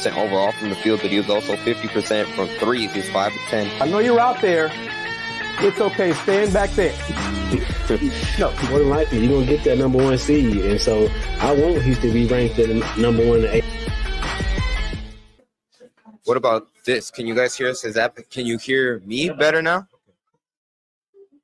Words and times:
50% 0.00 0.16
overall 0.16 0.52
from 0.52 0.70
the 0.70 0.76
field, 0.76 1.00
but 1.00 1.10
he 1.10 1.18
was 1.18 1.28
also 1.28 1.56
50% 1.56 2.26
from 2.34 2.48
threes. 2.58 2.92
He's 2.92 3.08
5 3.10 3.32
to 3.32 3.38
10. 3.38 3.82
I 3.82 3.86
know 3.86 3.98
you're 3.98 4.20
out 4.20 4.40
there. 4.40 4.70
It's 5.60 5.80
okay. 5.80 6.12
Stand 6.12 6.52
back 6.52 6.70
there. 6.70 6.94
no, 8.38 8.52
more 8.70 8.78
than 8.78 8.88
likely, 8.88 9.18
you're 9.20 9.28
going 9.28 9.46
to 9.46 9.56
get 9.56 9.64
that 9.64 9.78
number 9.78 10.02
one 10.02 10.16
seed. 10.16 10.56
And 10.64 10.80
so 10.80 11.08
I 11.40 11.52
want 11.52 11.82
Houston 11.82 12.08
to 12.08 12.14
be 12.14 12.26
ranked 12.26 12.58
at 12.58 12.98
number 12.98 13.26
one. 13.26 13.46
What 16.24 16.36
about 16.36 16.68
this? 16.84 17.10
Can 17.10 17.26
you 17.26 17.34
guys 17.34 17.56
hear 17.56 17.68
us? 17.68 17.84
Is 17.84 17.94
that, 17.94 18.16
can 18.30 18.46
you 18.46 18.58
hear 18.58 19.00
me 19.04 19.30
better 19.30 19.60
now? 19.60 19.86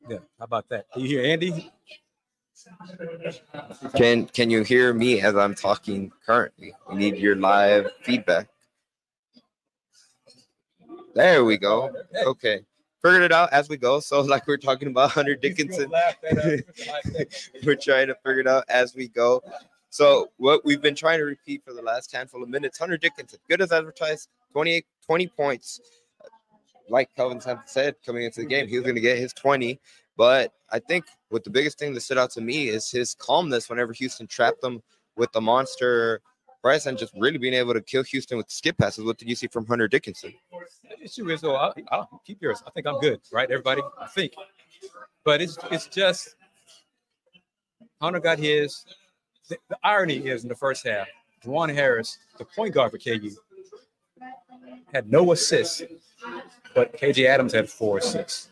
Yeah, 0.08 0.18
how 0.38 0.44
about 0.44 0.68
that? 0.68 0.90
Can 0.92 1.02
you 1.02 1.08
hear 1.08 1.24
Andy? 1.24 1.72
Can 3.94 4.26
Can 4.26 4.50
you 4.50 4.62
hear 4.62 4.92
me 4.92 5.20
as 5.20 5.34
I'm 5.36 5.54
talking 5.54 6.12
currently? 6.24 6.74
We 6.88 6.96
need 6.96 7.16
your 7.16 7.36
live 7.36 7.90
feedback. 8.02 8.48
There 11.14 11.44
we 11.44 11.56
go. 11.56 11.90
Okay. 12.26 12.60
Figured 13.02 13.22
it 13.22 13.32
out 13.32 13.52
as 13.52 13.68
we 13.68 13.76
go. 13.76 14.00
So, 14.00 14.20
like 14.20 14.46
we 14.46 14.54
are 14.54 14.58
talking 14.58 14.88
about 14.88 15.12
Hunter 15.12 15.34
Dickinson, 15.34 15.90
we're 17.64 17.76
trying 17.76 18.08
to 18.08 18.16
figure 18.16 18.40
it 18.40 18.46
out 18.46 18.64
as 18.68 18.94
we 18.94 19.08
go. 19.08 19.42
So, 19.90 20.30
what 20.36 20.64
we've 20.64 20.82
been 20.82 20.94
trying 20.94 21.18
to 21.20 21.24
repeat 21.24 21.64
for 21.64 21.72
the 21.72 21.82
last 21.82 22.12
handful 22.12 22.42
of 22.42 22.48
minutes 22.48 22.78
Hunter 22.78 22.98
Dickinson, 22.98 23.38
good 23.48 23.62
as 23.62 23.72
advertised, 23.72 24.28
28, 24.52 24.84
20 25.06 25.26
points. 25.28 25.80
Like 26.88 27.08
Kelvin 27.16 27.40
said, 27.66 27.96
coming 28.04 28.24
into 28.24 28.40
the 28.40 28.46
game, 28.46 28.68
he 28.68 28.76
was 28.76 28.82
going 28.82 28.94
to 28.94 29.00
get 29.00 29.18
his 29.18 29.32
20. 29.32 29.80
But 30.16 30.52
I 30.70 30.78
think 30.78 31.04
what 31.28 31.44
the 31.44 31.50
biggest 31.50 31.78
thing 31.78 31.94
that 31.94 32.00
stood 32.00 32.18
out 32.18 32.30
to 32.32 32.40
me 32.40 32.68
is 32.68 32.90
his 32.90 33.14
calmness 33.14 33.68
whenever 33.68 33.92
Houston 33.92 34.26
trapped 34.26 34.60
them 34.60 34.82
with 35.16 35.30
the 35.32 35.40
monster 35.40 36.20
press 36.62 36.86
and 36.86 36.98
just 36.98 37.12
really 37.16 37.38
being 37.38 37.54
able 37.54 37.74
to 37.74 37.80
kill 37.80 38.02
Houston 38.02 38.38
with 38.38 38.50
skip 38.50 38.76
passes. 38.78 39.04
What 39.04 39.18
did 39.18 39.28
you 39.28 39.36
see 39.36 39.46
from 39.46 39.66
Hunter 39.66 39.88
Dickinson? 39.88 40.34
The 40.82 41.04
issue 41.04 41.30
is, 41.30 41.40
though, 41.40 41.54
I'll, 41.54 41.74
I'll 41.92 42.22
keep 42.26 42.42
yours. 42.42 42.62
I 42.66 42.70
think 42.70 42.86
I'm 42.86 42.98
good, 42.98 43.20
right? 43.32 43.50
Everybody, 43.50 43.82
I 44.00 44.06
think. 44.06 44.32
But 45.24 45.40
it's 45.40 45.58
it's 45.70 45.86
just 45.86 46.36
Hunter 48.00 48.20
got 48.20 48.38
his. 48.38 48.84
The, 49.48 49.58
the 49.68 49.78
irony 49.84 50.16
is 50.16 50.42
in 50.42 50.48
the 50.48 50.56
first 50.56 50.84
half, 50.84 51.06
Dajuan 51.44 51.72
Harris, 51.72 52.18
the 52.36 52.44
point 52.44 52.74
guard 52.74 52.90
for 52.90 52.98
KU, 52.98 53.30
had 54.92 55.08
no 55.08 55.30
assists, 55.32 55.82
but 56.74 56.92
KJ 56.96 57.26
Adams 57.26 57.52
had 57.52 57.70
four 57.70 57.98
assists. 57.98 58.50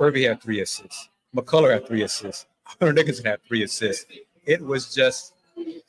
Kirby 0.00 0.22
had 0.22 0.40
three 0.40 0.60
assists. 0.60 1.10
McCullar 1.36 1.74
had 1.74 1.86
three 1.86 2.02
assists. 2.02 2.46
Hunter 2.64 2.94
Dickinson 2.94 3.26
had 3.26 3.42
three 3.46 3.64
assists. 3.64 4.06
It 4.46 4.64
was 4.64 4.94
just, 4.94 5.34
you 5.58 5.82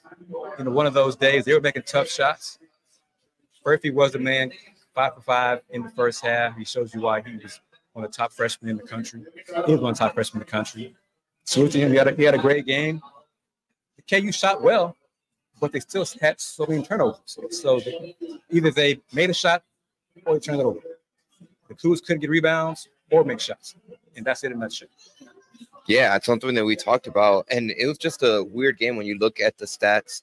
know, 0.59 0.71
one 0.71 0.85
of 0.85 0.93
those 0.93 1.15
days. 1.15 1.45
They 1.45 1.53
were 1.53 1.61
making 1.61 1.83
tough 1.83 2.09
shots. 2.09 2.59
Furphy 3.65 3.93
was 3.93 4.11
the 4.11 4.19
man, 4.19 4.51
five 4.93 5.15
for 5.15 5.21
five 5.21 5.61
in 5.69 5.83
the 5.83 5.89
first 5.91 6.21
half. 6.21 6.57
He 6.57 6.65
shows 6.65 6.93
you 6.93 6.99
why 6.99 7.21
he 7.21 7.37
was 7.37 7.61
one 7.93 8.03
of 8.03 8.11
the 8.11 8.17
top 8.17 8.33
freshmen 8.33 8.69
in 8.71 8.75
the 8.75 8.83
country. 8.83 9.23
He 9.65 9.71
was 9.71 9.79
one 9.79 9.91
of 9.91 9.97
the 9.97 10.03
top 10.03 10.13
freshmen 10.13 10.41
in 10.41 10.45
the 10.45 10.51
country. 10.51 10.93
Salute 11.45 11.71
to 11.71 11.79
him. 11.79 11.91
He 11.91 11.97
had 11.97 12.09
a, 12.09 12.13
he 12.13 12.23
had 12.23 12.35
a 12.35 12.37
great 12.37 12.65
game. 12.65 13.01
The 13.95 14.21
KU 14.21 14.33
shot 14.33 14.61
well, 14.61 14.97
but 15.61 15.71
they 15.71 15.79
still 15.79 16.05
had 16.19 16.41
so 16.41 16.65
many 16.67 16.83
turnovers. 16.83 17.37
So 17.51 17.79
they, 17.79 18.17
either 18.49 18.71
they 18.71 18.99
made 19.13 19.29
a 19.29 19.33
shot 19.33 19.63
or 20.25 20.33
they 20.33 20.41
turned 20.41 20.59
it 20.59 20.65
over. 20.65 20.79
The 21.69 21.75
Cougs 21.75 22.03
couldn't 22.03 22.19
get 22.19 22.29
rebounds 22.29 22.89
or 23.11 23.23
make 23.23 23.39
shots. 23.39 23.75
And 24.15 24.25
that's 24.25 24.43
it 24.43 24.47
in 24.47 24.53
a 24.53 24.55
nutshell. 24.55 24.87
Yeah, 25.87 26.15
it's 26.15 26.25
something 26.25 26.53
that 26.55 26.65
we 26.65 26.75
talked 26.75 27.07
about. 27.07 27.45
And 27.51 27.71
it 27.71 27.87
was 27.87 27.97
just 27.97 28.23
a 28.23 28.43
weird 28.43 28.77
game 28.77 28.95
when 28.95 29.05
you 29.05 29.17
look 29.17 29.39
at 29.39 29.57
the 29.57 29.65
stats. 29.65 30.21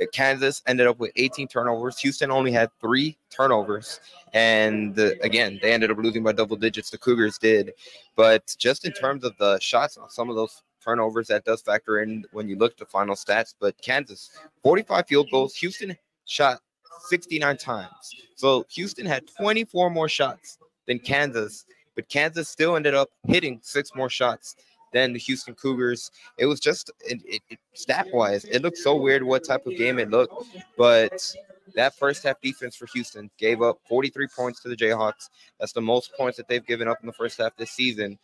Uh, 0.00 0.06
Kansas 0.12 0.62
ended 0.66 0.86
up 0.86 0.98
with 0.98 1.12
18 1.16 1.48
turnovers. 1.48 1.98
Houston 1.98 2.30
only 2.30 2.52
had 2.52 2.70
three 2.80 3.18
turnovers. 3.30 4.00
And 4.32 4.94
the, 4.94 5.22
again, 5.22 5.58
they 5.60 5.72
ended 5.72 5.90
up 5.90 5.98
losing 5.98 6.22
by 6.22 6.32
double 6.32 6.56
digits. 6.56 6.90
The 6.90 6.98
Cougars 6.98 7.38
did. 7.38 7.72
But 8.16 8.54
just 8.58 8.86
in 8.86 8.92
terms 8.92 9.24
of 9.24 9.36
the 9.38 9.58
shots 9.60 9.98
some 10.08 10.30
of 10.30 10.36
those 10.36 10.62
turnovers, 10.82 11.28
that 11.28 11.44
does 11.44 11.62
factor 11.62 12.00
in 12.00 12.24
when 12.32 12.48
you 12.48 12.56
look 12.56 12.72
at 12.72 12.78
the 12.78 12.86
final 12.86 13.14
stats. 13.14 13.54
But 13.58 13.80
Kansas, 13.82 14.30
45 14.62 15.06
field 15.06 15.28
goals. 15.30 15.54
Houston 15.56 15.96
shot 16.24 16.60
69 17.08 17.56
times. 17.56 17.90
So 18.36 18.64
Houston 18.70 19.04
had 19.04 19.24
24 19.36 19.90
more 19.90 20.08
shots 20.08 20.58
than 20.86 20.98
Kansas 20.98 21.64
but 21.94 22.08
Kansas 22.08 22.48
still 22.48 22.76
ended 22.76 22.94
up 22.94 23.10
hitting 23.26 23.60
six 23.62 23.94
more 23.94 24.10
shots 24.10 24.56
than 24.92 25.12
the 25.12 25.18
Houston 25.18 25.54
Cougars. 25.54 26.10
It 26.38 26.46
was 26.46 26.60
just 26.60 26.90
it, 27.00 27.42
it, 27.50 27.58
stat 27.74 28.06
wise, 28.12 28.44
it 28.44 28.62
looked 28.62 28.78
so 28.78 28.96
weird 28.96 29.22
what 29.22 29.44
type 29.44 29.66
of 29.66 29.76
game 29.76 29.98
it 29.98 30.10
looked, 30.10 30.34
but 30.76 31.34
that 31.74 31.96
first 31.96 32.22
half 32.22 32.40
defense 32.40 32.76
for 32.76 32.86
Houston 32.92 33.30
gave 33.38 33.62
up 33.62 33.78
43 33.88 34.28
points 34.36 34.60
to 34.62 34.68
the 34.68 34.76
Jayhawks. 34.76 35.30
That's 35.58 35.72
the 35.72 35.80
most 35.80 36.12
points 36.16 36.36
that 36.36 36.48
they've 36.48 36.66
given 36.66 36.88
up 36.88 36.98
in 37.00 37.06
the 37.06 37.12
first 37.12 37.38
half 37.38 37.56
this 37.56 37.70
season. 37.70 38.18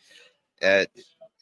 Uh, 0.61 0.85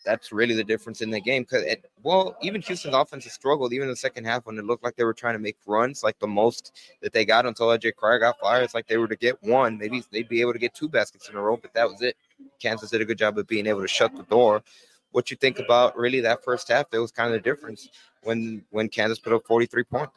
that's 0.08 0.32
really 0.32 0.56
the 0.56 0.64
difference 0.64 1.02
in 1.02 1.10
the 1.10 1.20
game. 1.20 1.44
Because 1.44 1.66
well, 2.02 2.38
even 2.42 2.62
Houston's 2.62 2.96
offense 2.96 3.26
has 3.26 3.34
struggled 3.34 3.74
even 3.74 3.84
in 3.84 3.92
the 3.92 3.98
second 3.98 4.24
half 4.24 4.46
when 4.46 4.58
it 4.58 4.66
looked 4.66 4.84
like 4.84 4.96
they 4.96 5.04
were 5.04 5.14
trying 5.14 5.36
to 5.36 5.40
make 5.40 5.58
runs. 5.68 6.02
Like 6.02 6.18
the 6.20 6.28
most 6.28 6.72
that 7.02 7.12
they 7.12 7.26
got 7.26 7.46
until 7.46 7.68
LJ 7.68 7.96
Cryer 7.96 8.20
got 8.20 8.40
fired, 8.40 8.64
it's 8.64 8.74
like 8.74 8.88
they 8.88 8.98
were 8.98 9.08
to 9.10 9.18
get 9.18 9.42
one, 9.44 9.78
maybe 9.78 10.02
they'd 10.12 10.30
be 10.30 10.40
able 10.42 10.54
to 10.54 10.60
get 10.60 10.74
two 10.74 10.88
baskets 10.88 11.30
in 11.30 11.36
a 11.36 11.42
row, 11.42 11.58
but 11.58 11.74
that 11.74 11.90
was 11.90 12.02
it. 12.02 12.16
Kansas 12.60 12.90
did 12.90 13.02
a 13.02 13.06
good 13.06 13.18
job 13.18 13.38
of 13.38 13.48
being 13.48 13.68
able 13.68 13.82
to 13.82 13.88
shut 13.88 14.16
the 14.16 14.24
door. 14.24 14.64
What 15.12 15.30
you 15.30 15.38
think 15.38 15.60
about 15.60 15.98
really 15.98 16.22
that 16.22 16.44
first 16.44 16.70
half? 16.70 16.90
That 16.90 17.02
was 17.02 17.12
kind 17.12 17.28
of 17.28 17.34
the 17.34 17.50
difference 17.50 17.90
when 18.24 18.64
when 18.72 18.88
Kansas 18.88 19.20
put 19.20 19.34
up 19.34 19.46
43 19.46 19.84
points. 19.84 20.14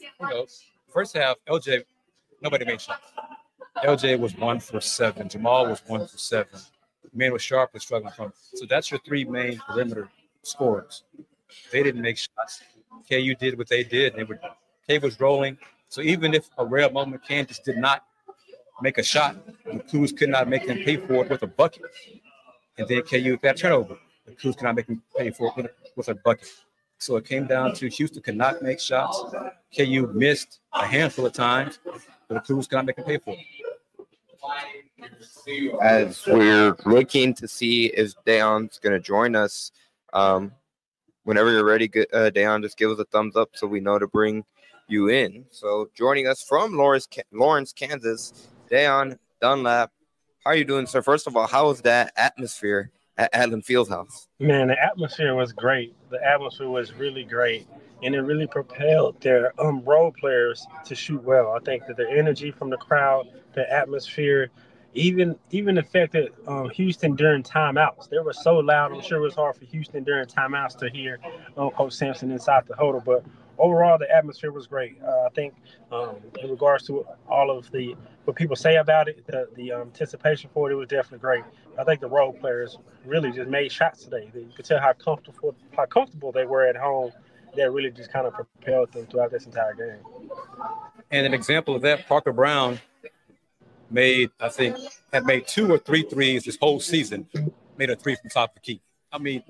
You 0.00 0.28
know, 0.28 0.46
first 0.92 1.16
half, 1.16 1.36
LJ, 1.46 1.84
nobody 2.40 2.64
made 2.64 2.80
shots. 2.80 3.12
LJ 3.82 4.18
was 4.18 4.36
one 4.36 4.60
for 4.60 4.80
seven. 4.80 5.28
Jamal 5.28 5.66
was 5.66 5.82
one 5.86 6.06
for 6.06 6.18
seven. 6.18 6.60
Emmanuel 7.12 7.38
Sharpe 7.38 7.74
was 7.74 7.82
struggling 7.82 8.12
from. 8.12 8.32
So 8.54 8.66
that's 8.66 8.90
your 8.90 9.00
three 9.00 9.24
main 9.24 9.58
perimeter 9.58 10.08
scorers. 10.42 11.04
They 11.70 11.82
didn't 11.82 12.02
make 12.02 12.18
shots. 12.18 12.62
KU 13.08 13.34
did 13.34 13.58
what 13.58 13.68
they 13.68 13.84
did. 13.84 14.14
They 14.14 14.24
were 14.24 14.40
K 14.86 14.98
was 14.98 15.18
rolling. 15.20 15.58
So 15.88 16.00
even 16.00 16.34
if 16.34 16.48
a 16.58 16.64
rare 16.64 16.90
moment 16.90 17.22
Kansas 17.26 17.58
did 17.58 17.76
not 17.76 18.04
make 18.80 18.98
a 18.98 19.02
shot, 19.02 19.36
the 19.64 19.80
Cougs 19.80 20.16
could 20.16 20.28
not 20.28 20.48
make 20.48 20.66
them 20.66 20.78
pay 20.78 20.96
for 20.96 21.24
it 21.24 21.30
with 21.30 21.42
a 21.42 21.46
bucket. 21.46 21.82
And 22.76 22.88
then 22.88 23.02
KU 23.02 23.38
that 23.42 23.56
turnover, 23.56 23.96
the 24.26 24.32
Cougs 24.32 24.56
could 24.56 24.64
not 24.64 24.74
make 24.74 24.86
them 24.86 25.02
pay 25.16 25.30
for 25.30 25.52
it 25.56 25.74
with 25.96 26.08
a, 26.08 26.14
bucket. 26.14 26.48
So 26.98 27.16
it 27.16 27.24
came 27.24 27.46
down 27.46 27.74
to 27.74 27.88
Houston 27.88 28.22
could 28.22 28.36
not 28.36 28.62
make 28.62 28.80
shots. 28.80 29.22
KU 29.76 30.10
missed 30.14 30.60
a 30.72 30.86
handful 30.86 31.26
of 31.26 31.32
times, 31.32 31.78
but 32.28 32.46
the 32.46 32.54
Cougs 32.54 32.68
could 32.68 32.76
not 32.76 32.86
make 32.86 32.96
them 32.96 33.04
pay 33.04 33.18
for 33.18 33.34
it 33.34 33.63
as 35.82 36.26
we're 36.26 36.76
looking 36.86 37.34
to 37.34 37.48
see 37.48 37.86
if 37.86 38.12
Daon's 38.24 38.78
going 38.78 38.94
to 38.94 39.00
join 39.00 39.34
us. 39.36 39.72
Um, 40.12 40.52
whenever 41.24 41.50
you're 41.50 41.64
ready, 41.64 41.90
uh, 42.12 42.30
just 42.30 42.78
give 42.78 42.90
us 42.90 42.98
a 42.98 43.04
thumbs 43.06 43.36
up 43.36 43.50
so 43.54 43.66
we 43.66 43.80
know 43.80 43.98
to 43.98 44.06
bring 44.06 44.44
you 44.88 45.08
in. 45.08 45.44
So 45.50 45.88
joining 45.94 46.26
us 46.26 46.42
from 46.42 46.76
Lawrence, 46.76 47.08
Lawrence, 47.32 47.72
Kansas, 47.72 48.48
Daon 48.70 49.18
Dunlap. 49.40 49.90
How 50.44 50.50
are 50.50 50.56
you 50.56 50.64
doing, 50.64 50.86
sir? 50.86 51.02
First 51.02 51.26
of 51.26 51.36
all, 51.36 51.46
how 51.46 51.68
was 51.68 51.80
that 51.82 52.12
atmosphere 52.16 52.90
at 53.16 53.30
Allen 53.32 53.62
Fieldhouse? 53.62 54.26
Man, 54.38 54.68
the 54.68 54.82
atmosphere 54.82 55.34
was 55.34 55.52
great. 55.52 55.94
The 56.10 56.22
atmosphere 56.22 56.68
was 56.68 56.92
really 56.92 57.24
great, 57.24 57.66
and 58.02 58.14
it 58.14 58.20
really 58.20 58.46
propelled 58.46 59.20
their 59.20 59.58
um, 59.60 59.82
role 59.84 60.12
players 60.12 60.66
to 60.84 60.94
shoot 60.94 61.22
well. 61.22 61.52
I 61.52 61.60
think 61.60 61.86
that 61.86 61.96
the 61.96 62.10
energy 62.10 62.50
from 62.50 62.70
the 62.70 62.76
crowd, 62.76 63.26
the 63.54 63.70
atmosphere, 63.72 64.50
even 64.94 65.36
even 65.50 65.74
that 65.74 66.28
um, 66.46 66.70
Houston 66.70 67.16
during 67.16 67.42
timeouts, 67.42 68.08
they 68.08 68.18
were 68.18 68.32
so 68.32 68.56
loud. 68.58 68.92
I'm 68.92 69.00
sure 69.00 69.18
it 69.18 69.22
was 69.22 69.34
hard 69.34 69.56
for 69.56 69.64
Houston 69.64 70.04
during 70.04 70.26
timeouts 70.26 70.78
to 70.78 70.88
hear 70.88 71.18
um, 71.56 71.70
Coach 71.70 71.94
Sampson 71.94 72.30
inside 72.30 72.64
the 72.66 72.76
huddle. 72.76 73.02
But 73.04 73.24
overall, 73.58 73.98
the 73.98 74.10
atmosphere 74.10 74.52
was 74.52 74.66
great. 74.66 74.96
Uh, 75.02 75.26
I 75.26 75.28
think 75.34 75.54
um, 75.90 76.16
in 76.42 76.50
regards 76.50 76.86
to 76.86 77.06
all 77.28 77.50
of 77.50 77.70
the 77.72 77.96
what 78.24 78.36
people 78.36 78.56
say 78.56 78.76
about 78.76 79.08
it, 79.08 79.26
the, 79.26 79.48
the 79.56 79.72
um, 79.72 79.82
anticipation 79.82 80.48
for 80.54 80.70
it, 80.70 80.74
it 80.74 80.76
was 80.76 80.88
definitely 80.88 81.18
great. 81.18 81.44
I 81.78 81.84
think 81.84 82.00
the 82.00 82.08
role 82.08 82.32
players 82.32 82.78
really 83.04 83.32
just 83.32 83.50
made 83.50 83.70
shots 83.70 84.04
today. 84.04 84.30
You 84.34 84.50
could 84.54 84.64
tell 84.64 84.80
how 84.80 84.92
comfortable 84.92 85.54
how 85.76 85.86
comfortable 85.86 86.32
they 86.32 86.46
were 86.46 86.66
at 86.66 86.76
home. 86.76 87.12
That 87.56 87.70
really 87.70 87.90
just 87.90 88.12
kind 88.12 88.26
of 88.26 88.34
propelled 88.34 88.90
them 88.92 89.06
throughout 89.06 89.30
this 89.30 89.46
entire 89.46 89.74
game. 89.74 90.00
And 91.12 91.24
an 91.24 91.34
example 91.34 91.76
of 91.76 91.82
that, 91.82 92.08
Parker 92.08 92.32
Braun 92.32 92.80
made, 93.94 94.30
I 94.40 94.48
think, 94.48 94.76
had 95.12 95.24
made 95.24 95.46
two 95.46 95.72
or 95.72 95.78
three 95.78 96.02
threes 96.02 96.44
this 96.44 96.58
whole 96.60 96.80
season, 96.80 97.26
made 97.78 97.90
a 97.90 97.96
three 97.96 98.16
from 98.16 98.28
top 98.28 98.50
of 98.50 98.54
the 98.56 98.60
key. 98.60 98.82
I 99.12 99.18
mean, 99.18 99.42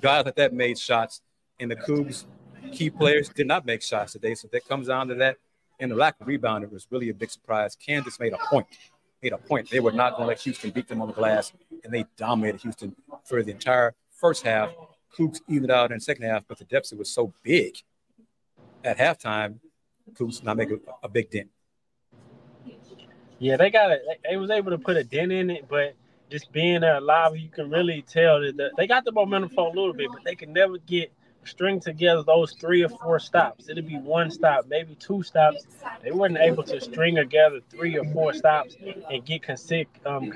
guys 0.00 0.24
like 0.24 0.34
that 0.36 0.52
made 0.52 0.78
shots, 0.78 1.20
and 1.60 1.70
the 1.70 1.76
Cougs 1.76 2.24
key 2.72 2.90
players 2.90 3.28
did 3.28 3.46
not 3.46 3.66
make 3.66 3.82
shots 3.82 4.12
today. 4.12 4.34
So 4.34 4.48
that 4.52 4.66
comes 4.66 4.88
down 4.88 5.08
to 5.08 5.14
that. 5.16 5.36
And 5.78 5.90
the 5.90 5.96
lack 5.96 6.20
of 6.20 6.26
rebound, 6.26 6.64
it 6.64 6.72
was 6.72 6.86
really 6.90 7.10
a 7.10 7.14
big 7.14 7.30
surprise. 7.30 7.76
Kansas 7.76 8.18
made 8.18 8.32
a 8.32 8.38
point, 8.50 8.66
made 9.22 9.32
a 9.32 9.38
point. 9.38 9.70
They 9.70 9.80
were 9.80 9.92
not 9.92 10.12
going 10.12 10.22
to 10.22 10.28
let 10.28 10.40
Houston 10.40 10.70
beat 10.70 10.88
them 10.88 11.00
on 11.00 11.08
the 11.08 11.14
glass, 11.14 11.52
and 11.84 11.92
they 11.92 12.04
dominated 12.16 12.62
Houston 12.62 12.96
for 13.24 13.42
the 13.42 13.52
entire 13.52 13.94
first 14.10 14.44
half. 14.44 14.70
Cougs 15.16 15.40
evened 15.48 15.70
out 15.70 15.90
in 15.90 15.98
the 15.98 16.00
second 16.00 16.24
half, 16.24 16.44
but 16.46 16.58
the 16.58 16.64
deficit 16.64 16.98
was 16.98 17.10
so 17.10 17.32
big 17.42 17.76
at 18.84 18.98
halftime, 18.98 19.58
Cougs 20.12 20.42
not 20.42 20.56
make 20.56 20.70
a, 20.70 20.78
a 21.02 21.08
big 21.08 21.30
dent. 21.30 21.48
Yeah, 23.40 23.56
they 23.56 23.70
got 23.70 23.90
it. 23.90 24.02
They 24.28 24.36
was 24.36 24.50
able 24.50 24.70
to 24.70 24.78
put 24.78 24.98
a 24.98 25.04
dent 25.04 25.32
in 25.32 25.50
it, 25.50 25.66
but 25.68 25.94
just 26.30 26.52
being 26.52 26.82
there 26.82 27.00
live, 27.00 27.36
you 27.36 27.48
can 27.48 27.70
really 27.70 28.02
tell 28.02 28.40
that 28.42 28.56
the, 28.56 28.70
they 28.76 28.86
got 28.86 29.04
the 29.04 29.12
momentum 29.12 29.50
for 29.50 29.66
a 29.66 29.72
little 29.72 29.94
bit, 29.94 30.08
but 30.12 30.22
they 30.24 30.34
can 30.34 30.52
never 30.52 30.78
get 30.78 31.10
string 31.44 31.80
together 31.80 32.22
those 32.22 32.52
three 32.52 32.84
or 32.84 32.90
four 32.90 33.18
stops. 33.18 33.70
It'll 33.70 33.82
be 33.82 33.96
one 33.96 34.30
stop, 34.30 34.66
maybe 34.68 34.94
two 34.96 35.22
stops. 35.22 35.64
They 36.02 36.12
weren't 36.12 36.36
able 36.36 36.62
to 36.64 36.80
string 36.82 37.16
together 37.16 37.60
three 37.70 37.96
or 37.98 38.04
four 38.12 38.34
stops 38.34 38.76
and 39.10 39.24
get 39.24 39.42
consi- 39.42 39.86
um, 40.04 40.30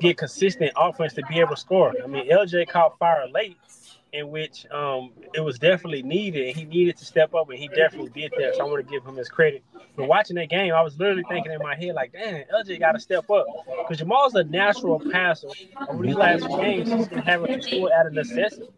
get 0.00 0.16
consistent 0.16 0.72
offense 0.74 1.12
to 1.14 1.22
be 1.26 1.38
able 1.38 1.54
to 1.54 1.60
score. 1.60 1.94
I 2.02 2.06
mean, 2.06 2.30
LJ 2.30 2.68
caught 2.68 2.98
fire 2.98 3.28
late, 3.28 3.58
in 4.12 4.28
which 4.30 4.66
um, 4.70 5.10
it 5.34 5.40
was 5.40 5.58
definitely 5.58 6.02
needed. 6.02 6.54
He 6.54 6.64
needed 6.64 6.96
to 6.98 7.04
step 7.04 7.34
up, 7.34 7.48
and 7.48 7.58
he 7.58 7.68
definitely 7.68 8.10
did 8.10 8.32
that. 8.38 8.56
So 8.56 8.62
I 8.62 8.64
want 8.68 8.86
to 8.86 8.90
give 8.90 9.04
him 9.04 9.16
his 9.16 9.28
credit. 9.28 9.64
But 9.96 10.06
watching 10.06 10.36
that 10.36 10.50
game, 10.50 10.74
I 10.74 10.82
was 10.82 10.98
literally 10.98 11.24
thinking 11.28 11.52
in 11.52 11.58
my 11.60 11.74
head, 11.74 11.94
like, 11.94 12.12
damn, 12.12 12.44
LJ 12.44 12.78
got 12.78 12.92
to 12.92 13.00
step 13.00 13.30
up. 13.30 13.46
Because 13.78 13.98
Jamal's 13.98 14.34
a 14.34 14.44
natural 14.44 15.00
passer. 15.00 15.48
Over 15.88 16.04
these 16.04 16.14
last 16.14 16.46
few 16.46 16.56
games, 16.58 16.92
he's 16.92 17.08
been 17.08 17.18
having 17.20 17.58
to 17.58 17.62
score 17.62 17.90
out 17.92 18.06
of 18.06 18.12
necessity. 18.12 18.68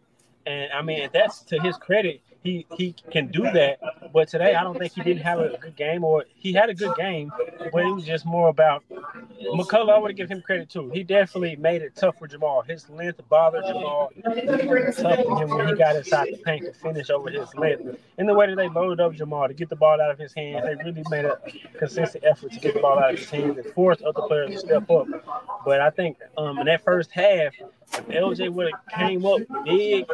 And 0.45 0.71
I 0.71 0.81
mean, 0.81 1.09
that's 1.11 1.41
to 1.45 1.59
his 1.59 1.75
credit 1.77 2.21
he 2.45 2.65
he 2.77 2.95
can 3.11 3.27
do 3.27 3.41
that. 3.41 3.79
But 4.13 4.29
today, 4.29 4.55
I 4.55 4.63
don't 4.63 4.77
think 4.77 4.93
he 4.93 5.01
didn't 5.01 5.23
have 5.23 5.39
a 5.39 5.57
good 5.57 5.75
game, 5.75 6.03
or 6.03 6.25
he 6.35 6.53
had 6.53 6.69
a 6.69 6.73
good 6.73 6.95
game, 6.95 7.31
but 7.71 7.83
it 7.83 7.93
was 7.93 8.05
just 8.05 8.25
more 8.25 8.49
about 8.49 8.83
McCullar. 9.53 9.93
I 9.93 9.97
want 9.97 10.07
to 10.07 10.13
give 10.13 10.29
him 10.29 10.41
credit 10.41 10.69
too. 10.69 10.89
He 10.91 11.03
definitely 11.03 11.55
made 11.55 11.81
it 11.81 11.95
tough 11.95 12.17
for 12.19 12.27
Jamal. 12.27 12.61
His 12.61 12.89
length 12.89 13.19
bothered 13.29 13.65
Jamal. 13.65 14.11
Tough 14.23 14.61
for 14.61 15.41
him 15.41 15.49
when 15.49 15.67
he 15.67 15.75
got 15.75 15.95
inside 15.95 16.27
the 16.27 16.37
paint 16.45 16.65
to 16.65 16.73
finish 16.73 17.09
over 17.09 17.29
his 17.29 17.53
length. 17.55 17.97
In 18.17 18.27
the 18.27 18.33
way 18.33 18.47
that 18.47 18.55
they 18.55 18.69
loaded 18.69 19.01
up 19.01 19.13
Jamal 19.13 19.47
to 19.47 19.53
get 19.53 19.69
the 19.69 19.75
ball 19.75 19.99
out 19.99 20.11
of 20.11 20.19
his 20.19 20.33
hands, 20.33 20.65
they 20.65 20.75
really 20.83 21.03
made 21.09 21.25
a 21.25 21.39
consistent 21.77 22.23
effort 22.23 22.51
to 22.51 22.59
get 22.59 22.75
the 22.75 22.79
ball 22.79 22.99
out 22.99 23.13
of 23.13 23.19
his 23.19 23.29
hands 23.29 23.57
and 23.57 23.65
force 23.73 23.97
other 24.05 24.21
players 24.27 24.51
to 24.51 24.59
step 24.59 24.89
up. 24.91 25.07
But 25.65 25.81
I 25.81 25.89
think 25.89 26.17
um, 26.37 26.59
in 26.59 26.67
that 26.67 26.83
first 26.83 27.11
half, 27.11 27.53
if 27.93 28.07
LJ 28.07 28.51
would 28.51 28.71
have 28.71 28.81
came 28.93 29.25
up 29.25 29.41
big, 29.63 30.07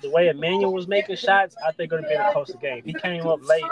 the 0.00 0.10
way 0.10 0.28
Emmanuel 0.28 0.72
was 0.72 0.88
making 0.88 1.16
shots, 1.16 1.54
I 1.64 1.72
think 1.72 1.92
it 1.92 1.96
would 1.96 2.04
have 2.04 2.10
been 2.10 2.20
a 2.20 2.32
closer 2.32 2.56
game. 2.58 2.82
He 2.84 2.92
came 2.92 3.26
up 3.26 3.46
late, 3.46 3.64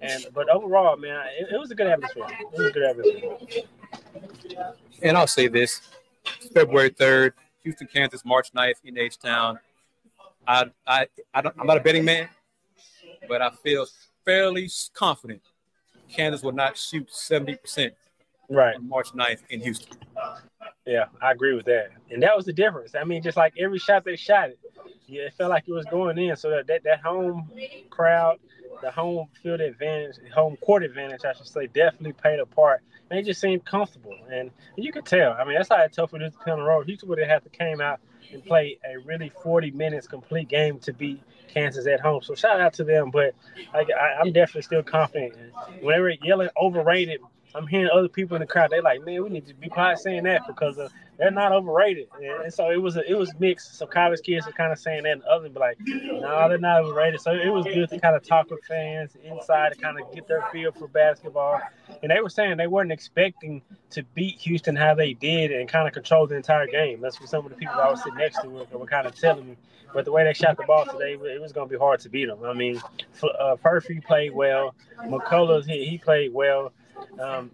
and 0.00 0.26
but 0.34 0.48
overall, 0.48 0.96
man, 0.96 1.26
it, 1.38 1.48
it 1.52 1.58
was 1.58 1.70
a 1.70 1.74
good 1.74 1.86
atmosphere. 1.86 2.26
It 2.28 2.58
was 2.58 2.66
a 2.66 2.72
good 2.72 2.82
atmosphere. 2.82 3.64
And 5.02 5.16
I'll 5.16 5.26
say 5.26 5.48
this: 5.48 5.80
February 6.52 6.90
third, 6.90 7.34
Houston, 7.62 7.86
Kansas, 7.86 8.24
March 8.24 8.52
9th 8.52 8.76
in 8.84 8.98
H 8.98 9.18
Town. 9.18 9.58
I, 10.46 10.70
I, 10.86 11.06
I 11.32 11.42
don't, 11.42 11.54
I'm 11.58 11.66
not 11.66 11.76
a 11.76 11.80
betting 11.80 12.04
man, 12.04 12.28
but 13.28 13.40
I 13.42 13.50
feel 13.50 13.86
fairly 14.24 14.68
confident 14.94 15.42
Kansas 16.10 16.42
will 16.42 16.52
not 16.52 16.76
shoot 16.76 17.08
70% 17.08 17.92
right 18.48 18.74
on 18.74 18.88
March 18.88 19.12
9th 19.12 19.40
in 19.50 19.60
Houston. 19.60 19.96
Yeah, 20.90 21.04
I 21.22 21.30
agree 21.30 21.54
with 21.54 21.66
that. 21.66 21.90
And 22.10 22.20
that 22.24 22.36
was 22.36 22.46
the 22.46 22.52
difference. 22.52 22.96
I 22.96 23.04
mean, 23.04 23.22
just 23.22 23.36
like 23.36 23.54
every 23.56 23.78
shot 23.78 24.04
they 24.04 24.16
shot 24.16 24.48
it, 24.48 24.58
yeah, 25.06 25.22
it 25.22 25.34
felt 25.34 25.48
like 25.50 25.62
it 25.68 25.72
was 25.72 25.86
going 25.86 26.18
in. 26.18 26.34
So 26.34 26.50
that, 26.50 26.66
that, 26.66 26.82
that 26.82 27.00
home 27.00 27.48
crowd, 27.90 28.40
the 28.82 28.90
home 28.90 29.28
field 29.40 29.60
advantage, 29.60 30.16
home 30.34 30.56
court 30.56 30.82
advantage, 30.82 31.24
I 31.24 31.32
should 31.34 31.46
say, 31.46 31.68
definitely 31.68 32.14
played 32.14 32.40
a 32.40 32.46
part. 32.46 32.82
And 33.08 33.16
they 33.16 33.22
just 33.22 33.40
seemed 33.40 33.64
comfortable. 33.64 34.16
And, 34.32 34.50
you 34.74 34.90
could 34.90 35.06
tell. 35.06 35.30
I 35.32 35.44
mean, 35.44 35.54
that's 35.54 35.68
how 35.68 35.86
tough 35.86 36.10
for 36.10 36.18
this 36.18 36.32
to 36.32 36.38
come 36.38 36.54
on 36.54 36.58
the 36.58 36.64
road. 36.64 36.86
Houston 36.86 37.08
would 37.08 37.20
have 37.20 37.44
to 37.44 37.50
came 37.50 37.80
out 37.80 38.00
and 38.32 38.44
play 38.44 38.80
a 38.84 38.98
really 38.98 39.30
40 39.44 39.70
minutes 39.70 40.08
complete 40.08 40.48
game 40.48 40.80
to 40.80 40.92
beat 40.92 41.22
Kansas 41.46 41.86
at 41.86 42.00
home. 42.00 42.22
So 42.22 42.34
shout 42.34 42.60
out 42.60 42.74
to 42.74 42.84
them. 42.84 43.12
But 43.12 43.36
I, 43.72 43.86
I, 43.92 44.20
am 44.22 44.32
definitely 44.32 44.62
still 44.62 44.82
confident. 44.82 45.36
Whenever 45.82 46.10
yelling 46.10 46.48
overrated, 46.60 47.20
I'm 47.54 47.66
hearing 47.66 47.88
other 47.92 48.08
people 48.08 48.36
in 48.36 48.40
the 48.40 48.46
crowd. 48.46 48.70
They 48.70 48.80
like, 48.80 49.04
man, 49.04 49.22
we 49.22 49.30
need 49.30 49.46
to 49.46 49.54
be 49.54 49.68
quiet 49.68 49.98
saying 49.98 50.24
that 50.24 50.42
because 50.46 50.78
uh, 50.78 50.88
they're 51.18 51.30
not 51.30 51.52
overrated. 51.52 52.08
And 52.42 52.52
so 52.52 52.70
it 52.70 52.80
was 52.80 52.96
a, 52.96 53.10
it 53.10 53.18
was 53.18 53.32
mixed. 53.38 53.76
So 53.76 53.86
college 53.86 54.20
kids 54.22 54.46
are 54.46 54.52
kind 54.52 54.72
of 54.72 54.78
saying 54.78 55.02
that, 55.02 55.12
and 55.12 55.22
others 55.24 55.50
be 55.50 55.58
like, 55.58 55.78
no, 55.80 56.20
nah, 56.20 56.48
they're 56.48 56.58
not 56.58 56.82
overrated. 56.82 57.20
So 57.20 57.32
it 57.32 57.48
was 57.48 57.64
good 57.64 57.90
to 57.90 57.98
kind 57.98 58.16
of 58.16 58.22
talk 58.22 58.50
with 58.50 58.64
fans 58.64 59.16
inside 59.24 59.72
to 59.72 59.78
kind 59.78 60.00
of 60.00 60.12
get 60.14 60.28
their 60.28 60.42
feel 60.52 60.72
for 60.72 60.88
basketball. 60.88 61.60
And 62.02 62.10
they 62.10 62.20
were 62.20 62.30
saying 62.30 62.56
they 62.56 62.66
weren't 62.68 62.92
expecting 62.92 63.62
to 63.90 64.02
beat 64.14 64.36
Houston 64.38 64.76
how 64.76 64.94
they 64.94 65.14
did 65.14 65.50
and 65.50 65.68
kind 65.68 65.88
of 65.88 65.92
control 65.92 66.26
the 66.26 66.36
entire 66.36 66.66
game. 66.66 67.00
That's 67.00 67.20
what 67.20 67.28
some 67.28 67.44
of 67.44 67.50
the 67.50 67.56
people 67.56 67.74
I 67.74 67.90
was 67.90 68.02
sitting 68.02 68.18
next 68.18 68.40
to 68.42 68.48
were, 68.48 68.64
were 68.72 68.86
kind 68.86 69.06
of 69.06 69.14
telling 69.14 69.48
me. 69.48 69.56
But 69.92 70.04
the 70.04 70.12
way 70.12 70.22
they 70.22 70.32
shot 70.32 70.56
the 70.56 70.62
ball 70.62 70.86
today, 70.86 71.14
it 71.14 71.40
was 71.40 71.52
going 71.52 71.68
to 71.68 71.72
be 71.72 71.78
hard 71.78 71.98
to 72.00 72.08
beat 72.08 72.26
them. 72.26 72.44
I 72.44 72.54
mean, 72.54 72.80
uh, 73.22 73.56
Furphy 73.56 74.02
played 74.04 74.32
well. 74.32 74.74
McCullar, 75.04 75.66
he, 75.66 75.84
he 75.84 75.98
played 75.98 76.32
well. 76.32 76.72
Um, 77.20 77.50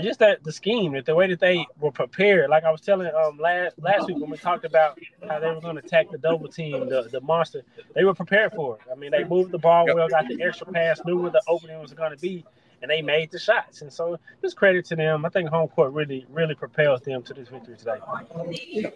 just 0.00 0.18
that 0.20 0.42
the 0.44 0.52
scheme, 0.52 0.92
that 0.92 1.04
the 1.04 1.14
way 1.14 1.28
that 1.28 1.40
they 1.40 1.66
were 1.78 1.90
prepared. 1.90 2.50
Like 2.50 2.64
I 2.64 2.70
was 2.70 2.80
telling 2.80 3.10
um 3.14 3.38
last 3.38 3.78
last 3.78 4.06
week 4.06 4.18
when 4.18 4.30
we 4.30 4.36
talked 4.36 4.64
about 4.64 4.98
how 5.28 5.38
they 5.38 5.48
were 5.48 5.60
going 5.60 5.76
to 5.76 5.84
attack 5.84 6.10
the 6.10 6.18
double 6.18 6.48
team, 6.48 6.88
the, 6.88 7.08
the 7.10 7.20
monster, 7.20 7.62
they 7.94 8.04
were 8.04 8.14
prepared 8.14 8.52
for 8.52 8.76
it. 8.76 8.82
I 8.90 8.94
mean, 8.94 9.10
they 9.10 9.24
moved 9.24 9.52
the 9.52 9.58
ball 9.58 9.86
well, 9.92 10.08
got 10.08 10.28
the 10.28 10.42
extra 10.42 10.66
pass, 10.66 11.00
knew 11.04 11.20
where 11.20 11.30
the 11.30 11.42
opening 11.48 11.80
was 11.80 11.92
going 11.92 12.12
to 12.12 12.18
be, 12.18 12.44
and 12.82 12.90
they 12.90 13.02
made 13.02 13.30
the 13.30 13.38
shots. 13.38 13.82
And 13.82 13.92
so, 13.92 14.18
just 14.40 14.56
credit 14.56 14.84
to 14.86 14.96
them. 14.96 15.24
I 15.24 15.28
think 15.28 15.48
home 15.48 15.68
court 15.68 15.92
really 15.92 16.26
really 16.30 16.54
propels 16.54 17.02
them 17.02 17.22
to 17.24 17.34
this 17.34 17.48
victory 17.48 17.76
today. 17.76 17.98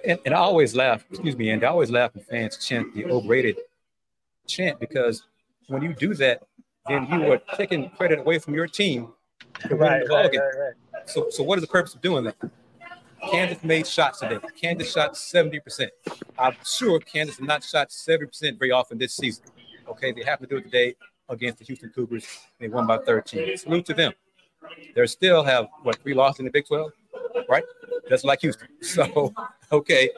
And, 0.06 0.18
and 0.24 0.34
I 0.34 0.38
always 0.38 0.74
laugh. 0.74 1.04
Excuse 1.10 1.36
me, 1.36 1.50
and 1.50 1.62
I 1.64 1.68
always 1.68 1.90
laugh 1.90 2.14
when 2.14 2.24
fans 2.24 2.56
chant 2.64 2.94
the 2.94 3.06
overrated 3.06 3.58
chant 4.46 4.80
because 4.80 5.24
when 5.68 5.82
you 5.82 5.94
do 5.94 6.14
that, 6.14 6.42
then 6.88 7.06
you 7.10 7.32
are 7.32 7.40
taking 7.56 7.90
credit 7.90 8.20
away 8.20 8.38
from 8.38 8.54
your 8.54 8.66
team 8.66 9.12
right, 9.70 10.02
right, 10.08 10.08
right, 10.08 10.32
right. 10.34 10.74
So, 11.06 11.28
so 11.30 11.42
what 11.42 11.58
is 11.58 11.62
the 11.62 11.68
purpose 11.68 11.94
of 11.94 12.00
doing 12.00 12.24
that? 12.24 12.36
Kansas 13.30 13.62
made 13.64 13.86
shots 13.86 14.20
today. 14.20 14.38
Kansas 14.60 14.92
shot 14.92 15.14
70%. 15.14 15.88
I'm 16.38 16.56
sure 16.64 16.98
Kansas 17.00 17.38
has 17.38 17.46
not 17.46 17.64
shot 17.64 17.88
70% 17.88 18.58
very 18.58 18.70
often 18.70 18.98
this 18.98 19.14
season. 19.14 19.44
Okay, 19.88 20.12
they 20.12 20.22
have 20.24 20.40
to 20.40 20.46
do 20.46 20.58
it 20.58 20.64
today 20.64 20.94
against 21.28 21.58
the 21.58 21.64
Houston 21.64 21.90
Cougars. 21.90 22.26
They 22.58 22.68
won 22.68 22.86
by 22.86 22.98
13. 22.98 23.56
Salute 23.56 23.86
to 23.86 23.94
them. 23.94 24.12
They 24.94 25.06
still 25.06 25.42
have 25.42 25.66
what 25.82 25.96
three 26.02 26.14
losses 26.14 26.40
in 26.40 26.44
the 26.46 26.50
Big 26.50 26.66
12, 26.66 26.90
right? 27.48 27.64
Just 28.08 28.24
like 28.24 28.40
Houston. 28.40 28.68
So, 28.82 29.32
okay, 29.72 30.10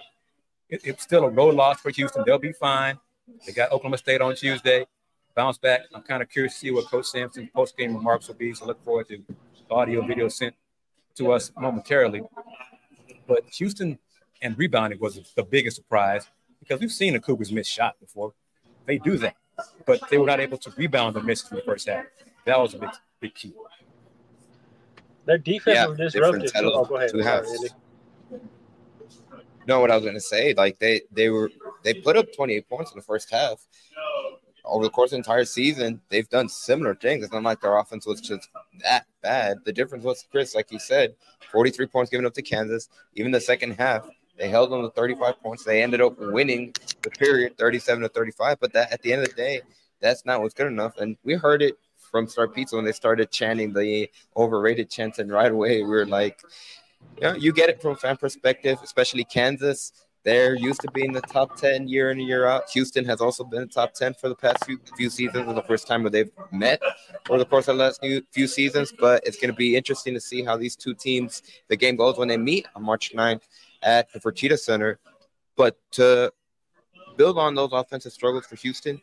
it, 0.69 0.81
it's 0.85 1.03
still 1.03 1.25
a 1.25 1.31
road 1.31 1.55
loss 1.55 1.81
for 1.81 1.91
Houston. 1.91 2.25
They'll 2.27 2.39
be 2.39 2.53
fine. 2.53 2.99
They 3.47 3.53
got 3.53 3.71
Oklahoma 3.73 3.99
State 3.99 4.21
on 4.21 4.35
Tuesday 4.35 4.87
bounce 5.37 5.59
back. 5.59 5.83
I'm 5.95 6.03
kind 6.03 6.23
of 6.23 6.29
curious 6.29 6.55
to 6.55 6.59
see 6.59 6.71
what 6.73 6.87
Coach 6.87 7.07
Sampson's 7.07 7.51
post 7.55 7.77
game 7.77 7.95
remarks 7.95 8.27
will 8.27 8.35
be. 8.35 8.53
So 8.55 8.67
look 8.67 8.83
forward 8.85 9.07
to 9.09 9.19
the 9.29 9.75
audio 9.75 10.05
video 10.05 10.29
sent 10.29 10.55
to 11.17 11.31
us 11.31 11.53
momentarily. 11.57 12.23
But 13.29 13.45
Houston 13.55 13.99
and 14.43 14.59
rebounding 14.59 14.99
was 14.99 15.21
the 15.37 15.45
biggest 15.45 15.77
surprise 15.77 16.29
because 16.59 16.81
we've 16.81 16.91
seen 16.91 17.13
the 17.13 17.21
Cougars 17.21 17.53
miss 17.53 17.69
shot 17.69 17.95
before. 18.01 18.33
They 18.87 18.99
do 18.99 19.19
that, 19.19 19.37
but 19.85 20.01
they 20.11 20.19
were 20.19 20.27
not 20.27 20.41
able 20.41 20.59
to 20.59 20.73
rebound 20.77 21.15
the 21.15 21.23
misses 21.23 21.51
in 21.51 21.57
the 21.57 21.63
first 21.63 21.89
half. 21.89 22.07
That 22.45 22.59
was 22.59 22.75
a 22.75 22.79
big, 22.79 22.91
big 23.21 23.35
key. 23.35 23.53
Their 25.27 25.39
defense 25.39 25.77
yeah, 25.77 25.87
was 25.87 25.99
disrupted. 25.99 26.53
Oh, 26.57 26.85
go 26.85 26.97
ahead. 26.97 27.13
No, 29.67 29.81
what 29.81 29.91
I 29.91 29.97
was 29.97 30.05
going 30.05 30.15
to 30.15 30.21
say, 30.21 30.55
like 30.55 30.79
they 30.79 31.03
they 31.11 31.29
were 31.29 31.51
they 31.83 31.95
put 31.95 32.17
up 32.17 32.33
28 32.33 32.69
points 32.69 32.93
in 32.93 32.97
the 32.97 33.03
first 33.03 33.29
half, 33.33 33.67
over 34.67 34.85
the 34.85 34.91
course 34.91 35.09
of 35.09 35.13
the 35.13 35.17
entire 35.19 35.45
season, 35.45 36.01
they've 36.09 36.29
done 36.29 36.49
similar 36.49 36.95
things. 36.95 37.25
It's 37.25 37.33
not 37.33 37.43
like 37.43 37.61
their 37.61 37.77
offense 37.79 38.07
was 38.07 38.21
just 38.21 38.49
that 38.83 39.07
bad. 39.23 39.59
The 39.65 39.73
difference 39.73 40.05
was, 40.05 40.27
Chris, 40.31 40.55
like 40.55 40.71
you 40.73 40.79
said, 40.79 41.15
43 41.53 41.87
points 41.87 42.11
given 42.11 42.27
up 42.27 42.35
to 42.35 42.43
Kansas. 42.43 42.89
Even 43.15 43.33
the 43.33 43.41
second 43.41 43.73
half, 43.73 44.09
they 44.39 44.49
held 44.49 44.71
them 44.71 44.83
to 44.83 44.91
35 44.91 45.41
points. 45.41 45.65
They 45.65 45.83
ended 45.83 46.01
up 46.01 46.19
winning 46.19 46.75
the 47.03 47.11
period 47.11 47.57
37 47.57 48.03
to 48.03 48.09
35. 48.09 48.61
But 48.61 48.73
that 48.73 48.93
at 48.93 49.03
the 49.03 49.13
end 49.13 49.23
of 49.23 49.29
the 49.29 49.35
day, 49.35 49.63
that's 50.01 50.27
not 50.27 50.43
what's 50.43 50.55
good 50.55 50.67
enough. 50.67 50.99
And 50.99 51.17
we 51.25 51.35
heard 51.35 51.63
it 51.63 51.77
from 52.11 52.27
Star 52.27 52.49
Pizza 52.49 52.77
when 52.77 52.85
they 52.85 52.93
started 52.93 53.31
chanting 53.31 53.73
the 53.73 54.09
overrated 54.37 54.91
chants, 54.91 55.19
and 55.19 55.31
right 55.31 55.51
away 55.51 55.83
we 55.83 55.89
were 55.89 56.07
like, 56.07 56.41
you 57.17 57.23
know, 57.23 57.35
you 57.35 57.53
get 57.53 57.69
it 57.69 57.81
from 57.81 57.97
fan 57.97 58.17
perspective, 58.17 58.79
especially 58.83 59.25
Kansas 59.25 59.93
they're 60.27 60.57
used 60.57 60.81
to 60.81 60.91
being 60.91 61.13
the 61.13 61.21
top 61.21 61.57
10 61.57 61.87
year 61.87 62.11
in 62.11 62.19
and 62.19 62.27
year 62.27 62.49
out. 62.49 62.69
Houston 62.71 63.05
has 63.05 63.21
also 63.21 63.45
been 63.45 63.61
the 63.61 63.67
top 63.69 63.95
10 63.95 64.15
for 64.15 64.29
the 64.29 64.35
past 64.35 64.67
few, 64.67 64.77
few 64.97 65.09
seasons. 65.09 65.47
It's 65.47 65.55
the 65.55 65.63
first 65.63 65.87
time 65.87 66.03
where 66.03 66.11
they've 66.11 66.33
met 66.51 66.83
over 67.31 67.39
the 67.39 67.45
course 67.45 67.69
of 67.69 67.77
the 67.77 67.85
last 67.85 68.01
few, 68.01 68.25
few 68.33 68.49
seasons. 68.49 68.93
But 68.93 69.25
it's 69.25 69.37
going 69.37 69.53
to 69.53 69.57
be 69.57 69.77
interesting 69.77 70.15
to 70.15 70.21
see 70.21 70.43
how 70.43 70.57
these 70.57 70.75
two 70.75 70.95
teams, 70.95 71.43
the 71.69 71.77
game 71.77 71.95
goes 71.95 72.19
when 72.19 72.27
they 72.27 72.37
meet 72.37 72.67
on 72.75 72.83
March 72.83 73.13
9th 73.15 73.43
at 73.85 74.13
the 74.13 74.19
Fertitta 74.19 74.59
Center. 74.59 74.99
But 75.55 75.79
to 75.93 76.33
build 77.17 77.39
on 77.39 77.55
those 77.55 77.71
offensive 77.73 78.13
struggles 78.13 78.47
for 78.47 78.57
Houston, 78.57 79.01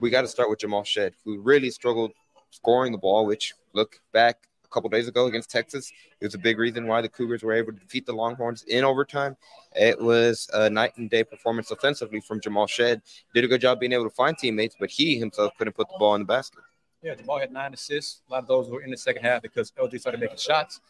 we 0.00 0.08
got 0.08 0.22
to 0.22 0.28
start 0.28 0.48
with 0.48 0.60
Jamal 0.60 0.82
Shead, 0.82 1.12
who 1.26 1.42
really 1.42 1.68
struggled 1.70 2.12
scoring 2.48 2.92
the 2.92 2.98
ball, 2.98 3.26
which 3.26 3.52
look 3.74 4.00
back 4.14 4.47
a 4.70 4.74
couple 4.74 4.90
days 4.90 5.08
ago 5.08 5.26
against 5.26 5.50
Texas. 5.50 5.90
It 6.20 6.24
was 6.24 6.34
a 6.34 6.38
big 6.38 6.58
reason 6.58 6.86
why 6.86 7.00
the 7.00 7.08
Cougars 7.08 7.42
were 7.42 7.54
able 7.54 7.72
to 7.72 7.78
defeat 7.78 8.06
the 8.06 8.12
Longhorns 8.12 8.62
in 8.64 8.84
overtime. 8.84 9.36
It 9.74 10.00
was 10.00 10.48
a 10.52 10.68
night 10.68 10.92
and 10.96 11.08
day 11.08 11.24
performance 11.24 11.70
offensively 11.70 12.20
from 12.20 12.40
Jamal 12.40 12.66
Shead. 12.66 13.02
Did 13.34 13.44
a 13.44 13.48
good 13.48 13.60
job 13.60 13.80
being 13.80 13.92
able 13.92 14.04
to 14.04 14.14
find 14.14 14.36
teammates, 14.36 14.76
but 14.78 14.90
he 14.90 15.18
himself 15.18 15.52
couldn't 15.56 15.74
put 15.74 15.88
the 15.88 15.96
ball 15.98 16.14
in 16.14 16.22
the 16.22 16.26
basket. 16.26 16.60
Yeah, 17.02 17.14
Jamal 17.14 17.38
had 17.38 17.52
nine 17.52 17.72
assists. 17.72 18.22
A 18.28 18.32
lot 18.32 18.42
of 18.42 18.48
those 18.48 18.68
were 18.68 18.82
in 18.82 18.90
the 18.90 18.96
second 18.96 19.22
half 19.22 19.42
because 19.42 19.70
LJ 19.72 20.00
started 20.00 20.20
making 20.20 20.36
shots. 20.36 20.80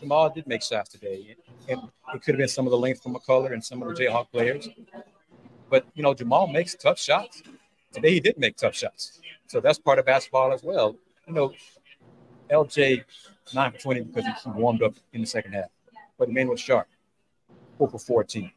Jamal 0.00 0.30
did 0.30 0.46
make 0.46 0.62
shots 0.62 0.88
today, 0.90 1.36
and 1.68 1.80
it 2.14 2.22
could 2.22 2.34
have 2.34 2.38
been 2.38 2.48
some 2.48 2.66
of 2.66 2.70
the 2.70 2.78
length 2.78 3.02
from 3.02 3.14
McCullar 3.14 3.52
and 3.52 3.62
some 3.62 3.82
of 3.82 3.94
the 3.94 4.02
Jayhawk 4.02 4.30
players. 4.30 4.68
But 5.68 5.84
you 5.94 6.02
know, 6.02 6.14
Jamal 6.14 6.46
makes 6.46 6.74
tough 6.74 6.98
shots. 6.98 7.42
Today 7.92 8.14
he 8.14 8.20
did 8.20 8.38
make 8.38 8.56
tough 8.56 8.74
shots, 8.74 9.20
so 9.48 9.60
that's 9.60 9.78
part 9.78 9.98
of 9.98 10.06
basketball 10.06 10.52
as 10.52 10.62
well. 10.62 10.96
You 11.26 11.34
know, 11.34 11.52
LJ 12.50 13.04
nine 13.54 13.72
for 13.72 13.78
twenty 13.78 14.00
because 14.02 14.24
he 14.24 14.50
warmed 14.50 14.82
up 14.82 14.94
in 15.12 15.20
the 15.20 15.26
second 15.26 15.52
half, 15.52 15.70
but 16.18 16.28
was 16.28 16.60
sharp, 16.60 16.86
four 17.78 17.88
for 17.88 17.98
fourteen. 17.98 18.50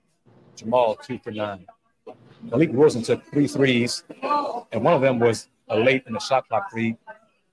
Jamal 0.55 0.95
two 0.95 1.19
for 1.19 1.31
nine. 1.31 1.65
Mylik 2.47 2.71
Wilson 2.71 3.01
took 3.01 3.23
three 3.25 3.47
threes, 3.47 4.03
and 4.71 4.83
one 4.83 4.93
of 4.93 5.01
them 5.01 5.19
was 5.19 5.47
a 5.69 5.77
late 5.77 6.03
in 6.07 6.13
the 6.13 6.19
shot 6.19 6.47
clock 6.47 6.69
three 6.71 6.97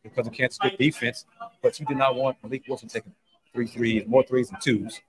because 0.02 0.26
of 0.26 0.32
Kansas 0.32 0.58
good 0.58 0.76
defense. 0.78 1.24
But 1.62 1.78
you 1.78 1.86
did 1.86 1.96
not 1.96 2.16
want 2.16 2.36
Mylik 2.42 2.68
Wilson 2.68 2.88
taking 2.88 3.12
three 3.52 3.66
threes, 3.66 4.04
more 4.06 4.22
threes 4.22 4.50
than 4.50 4.60
twos. 4.60 5.00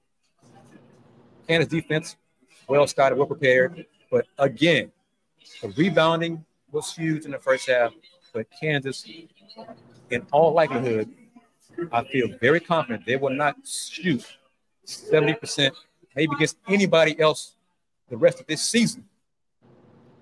Kansas 1.48 1.70
defense, 1.70 2.18
well 2.68 2.88
started, 2.88 3.18
well 3.18 3.28
prepared. 3.28 3.86
But 4.10 4.28
again, 4.38 4.92
the 5.62 5.70
rebounding 5.70 6.46
was 6.72 6.94
huge 6.96 7.26
in 7.26 7.32
the 7.32 7.40
first 7.40 7.68
half. 7.68 7.94
But 8.34 8.48
Kansas, 8.60 9.06
in 10.10 10.26
all 10.32 10.54
likelihood, 10.54 11.10
I 11.92 12.04
feel 12.04 12.30
very 12.40 12.60
confident 12.60 13.06
they 13.06 13.18
will 13.18 13.34
not 13.34 13.56
shoot 13.66 14.26
70%, 14.86 15.72
maybe 16.16 16.34
against 16.36 16.58
anybody 16.68 17.20
else 17.20 17.56
the 18.10 18.18
rest 18.18 18.40
of 18.40 18.48
this 18.48 18.62
season. 18.62 19.06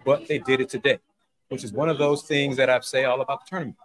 But 0.05 0.27
they 0.27 0.39
did 0.39 0.61
it 0.61 0.69
today, 0.69 0.99
which 1.49 1.63
is 1.63 1.73
one 1.73 1.89
of 1.89 1.97
those 1.97 2.23
things 2.23 2.57
that 2.57 2.69
I 2.69 2.79
say 2.79 3.05
all 3.05 3.21
about 3.21 3.45
the 3.45 3.49
tournament. 3.49 3.77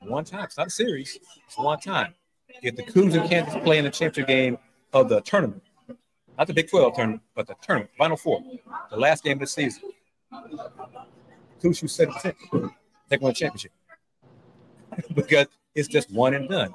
One 0.00 0.24
time, 0.24 0.44
it's 0.44 0.56
not 0.56 0.68
a 0.68 0.70
series, 0.70 1.18
it's 1.46 1.58
one 1.58 1.78
time. 1.78 2.14
If 2.62 2.76
the 2.76 2.82
Cougs 2.82 3.14
and 3.14 3.28
Kansas 3.28 3.56
play 3.62 3.78
in 3.78 3.84
the 3.84 3.90
championship 3.90 4.28
game 4.28 4.58
of 4.92 5.08
the 5.08 5.20
tournament, 5.20 5.62
not 6.38 6.46
the 6.46 6.54
Big 6.54 6.70
12 6.70 6.94
tournament, 6.94 7.22
but 7.34 7.46
the 7.46 7.54
tournament, 7.60 7.90
Final 7.98 8.16
Four, 8.16 8.42
the 8.90 8.96
last 8.96 9.24
game 9.24 9.34
of 9.34 9.40
the 9.40 9.46
season, 9.46 9.82
Cougs 11.62 11.78
shoot 11.78 11.90
70%, 11.90 12.72
they 13.08 13.16
win 13.16 13.28
the 13.30 13.34
championship. 13.34 13.72
because 15.14 15.46
it's 15.76 15.88
just 15.88 16.10
one 16.10 16.34
and 16.34 16.48
done. 16.48 16.74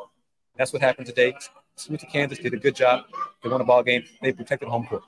That's 0.57 0.71
what 0.71 0.81
happened 0.81 1.07
today. 1.07 1.35
To 1.77 1.97
Kansas, 1.97 2.37
did 2.37 2.53
a 2.53 2.57
good 2.57 2.75
job. 2.75 3.05
They 3.43 3.49
won 3.49 3.59
a 3.59 3.63
ball 3.63 3.81
game. 3.81 4.03
They 4.21 4.31
protected 4.31 4.69
home 4.69 4.85
court. 4.85 5.03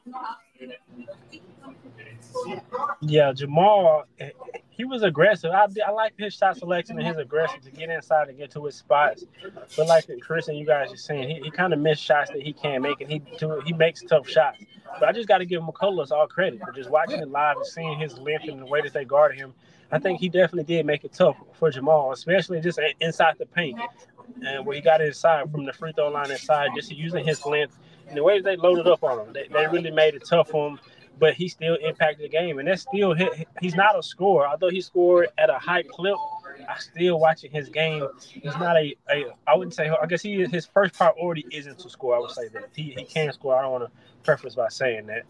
Yeah, 3.02 3.32
Jamal, 3.32 4.06
he 4.70 4.86
was 4.86 5.04
aggressive. 5.04 5.52
I, 5.52 5.68
I 5.86 5.92
like 5.92 6.14
his 6.18 6.34
shot 6.34 6.58
selection 6.58 6.98
and 6.98 7.08
his 7.08 7.18
aggression 7.18 7.62
to 7.62 7.70
get 7.70 7.90
inside 7.90 8.30
and 8.30 8.38
get 8.38 8.50
to 8.52 8.66
his 8.66 8.76
spots. 8.76 9.24
But 9.78 9.88
like 9.88 10.06
Chris 10.22 10.48
and 10.48 10.58
you 10.58 10.66
guys 10.66 10.92
are 10.92 10.98
saying, 10.98 11.30
he, 11.30 11.42
he 11.44 11.52
kind 11.52 11.74
of 11.74 11.80
missed 11.80 12.02
shots 12.02 12.32
that 12.32 12.42
he 12.42 12.54
can't 12.54 12.82
make, 12.82 13.02
and 13.02 13.12
he 13.12 13.22
he 13.66 13.74
makes 13.74 14.02
tough 14.02 14.28
shots. 14.28 14.64
But 15.00 15.10
I 15.10 15.12
just 15.12 15.28
got 15.28 15.40
to 15.40 15.46
give 15.46 15.62
McCullar 15.62 16.10
all 16.12 16.28
credit 16.28 16.60
for 16.60 16.72
just 16.72 16.90
watching 16.90 17.20
it 17.20 17.30
live 17.30 17.58
and 17.58 17.66
seeing 17.66 18.00
his 18.00 18.18
length 18.18 18.48
and 18.48 18.62
the 18.62 18.66
way 18.66 18.82
that 18.82 18.94
they 18.94 19.06
guarded 19.06 19.38
him. 19.38 19.54
I 19.94 20.00
think 20.00 20.20
he 20.20 20.28
definitely 20.28 20.64
did 20.64 20.86
make 20.86 21.04
it 21.04 21.14
tough 21.14 21.38
for 21.54 21.70
Jamal, 21.70 22.12
especially 22.12 22.60
just 22.60 22.80
inside 23.00 23.36
the 23.38 23.46
paint 23.46 23.80
and 24.46 24.66
where 24.66 24.76
he 24.76 24.82
got 24.82 25.02
inside 25.02 25.52
from 25.52 25.66
the 25.66 25.74
free 25.74 25.94
throw 25.94 26.10
line 26.10 26.32
inside, 26.32 26.72
just 26.76 26.92
using 26.92 27.24
his 27.24 27.46
length 27.46 27.78
and 28.08 28.18
the 28.18 28.24
way 28.24 28.42
they 28.42 28.56
loaded 28.56 28.88
up 28.88 29.04
on 29.04 29.20
him. 29.20 29.34
They, 29.34 29.48
they 29.48 29.68
really 29.68 29.92
made 29.92 30.16
it 30.16 30.24
tough 30.26 30.50
for 30.50 30.70
him 30.70 30.80
but 31.20 31.34
he 31.34 31.48
still 31.48 31.76
impacted 31.76 32.26
the 32.26 32.30
game. 32.30 32.60
And 32.60 32.68
that's 32.68 32.82
still 32.82 33.16
he's 33.62 33.76
not 33.76 33.98
a 33.98 34.04
scorer. 34.04 34.48
Although 34.48 34.70
he 34.70 34.82
scored 34.82 35.30
at 35.38 35.50
a 35.50 35.58
high 35.58 35.84
clip, 35.84 36.18
I 36.68 36.78
still 36.80 37.20
watching 37.20 37.52
his 37.52 37.70
game. 37.70 38.08
He's 38.30 38.58
not 38.58 38.78
a, 38.78 38.96
a 39.10 39.26
I 39.48 39.56
wouldn't 39.56 39.74
say 39.74 39.90
I 39.90 40.06
guess 40.06 40.22
he 40.22 40.46
his 40.46 40.66
first 40.66 40.96
priority 40.96 41.46
isn't 41.52 41.80
to 41.80 41.90
score. 41.90 42.16
I 42.16 42.20
would 42.20 42.32
say 42.32 42.48
that 42.50 42.70
he, 42.76 42.96
he 42.98 43.06
can 43.06 43.32
score. 43.34 43.56
I 43.56 43.62
don't 43.62 43.72
want 43.72 43.86
to 43.86 43.92
preface 44.24 44.56
by 44.56 44.70
saying 44.70 45.08
that. 45.08 45.24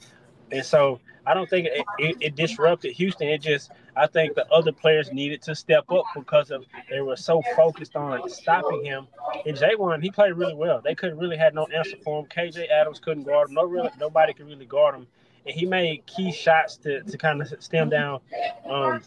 And 0.53 0.65
so 0.65 1.00
I 1.25 1.33
don't 1.33 1.50
think 1.50 1.67
it, 1.67 1.86
it, 1.98 2.17
it, 2.19 2.36
disrupted 2.36 2.93
Houston. 2.93 3.27
It 3.27 3.41
just 3.41 3.72
I 3.95 4.07
think 4.07 4.36
the 4.36 4.50
other 4.51 4.72
players 4.72 5.12
needed 5.12 5.41
to 5.43 5.55
step 5.55 5.91
up 5.91 6.05
because 6.15 6.51
of 6.51 6.65
they 6.89 7.01
were 7.01 7.15
so 7.15 7.41
focused 7.55 7.95
on 7.95 8.29
stopping 8.29 8.86
him. 8.86 9.07
And 9.45 9.57
J'Wan, 9.57 10.01
he 10.01 10.12
played 10.12 10.33
really 10.33 10.55
well. 10.55 10.81
They 10.81 10.95
couldn't 10.95 11.17
really 11.17 11.38
had 11.38 11.53
no 11.53 11.65
answer 11.65 11.98
for 12.03 12.19
him. 12.19 12.27
KJ 12.27 12.69
Adams 12.69 13.00
couldn't 13.00 13.24
guard 13.24 13.50
him. 13.50 13.55
No 13.55 13.65
really 13.65 13.89
nobody 14.00 14.33
could 14.33 14.48
really 14.48 14.65
guard 14.65 14.95
him 14.95 15.07
and 15.45 15.55
he 15.55 15.65
made 15.65 16.05
key 16.05 16.31
shots 16.31 16.77
to, 16.77 17.01
to 17.03 17.17
kind 17.17 17.41
of 17.41 17.53
stem 17.60 17.89
down 17.89 18.19
um, 18.65 19.01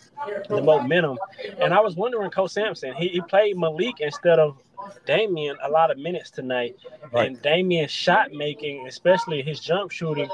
the 0.48 0.62
momentum. 0.62 1.18
And 1.60 1.72
I 1.72 1.80
was 1.80 1.96
wondering, 1.96 2.30
Coach 2.30 2.52
Sampson, 2.52 2.94
he, 2.94 3.08
he 3.08 3.20
played 3.22 3.56
Mylik 3.56 4.00
instead 4.00 4.38
of 4.38 4.58
Damian 5.06 5.56
a 5.62 5.70
lot 5.70 5.90
of 5.90 5.98
minutes 5.98 6.30
tonight. 6.30 6.76
Right. 7.12 7.28
And 7.28 7.42
Damian's 7.42 7.90
shot 7.90 8.32
making, 8.32 8.86
especially 8.86 9.42
his 9.42 9.60
jump 9.60 9.90
shooting, 9.90 10.28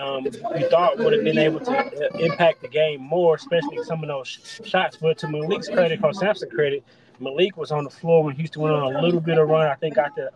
um, 0.00 0.24
we 0.24 0.62
thought 0.68 0.98
would 0.98 1.12
have 1.12 1.24
been 1.24 1.38
able 1.38 1.60
to 1.60 1.70
uh, 1.70 2.18
impact 2.18 2.62
the 2.62 2.68
game 2.68 3.00
more, 3.00 3.34
especially 3.34 3.82
some 3.84 4.02
of 4.02 4.08
those 4.08 4.60
shots. 4.64 4.96
But 4.96 5.18
to 5.18 5.26
Mylik's 5.26 5.68
credit, 5.68 6.00
Sampson 6.14 6.50
credit, 6.50 6.84
Mylik 7.20 7.56
was 7.56 7.70
on 7.70 7.84
the 7.84 7.90
floor 7.90 8.24
when 8.24 8.36
Houston 8.36 8.62
went 8.62 8.74
on 8.74 8.94
a 8.94 9.00
little 9.00 9.20
bit 9.20 9.38
of 9.38 9.48
run. 9.48 9.66
I 9.66 9.74
think 9.74 9.96
got 9.96 10.14
the 10.14 10.30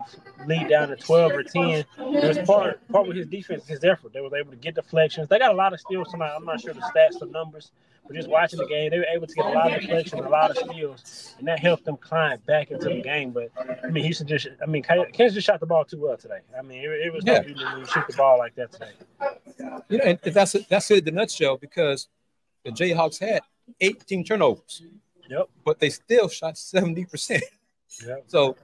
lead 0.46 0.68
down 0.68 0.88
to 0.88 0.96
12 0.96 1.32
or 1.32 1.42
10. 1.42 1.62
It 1.64 1.86
was 1.98 2.38
part 2.46 2.86
part 2.88 3.08
of 3.08 3.14
his 3.14 3.26
defense, 3.26 3.66
his 3.66 3.82
effort. 3.84 4.12
They 4.12 4.20
were 4.20 4.36
able 4.36 4.50
to 4.50 4.56
get 4.56 4.74
deflections. 4.74 5.28
They 5.28 5.38
got 5.38 5.52
a 5.52 5.56
lot 5.56 5.72
of 5.72 5.80
steals 5.80 6.08
tonight. 6.10 6.32
I'm 6.34 6.44
not 6.44 6.60
sure 6.60 6.74
the 6.74 6.80
stats, 6.80 7.18
the 7.18 7.26
numbers, 7.26 7.72
but 8.06 8.16
just 8.16 8.28
watching 8.28 8.58
the 8.58 8.66
game, 8.66 8.90
they 8.90 8.98
were 8.98 9.06
able 9.14 9.26
to 9.26 9.34
get 9.34 9.46
a 9.46 9.48
lot 9.50 9.72
of 9.72 9.80
deflections, 9.80 10.24
a 10.24 10.28
lot 10.28 10.50
of 10.50 10.56
steals, 10.58 11.34
and 11.38 11.46
that 11.46 11.60
helped 11.60 11.84
them 11.84 11.96
climb 11.96 12.38
back 12.46 12.70
into 12.70 12.88
the 12.88 13.00
game. 13.00 13.30
But 13.30 13.50
I 13.84 13.88
mean, 13.88 14.04
Houston 14.04 14.26
just, 14.26 14.48
I 14.62 14.66
mean, 14.66 14.82
Kansas 14.82 15.34
just 15.34 15.46
shot 15.46 15.60
the 15.60 15.66
ball 15.66 15.84
too 15.84 16.00
well 16.00 16.16
today. 16.16 16.40
I 16.58 16.62
mean, 16.62 16.78
it, 16.78 16.90
it 16.90 17.12
was 17.12 17.24
yeah. 17.24 17.40
no 17.40 17.84
to 17.84 17.86
shoot 17.86 18.06
the 18.08 18.16
ball 18.16 18.38
like 18.38 18.54
that 18.56 18.72
today. 18.72 18.92
You 19.88 19.98
know, 19.98 20.04
and 20.04 20.18
that's 20.24 20.54
it, 20.54 20.68
that's 20.68 20.90
it 20.90 20.98
in 20.98 21.04
the 21.04 21.10
nutshell 21.12 21.56
because 21.58 22.08
the 22.64 22.70
Jayhawks 22.70 23.20
had 23.20 23.42
18 23.80 24.24
turnovers. 24.24 24.82
Yep. 25.28 25.48
But 25.64 25.78
they 25.78 25.90
still 25.90 26.28
shot 26.28 26.54
70%. 26.54 27.40
Yep. 28.06 28.24
So 28.26 28.56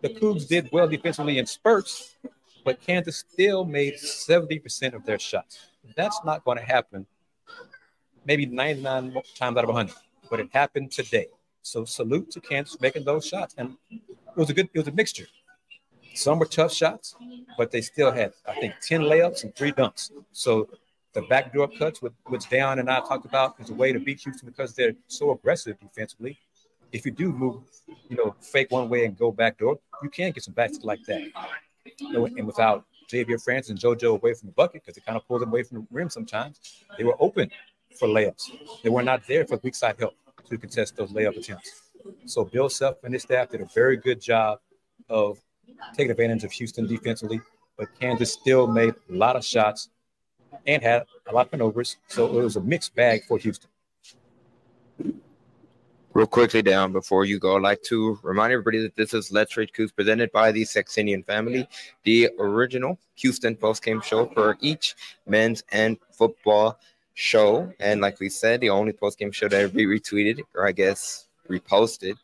the 0.00 0.10
Cougs 0.10 0.46
did 0.46 0.68
well 0.72 0.88
defensively 0.88 1.38
in 1.38 1.46
spurts, 1.46 2.16
but 2.64 2.80
Kansas 2.80 3.18
still 3.18 3.64
made 3.64 3.94
70% 3.94 4.94
of 4.94 5.04
their 5.04 5.18
shots. 5.18 5.58
That's 5.96 6.20
not 6.24 6.44
going 6.44 6.58
to 6.58 6.64
happen 6.64 7.06
maybe 8.28 8.44
99 8.44 9.14
times 9.34 9.56
out 9.56 9.64
of 9.64 9.68
100, 9.68 9.94
but 10.30 10.38
it 10.38 10.48
happened 10.52 10.92
today. 10.92 11.26
So 11.62 11.84
salute 11.84 12.30
to 12.32 12.40
Kansas 12.40 12.80
making 12.80 13.04
those 13.04 13.26
shots. 13.26 13.54
And 13.58 13.76
it 13.90 14.02
was 14.36 14.50
a 14.50 14.54
good, 14.54 14.68
it 14.72 14.78
was 14.78 14.88
a 14.88 14.92
mixture. 14.92 15.26
Some 16.14 16.38
were 16.38 16.46
tough 16.46 16.72
shots, 16.72 17.16
but 17.56 17.70
they 17.70 17.80
still 17.80 18.12
had, 18.12 18.32
I 18.46 18.54
think, 18.60 18.74
10 18.82 19.02
layups 19.02 19.44
and 19.44 19.54
three 19.54 19.72
dunks. 19.72 20.10
So 20.32 20.68
the 21.14 21.22
backdoor 21.22 21.68
cuts, 21.68 22.00
which 22.02 22.48
Dan 22.48 22.78
and 22.78 22.90
I 22.90 23.00
talked 23.00 23.24
about, 23.24 23.56
is 23.58 23.70
a 23.70 23.74
way 23.74 23.92
to 23.92 23.98
beat 23.98 24.20
Houston 24.20 24.48
because 24.48 24.74
they're 24.74 24.92
so 25.06 25.32
aggressive 25.32 25.78
defensively. 25.80 26.38
If 26.92 27.04
you 27.04 27.12
do 27.12 27.32
move, 27.32 27.62
you 28.08 28.16
know, 28.16 28.34
fake 28.40 28.70
one 28.70 28.88
way 28.88 29.04
and 29.04 29.16
go 29.16 29.32
backdoor, 29.32 29.78
you 30.02 30.10
can 30.10 30.32
get 30.32 30.42
some 30.44 30.54
baskets 30.54 30.84
like 30.84 31.02
that. 31.04 31.22
And 32.00 32.46
without 32.46 32.84
Ja'Vier 33.10 33.42
Francis 33.42 33.70
and 33.70 33.78
JoJo 33.78 34.14
away 34.14 34.34
from 34.34 34.48
the 34.48 34.52
bucket, 34.52 34.82
because 34.84 34.96
it 34.96 35.04
kind 35.04 35.16
of 35.16 35.26
pulls 35.26 35.40
them 35.40 35.48
away 35.48 35.62
from 35.62 35.78
the 35.78 35.86
rim 35.90 36.10
sometimes, 36.10 36.60
they 36.96 37.04
were 37.04 37.16
open 37.20 37.50
for 37.98 38.08
layups. 38.08 38.82
They 38.82 38.90
were 38.90 39.02
not 39.02 39.26
there 39.26 39.46
for 39.46 39.58
weak 39.62 39.74
side 39.74 39.96
help 39.98 40.14
to 40.48 40.58
contest 40.58 40.96
those 40.96 41.10
layup 41.12 41.36
attempts. 41.36 41.82
So 42.26 42.44
Bill 42.44 42.68
Self 42.68 43.02
and 43.04 43.12
his 43.12 43.22
staff 43.22 43.50
did 43.50 43.60
a 43.60 43.66
very 43.74 43.96
good 43.96 44.20
job 44.20 44.60
of 45.08 45.38
taking 45.94 46.10
advantage 46.10 46.44
of 46.44 46.52
Houston 46.52 46.86
defensively, 46.86 47.40
but 47.76 47.88
Kansas 47.98 48.32
still 48.32 48.66
made 48.66 48.94
a 49.10 49.12
lot 49.12 49.36
of 49.36 49.44
shots 49.44 49.88
and 50.66 50.82
had 50.82 51.04
a 51.26 51.34
lot 51.34 51.46
of 51.46 51.52
turnovers. 51.52 51.96
So 52.08 52.26
it 52.26 52.42
was 52.42 52.56
a 52.56 52.60
mixed 52.60 52.94
bag 52.94 53.24
for 53.24 53.38
Houston. 53.38 53.70
Real 56.14 56.26
quickly 56.26 56.62
down 56.62 56.92
before 56.92 57.24
you 57.24 57.38
go, 57.38 57.56
I'd 57.56 57.62
like 57.62 57.82
to 57.84 58.18
remind 58.22 58.52
everybody 58.52 58.80
that 58.80 58.96
this 58.96 59.14
is 59.14 59.30
Let's 59.30 59.56
Rage 59.56 59.70
Cougs 59.72 59.94
presented 59.94 60.32
by 60.32 60.50
the 60.50 60.62
Saxenian 60.62 61.24
family, 61.24 61.68
the 62.02 62.30
original 62.38 62.98
Houston 63.16 63.54
post 63.54 63.84
game 63.84 64.00
show 64.00 64.26
for 64.26 64.56
each 64.60 64.96
men's 65.26 65.62
and 65.70 65.96
football 66.10 66.78
show. 67.14 67.72
And 67.78 68.00
like 68.00 68.18
we 68.20 68.30
said, 68.30 68.60
the 68.60 68.70
only 68.70 68.92
post 68.92 69.18
game 69.18 69.30
show 69.30 69.48
that 69.48 69.72
we 69.72 69.86
retweeted, 69.86 70.40
or 70.54 70.66
I 70.66 70.72
guess 70.72 71.28
reposted, 71.48 72.16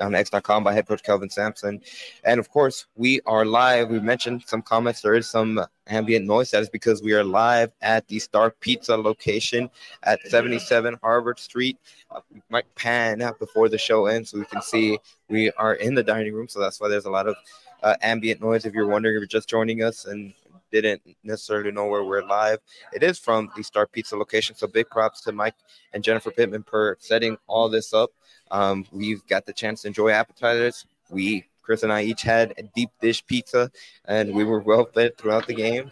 on 0.00 0.14
X.com 0.14 0.64
by 0.64 0.72
head 0.72 0.86
coach 0.86 1.02
Kelvin 1.02 1.30
Sampson. 1.30 1.80
And 2.24 2.40
of 2.40 2.50
course, 2.50 2.86
we 2.96 3.20
are 3.26 3.44
live. 3.44 3.90
We 3.90 4.00
mentioned 4.00 4.44
some 4.46 4.62
comments. 4.62 5.00
There 5.00 5.14
is 5.14 5.28
some 5.28 5.60
ambient 5.86 6.26
noise. 6.26 6.50
That 6.50 6.62
is 6.62 6.68
because 6.68 7.02
we 7.02 7.12
are 7.12 7.24
live 7.24 7.72
at 7.82 8.06
the 8.08 8.18
Star 8.18 8.50
Pizza 8.50 8.96
location 8.96 9.70
at 10.02 10.20
77 10.26 10.98
Harvard 11.02 11.38
Street. 11.38 11.78
Uh, 12.10 12.20
we 12.32 12.40
might 12.50 12.72
pan 12.74 13.22
out 13.22 13.38
before 13.38 13.68
the 13.68 13.78
show 13.78 14.06
ends 14.06 14.30
so 14.30 14.38
we 14.38 14.44
can 14.46 14.62
see 14.62 14.98
we 15.28 15.50
are 15.52 15.74
in 15.74 15.94
the 15.94 16.02
dining 16.02 16.34
room. 16.34 16.48
So 16.48 16.60
that's 16.60 16.80
why 16.80 16.88
there's 16.88 17.06
a 17.06 17.10
lot 17.10 17.26
of 17.26 17.36
uh, 17.82 17.96
ambient 18.02 18.40
noise. 18.40 18.64
If 18.64 18.74
you're 18.74 18.86
wondering 18.86 19.16
if 19.16 19.20
you're 19.20 19.26
just 19.26 19.48
joining 19.48 19.82
us 19.82 20.06
and 20.06 20.32
didn't 20.74 21.02
necessarily 21.22 21.70
know 21.70 21.86
where 21.86 22.02
we're 22.02 22.24
live. 22.24 22.58
It 22.92 23.04
is 23.04 23.18
from 23.18 23.48
the 23.56 23.62
Star 23.62 23.86
Pizza 23.86 24.16
location. 24.16 24.56
So 24.56 24.66
big 24.66 24.88
props 24.90 25.20
to 25.22 25.32
Mike 25.32 25.54
and 25.92 26.02
Jennifer 26.02 26.32
Pittman 26.32 26.64
for 26.64 26.96
setting 27.00 27.36
all 27.46 27.68
this 27.68 27.94
up. 27.94 28.10
Um, 28.54 28.86
we've 28.92 29.26
got 29.26 29.46
the 29.46 29.52
chance 29.52 29.82
to 29.82 29.88
enjoy 29.88 30.10
appetizers. 30.10 30.86
We, 31.10 31.44
Chris 31.62 31.82
and 31.82 31.92
I, 31.92 32.02
each 32.02 32.22
had 32.22 32.54
a 32.56 32.62
deep 32.62 32.90
dish 33.00 33.26
pizza, 33.26 33.68
and 34.04 34.32
we 34.32 34.44
were 34.44 34.60
well 34.60 34.84
fed 34.84 35.18
throughout 35.18 35.48
the 35.48 35.54
game. 35.54 35.90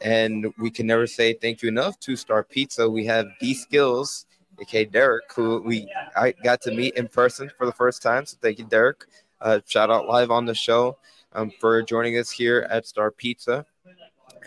And 0.00 0.46
we 0.58 0.70
can 0.70 0.86
never 0.86 1.06
say 1.06 1.34
thank 1.34 1.60
you 1.60 1.68
enough 1.68 2.00
to 2.00 2.16
Star 2.16 2.44
Pizza. 2.44 2.88
We 2.88 3.04
have 3.06 3.26
D 3.40 3.52
Skills, 3.52 4.24
aka 4.58 4.86
Derek, 4.86 5.30
who 5.34 5.60
we 5.60 5.86
I 6.16 6.32
got 6.42 6.62
to 6.62 6.74
meet 6.74 6.94
in 6.96 7.08
person 7.08 7.50
for 7.58 7.66
the 7.66 7.72
first 7.72 8.00
time. 8.02 8.24
So 8.24 8.38
thank 8.40 8.58
you, 8.58 8.64
Derek. 8.64 9.04
Uh, 9.38 9.60
shout 9.66 9.90
out 9.90 10.08
live 10.08 10.30
on 10.30 10.46
the 10.46 10.54
show 10.54 10.96
um, 11.34 11.52
for 11.60 11.82
joining 11.82 12.16
us 12.16 12.30
here 12.30 12.66
at 12.70 12.86
Star 12.86 13.10
Pizza 13.10 13.66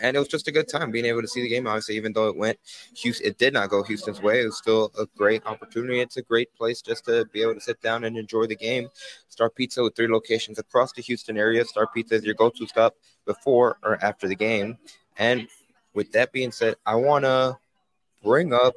and 0.00 0.16
it 0.16 0.18
was 0.18 0.28
just 0.28 0.48
a 0.48 0.52
good 0.52 0.68
time 0.68 0.90
being 0.90 1.04
able 1.04 1.22
to 1.22 1.28
see 1.28 1.42
the 1.42 1.48
game. 1.48 1.66
Obviously, 1.66 1.96
even 1.96 2.12
though 2.12 2.28
it 2.28 2.36
went 2.36 2.58
Houston, 2.96 3.26
it 3.26 3.38
did 3.38 3.52
not 3.52 3.70
go 3.70 3.82
Houston's 3.82 4.20
way. 4.20 4.42
It 4.42 4.46
was 4.46 4.58
still 4.58 4.92
a 4.98 5.06
great 5.16 5.44
opportunity. 5.46 6.00
It's 6.00 6.16
a 6.16 6.22
great 6.22 6.54
place 6.54 6.82
just 6.82 7.04
to 7.06 7.24
be 7.26 7.42
able 7.42 7.54
to 7.54 7.60
sit 7.60 7.80
down 7.80 8.04
and 8.04 8.16
enjoy 8.16 8.46
the 8.46 8.56
game. 8.56 8.88
Star 9.28 9.50
Pizza 9.50 9.82
with 9.82 9.96
three 9.96 10.08
locations 10.08 10.58
across 10.58 10.92
the 10.92 11.02
Houston 11.02 11.36
area. 11.36 11.64
Star 11.64 11.86
Pizza 11.86 12.14
is 12.14 12.24
your 12.24 12.34
go-to 12.34 12.66
stop 12.66 12.94
before 13.24 13.78
or 13.82 14.02
after 14.04 14.28
the 14.28 14.36
game. 14.36 14.78
And 15.18 15.48
with 15.94 16.12
that 16.12 16.32
being 16.32 16.52
said, 16.52 16.76
I 16.84 16.94
want 16.96 17.24
to 17.24 17.58
bring 18.22 18.52
up 18.52 18.74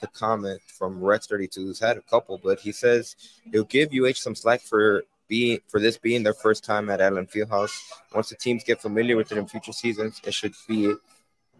the 0.00 0.06
comment 0.08 0.60
from 0.66 1.00
Rex32, 1.00 1.54
who's 1.54 1.80
had 1.80 1.96
a 1.96 2.02
couple, 2.02 2.38
but 2.42 2.60
he 2.60 2.72
says 2.72 3.16
he'll 3.50 3.64
give 3.64 3.90
UH 3.92 4.14
some 4.14 4.34
slack 4.34 4.60
for 4.60 5.04
being 5.32 5.58
for 5.66 5.80
this 5.80 5.96
being 5.96 6.22
their 6.22 6.34
first 6.34 6.62
time 6.62 6.90
at 6.90 7.00
Allen 7.00 7.26
Fieldhouse. 7.26 7.74
Once 8.14 8.28
the 8.28 8.36
teams 8.36 8.62
get 8.64 8.82
familiar 8.82 9.16
with 9.16 9.32
it 9.32 9.38
in 9.38 9.46
future 9.46 9.72
seasons, 9.72 10.20
it 10.26 10.34
should 10.34 10.52
be 10.68 10.92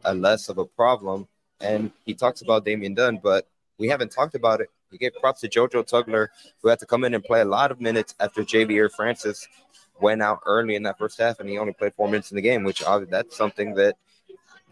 a 0.04 0.12
less 0.12 0.50
of 0.50 0.58
a 0.58 0.66
problem. 0.66 1.26
And 1.58 1.90
he 2.04 2.12
talks 2.12 2.42
about 2.42 2.66
Damian 2.66 2.92
Dunn, 2.92 3.18
but 3.22 3.48
we 3.78 3.88
haven't 3.88 4.12
talked 4.12 4.34
about 4.34 4.60
it. 4.60 4.68
He 4.90 4.98
gave 4.98 5.14
props 5.14 5.40
to 5.40 5.48
JoJo 5.48 5.88
Tugler, 5.88 6.26
who 6.60 6.68
had 6.68 6.80
to 6.80 6.86
come 6.86 7.02
in 7.04 7.14
and 7.14 7.24
play 7.24 7.40
a 7.40 7.46
lot 7.46 7.70
of 7.70 7.80
minutes 7.80 8.14
after 8.20 8.42
Ja'Vier 8.42 8.90
Francis 8.90 9.48
went 10.02 10.20
out 10.20 10.40
early 10.44 10.74
in 10.74 10.82
that 10.82 10.98
first 10.98 11.18
half, 11.18 11.40
and 11.40 11.48
he 11.48 11.56
only 11.56 11.72
played 11.72 11.94
four 11.94 12.08
minutes 12.08 12.30
in 12.30 12.36
the 12.36 12.42
game, 12.42 12.64
which 12.64 12.82
obviously 12.84 13.12
that's 13.12 13.34
something 13.34 13.72
that 13.76 13.94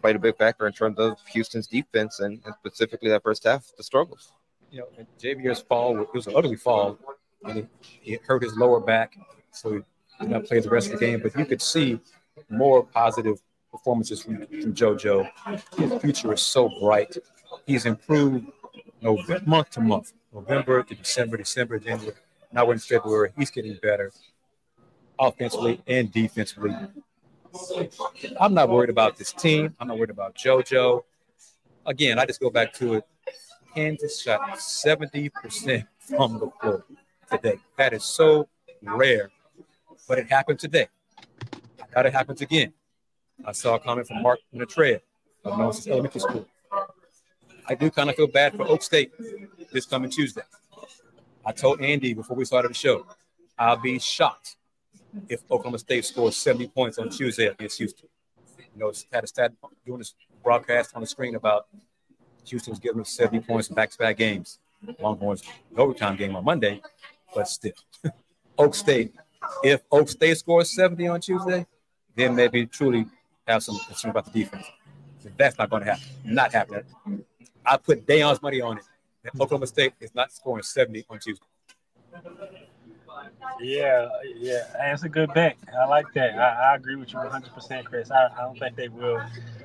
played 0.03 0.15
a 0.15 0.19
big 0.19 0.37
factor 0.37 0.67
in 0.67 0.73
terms 0.73 0.99
of 0.99 1.17
Houston's 1.33 1.65
defense 1.65 2.19
and, 2.19 2.39
and 2.45 2.53
specifically 2.59 3.09
that 3.09 3.23
first 3.23 3.45
half, 3.45 3.71
the 3.77 3.83
struggles. 3.83 4.31
You 4.69 4.81
know, 4.81 5.05
Ja'Vier's 5.19 5.61
fall 5.61 5.99
it 6.01 6.13
was 6.13 6.27
an 6.27 6.35
ugly 6.35 6.55
fall 6.55 6.99
and 7.45 7.67
it, 8.03 8.21
hurt 8.23 8.43
his 8.43 8.55
lower 8.55 8.79
back, 8.79 9.17
so 9.51 9.73
he 9.73 9.81
did 10.19 10.29
not 10.29 10.45
play 10.45 10.59
the 10.59 10.69
rest 10.69 10.91
of 10.91 10.99
the 10.99 11.05
game. 11.05 11.19
But 11.21 11.35
you 11.37 11.45
could 11.45 11.61
see 11.61 11.99
more 12.49 12.83
positive 12.83 13.41
performances 13.71 14.23
from, 14.23 14.45
from 14.47 14.73
JoJo. 14.73 15.29
His 15.77 16.01
future 16.01 16.33
is 16.33 16.41
so 16.41 16.69
bright. 16.79 17.17
He's 17.65 17.85
improved 17.85 18.47
November, 19.01 19.49
month 19.49 19.69
to 19.71 19.81
month, 19.81 20.13
November 20.33 20.83
to 20.83 20.95
December, 20.95 21.37
December, 21.37 21.79
January. 21.79 22.15
Now 22.51 22.65
we're 22.65 22.73
in 22.73 22.79
February. 22.79 23.31
He's 23.37 23.49
getting 23.49 23.77
better 23.81 24.11
offensively 25.19 25.81
and 25.87 26.11
defensively. 26.11 26.75
I'm 28.39 28.53
not 28.53 28.69
worried 28.69 28.89
about 28.89 29.17
this 29.17 29.31
team. 29.31 29.75
I'm 29.79 29.87
not 29.87 29.97
worried 29.97 30.09
about 30.09 30.35
JoJo. 30.35 31.03
Again, 31.85 32.19
I 32.19 32.25
just 32.25 32.39
go 32.39 32.49
back 32.49 32.73
to 32.73 32.95
it. 32.95 33.03
Kansas 33.73 34.21
shot 34.21 34.41
70% 34.57 35.87
from 35.99 36.39
the 36.39 36.49
floor 36.59 36.85
today. 37.31 37.59
That 37.77 37.93
is 37.93 38.03
so 38.03 38.47
rare, 38.83 39.31
but 40.07 40.19
it 40.19 40.29
happened 40.29 40.59
today. 40.59 40.87
Doubt 41.93 42.05
it 42.05 42.13
happens 42.13 42.41
again. 42.41 42.73
I 43.45 43.53
saw 43.53 43.75
a 43.75 43.79
comment 43.79 44.07
from 44.07 44.21
Mark 44.21 44.39
Natrea 44.53 44.99
of 45.43 45.57
Moses 45.57 45.87
Elementary 45.87 46.21
School. 46.21 46.45
I 47.67 47.75
do 47.75 47.89
kind 47.89 48.09
of 48.09 48.15
feel 48.15 48.27
bad 48.27 48.55
for 48.55 48.67
Oak 48.67 48.83
State 48.83 49.11
this 49.71 49.85
coming 49.85 50.09
Tuesday. 50.09 50.41
I 51.45 51.51
told 51.51 51.81
Andy 51.81 52.13
before 52.13 52.35
we 52.35 52.45
started 52.45 52.69
the 52.69 52.75
show, 52.75 53.05
I'll 53.57 53.77
be 53.77 53.97
shocked 53.99 54.57
if 55.27 55.41
Oklahoma 55.49 55.79
State 55.79 56.05
scores 56.05 56.37
70 56.37 56.67
points 56.67 56.97
on 56.97 57.09
Tuesday 57.09 57.47
against 57.47 57.77
Houston. 57.77 58.09
You 58.75 58.79
know, 58.79 58.93
had 59.11 59.23
a 59.23 59.27
stat 59.27 59.53
doing 59.85 59.99
this 59.99 60.13
broadcast 60.43 60.91
on 60.95 61.01
the 61.01 61.07
screen 61.07 61.35
about 61.35 61.67
Houston's 62.45 62.79
giving 62.79 63.01
us 63.01 63.09
70 63.09 63.41
points 63.45 63.69
in 63.69 63.75
back-to-back 63.75 64.17
games. 64.17 64.59
Longhorns 64.99 65.43
overtime 65.77 66.15
game 66.15 66.35
on 66.35 66.43
Monday 66.43 66.81
but 67.33 67.47
still, 67.47 67.73
Oak 68.57 68.75
State. 68.75 69.13
If 69.63 69.81
Oak 69.91 70.09
State 70.09 70.37
scores 70.37 70.69
70 70.69 71.07
on 71.07 71.21
Tuesday, 71.21 71.65
then 72.15 72.35
maybe 72.35 72.65
truly 72.65 73.05
have 73.47 73.63
some 73.63 73.77
concern 73.79 74.11
about 74.11 74.31
the 74.31 74.43
defense. 74.43 74.65
That's 75.37 75.57
not 75.57 75.69
going 75.69 75.83
to 75.83 75.91
happen. 75.91 76.07
Not 76.23 76.51
happening. 76.53 76.83
I 77.65 77.77
put 77.77 78.05
Dayon's 78.05 78.41
money 78.41 78.61
on 78.61 78.77
it. 78.77 78.83
That 79.23 79.33
Oklahoma 79.39 79.67
State 79.67 79.93
is 79.99 80.13
not 80.15 80.31
scoring 80.31 80.63
70 80.63 81.05
on 81.09 81.19
Tuesday. 81.19 81.45
Yeah, 83.59 84.09
yeah, 84.35 84.63
that's 84.77 85.03
a 85.03 85.09
good 85.09 85.31
bet. 85.33 85.55
I 85.79 85.85
like 85.85 86.07
that. 86.15 86.37
I, 86.39 86.71
I 86.71 86.75
agree 86.75 86.95
with 86.95 87.13
you 87.13 87.19
100%, 87.19 87.83
Chris. 87.85 88.09
I, 88.09 88.27
I 88.27 88.41
don't 88.41 88.57
think 88.57 88.75
they 88.75 88.87
will. 88.87 89.21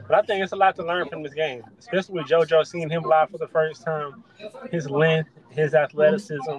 But 0.06 0.18
I 0.18 0.22
think 0.22 0.42
it's 0.42 0.52
a 0.52 0.56
lot 0.56 0.76
to 0.76 0.84
learn 0.84 1.08
from 1.08 1.22
this 1.22 1.32
game, 1.32 1.62
especially 1.78 2.16
with 2.16 2.26
JoJo 2.26 2.66
seeing 2.66 2.90
him 2.90 3.02
live 3.02 3.30
for 3.30 3.38
the 3.38 3.48
first 3.48 3.82
time. 3.82 4.22
His 4.70 4.90
length, 4.90 5.30
his 5.48 5.74
athleticism, 5.74 6.58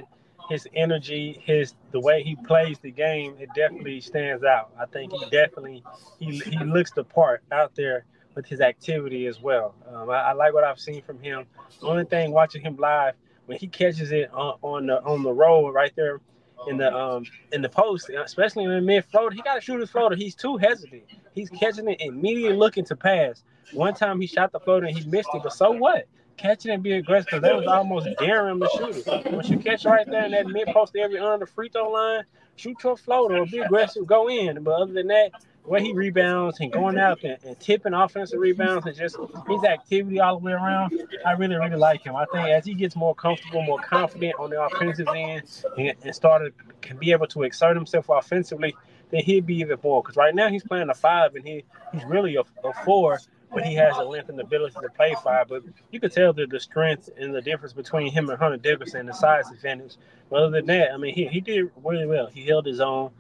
his 0.50 0.68
energy, 0.74 1.42
his 1.44 1.76
the 1.92 2.00
way 2.00 2.24
he 2.24 2.36
plays 2.36 2.80
the 2.80 2.92
game, 2.92 3.36
it 3.40 3.50
definitely 3.54 4.02
stands 4.02 4.44
out. 4.44 4.72
I 4.80 4.86
think 4.86 5.12
he 5.12 5.26
definitely 5.30 5.84
he 6.20 6.40
he 6.40 6.58
looks 6.64 6.92
the 6.92 7.04
part 7.04 7.44
out 7.52 7.76
there 7.76 8.06
with 8.36 8.46
his 8.46 8.62
activity 8.62 9.26
as 9.26 9.42
well. 9.42 9.74
Um, 9.92 10.10
I, 10.10 10.18
I, 10.18 10.34
like 10.34 10.54
what 10.54 10.64
I've 10.64 10.80
seen 10.80 11.02
from 11.02 11.20
him. 11.20 11.46
The 11.82 11.88
only 11.88 12.06
thing 12.06 12.32
watching 12.32 12.62
him 12.62 12.78
live 12.78 13.16
when 13.48 13.58
he 13.58 13.68
catches 13.68 14.12
it 14.12 14.32
on, 14.32 14.58
on 14.62 14.86
the 14.88 15.02
on 15.04 15.24
the 15.24 15.32
roll 15.34 15.72
right 15.72 15.92
there 15.96 16.22
in 16.68 16.78
the 16.78 16.94
um 16.96 17.24
in 17.52 17.62
the 17.62 17.70
post, 17.70 18.10
especially 18.10 18.66
in 18.66 18.86
mid 18.86 19.06
floater, 19.06 19.36
he 19.36 19.42
got 19.42 19.56
to 19.56 19.62
shoot 19.62 19.80
his 19.80 19.90
floater. 19.90 20.16
He's 20.16 20.36
too 20.36 20.58
hesitant. 20.58 21.04
He's 21.34 21.50
catching 21.50 21.90
it 21.90 22.02
immediately 22.02 22.58
looking 22.58 22.86
to 22.86 22.96
pass. 22.96 23.44
One 23.74 23.94
time 23.94 24.22
he 24.22 24.28
shot 24.28 24.52
the 24.52 24.60
floater 24.60 24.86
and 24.86 24.98
he 24.98 25.06
missed 25.10 25.30
it, 25.34 25.44
but 25.44 25.54
so 25.54 25.72
what? 25.72 26.08
Catch 26.38 26.66
it 26.66 26.72
and 26.72 26.84
be 26.84 26.94
aggressive 26.94 27.26
because 27.26 27.42
that 27.42 27.56
was 27.56 27.68
almost 27.68 28.08
daring 28.20 28.54
him 28.54 28.60
to 28.62 28.70
shoot. 28.78 29.32
Once 29.32 29.50
you 29.50 29.58
catch 29.58 29.86
right 29.86 30.06
there 30.10 30.26
in 30.26 30.32
that 30.32 30.48
mid 30.48 30.68
post 30.68 30.96
area 30.96 31.24
under 31.24 31.46
the 31.46 31.52
free 31.52 31.70
throw 31.70 31.90
line, 31.90 32.24
shoot 32.56 32.78
your 32.84 32.96
floater 32.96 33.38
or 33.38 33.46
be 33.46 33.60
aggressive, 33.60 34.06
go 34.06 34.30
in. 34.30 34.64
But 34.64 34.82
other 34.82 34.94
than 34.94 35.08
that, 35.08 35.32
the 35.64 35.70
way 35.70 35.84
he 35.84 35.94
rebounds 35.94 36.60
and 36.60 36.72
going 36.72 36.98
out 36.98 37.24
and, 37.24 37.38
and 37.44 37.60
tipping 37.60 37.94
offensive 37.94 38.40
rebounds 38.40 38.86
and 38.86 38.96
just 38.96 39.18
his 39.50 39.64
activity 39.64 40.20
all 40.20 40.40
the 40.40 40.46
way 40.46 40.54
around, 40.54 40.94
I 41.26 41.34
really, 41.34 41.56
really 41.56 41.76
like 41.76 42.04
him. 42.04 42.16
I 42.16 42.26
think 42.32 42.48
as 42.48 42.66
he 42.66 42.74
gets 42.74 42.96
more 42.96 43.14
comfortable, 43.14 43.62
more 43.64 43.80
confident 43.80 44.36
on 44.40 44.50
the 44.50 44.62
offensive 44.62 45.08
end 45.14 45.44
and, 45.78 45.94
and 46.04 46.16
started 46.16 46.54
can 46.82 46.98
be 46.98 47.12
able 47.12 47.28
to 47.28 47.44
exert 47.44 47.76
himself 47.76 48.08
offensively, 48.10 48.76
then 49.10 49.24
he'd 49.24 49.46
be 49.46 49.56
even 49.58 49.78
more. 49.84 50.02
Because 50.02 50.16
right 50.16 50.34
now 50.34 50.50
he's 50.50 50.64
playing 50.64 50.90
a 50.90 50.94
five 50.94 51.36
and 51.36 51.46
he 51.46 51.66
he's 51.92 52.06
really 52.06 52.36
a, 52.36 52.42
a 52.64 52.74
four 52.86 53.20
but 53.54 53.64
he 53.64 53.76
has 53.76 53.96
the 53.96 54.04
length 54.04 54.30
and 54.30 54.40
ability 54.40 54.76
to 54.82 54.90
play 54.90 55.16
five. 55.24 55.48
But 55.48 55.64
you 55.92 56.00
could 56.00 56.12
tell 56.12 56.34
the, 56.34 56.46
the 56.46 56.60
strength 56.60 57.10
and 57.18 57.34
the 57.34 57.42
difference 57.42 57.74
between 57.74 58.12
him 58.12 58.30
and 58.30 58.38
Hunter 58.38 58.58
Dickinson, 58.58 59.06
the 59.06 59.14
size 59.14 59.50
advantage. 59.52 59.96
But 60.30 60.44
other 60.44 60.58
than 60.58 60.66
that, 60.68 60.94
I 60.94 60.98
mean, 60.98 61.14
he, 61.14 61.28
he 61.28 61.40
did 61.40 61.72
really 61.84 62.06
well. 62.06 62.28
He 62.28 62.46
held 62.46 62.66
his 62.66 62.82
own, 62.82 63.12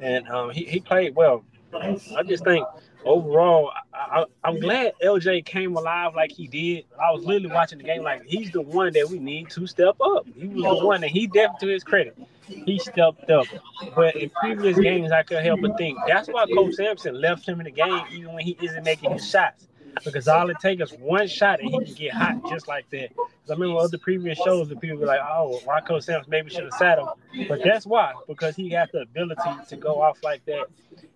and 0.00 0.28
um, 0.28 0.50
he, 0.50 0.64
he 0.64 0.80
played 0.80 1.14
well. 1.14 1.44
I 1.74 2.22
just 2.24 2.44
think 2.44 2.66
overall, 3.04 3.70
I, 3.92 4.24
am 4.44 4.60
glad 4.60 4.92
LJ 5.02 5.44
came 5.44 5.76
alive 5.76 6.14
like 6.14 6.32
he 6.32 6.46
did. 6.46 6.84
I 7.00 7.12
was 7.12 7.24
literally 7.24 7.54
watching 7.54 7.78
the 7.78 7.84
game 7.84 8.02
like 8.02 8.24
he's 8.24 8.50
the 8.50 8.62
one 8.62 8.92
that 8.94 9.08
we 9.08 9.18
need 9.18 9.50
to 9.50 9.66
step 9.66 9.96
up. 10.00 10.26
He 10.36 10.46
was 10.46 10.80
the 10.80 10.86
one 10.86 11.02
that 11.02 11.10
he 11.10 11.26
definitely 11.26 11.68
to 11.68 11.72
his 11.72 11.84
credit. 11.84 12.18
He 12.46 12.78
stepped 12.78 13.30
up. 13.30 13.46
But 13.94 14.16
in 14.16 14.30
previous 14.30 14.78
games, 14.78 15.12
I 15.12 15.22
could 15.22 15.44
help 15.44 15.60
but 15.60 15.76
think 15.76 15.98
that's 16.06 16.28
why 16.28 16.46
Coach 16.46 16.74
Sampson 16.74 17.20
left 17.20 17.46
him 17.46 17.60
in 17.60 17.64
the 17.64 17.70
game 17.72 18.04
even 18.12 18.32
when 18.32 18.44
he 18.44 18.56
isn't 18.62 18.84
making 18.84 19.12
his 19.12 19.28
shots 19.28 19.66
because 20.04 20.28
all 20.28 20.50
it 20.50 20.58
takes 20.60 20.82
is 20.82 20.98
one 20.98 21.28
shot 21.28 21.60
and 21.60 21.70
he 21.70 21.84
can 21.84 21.94
get 21.94 22.12
hot 22.12 22.48
just 22.48 22.68
like 22.68 22.88
that. 22.90 23.10
Because 23.10 23.50
I 23.50 23.54
remember 23.54 23.80
other 23.80 23.98
previous 23.98 24.38
shows 24.38 24.68
that 24.68 24.80
people 24.80 24.98
were 24.98 25.06
like, 25.06 25.20
"Oh, 25.20 25.60
Rocco 25.66 26.00
Sims 26.00 26.26
maybe 26.28 26.50
should 26.50 26.64
have 26.64 26.74
sat 26.74 26.98
him," 26.98 27.06
but 27.48 27.60
that's 27.62 27.86
why 27.86 28.12
because 28.26 28.56
he 28.56 28.68
got 28.68 28.92
the 28.92 29.00
ability 29.02 29.50
to 29.68 29.76
go 29.76 30.00
off 30.00 30.22
like 30.22 30.44
that. 30.46 30.66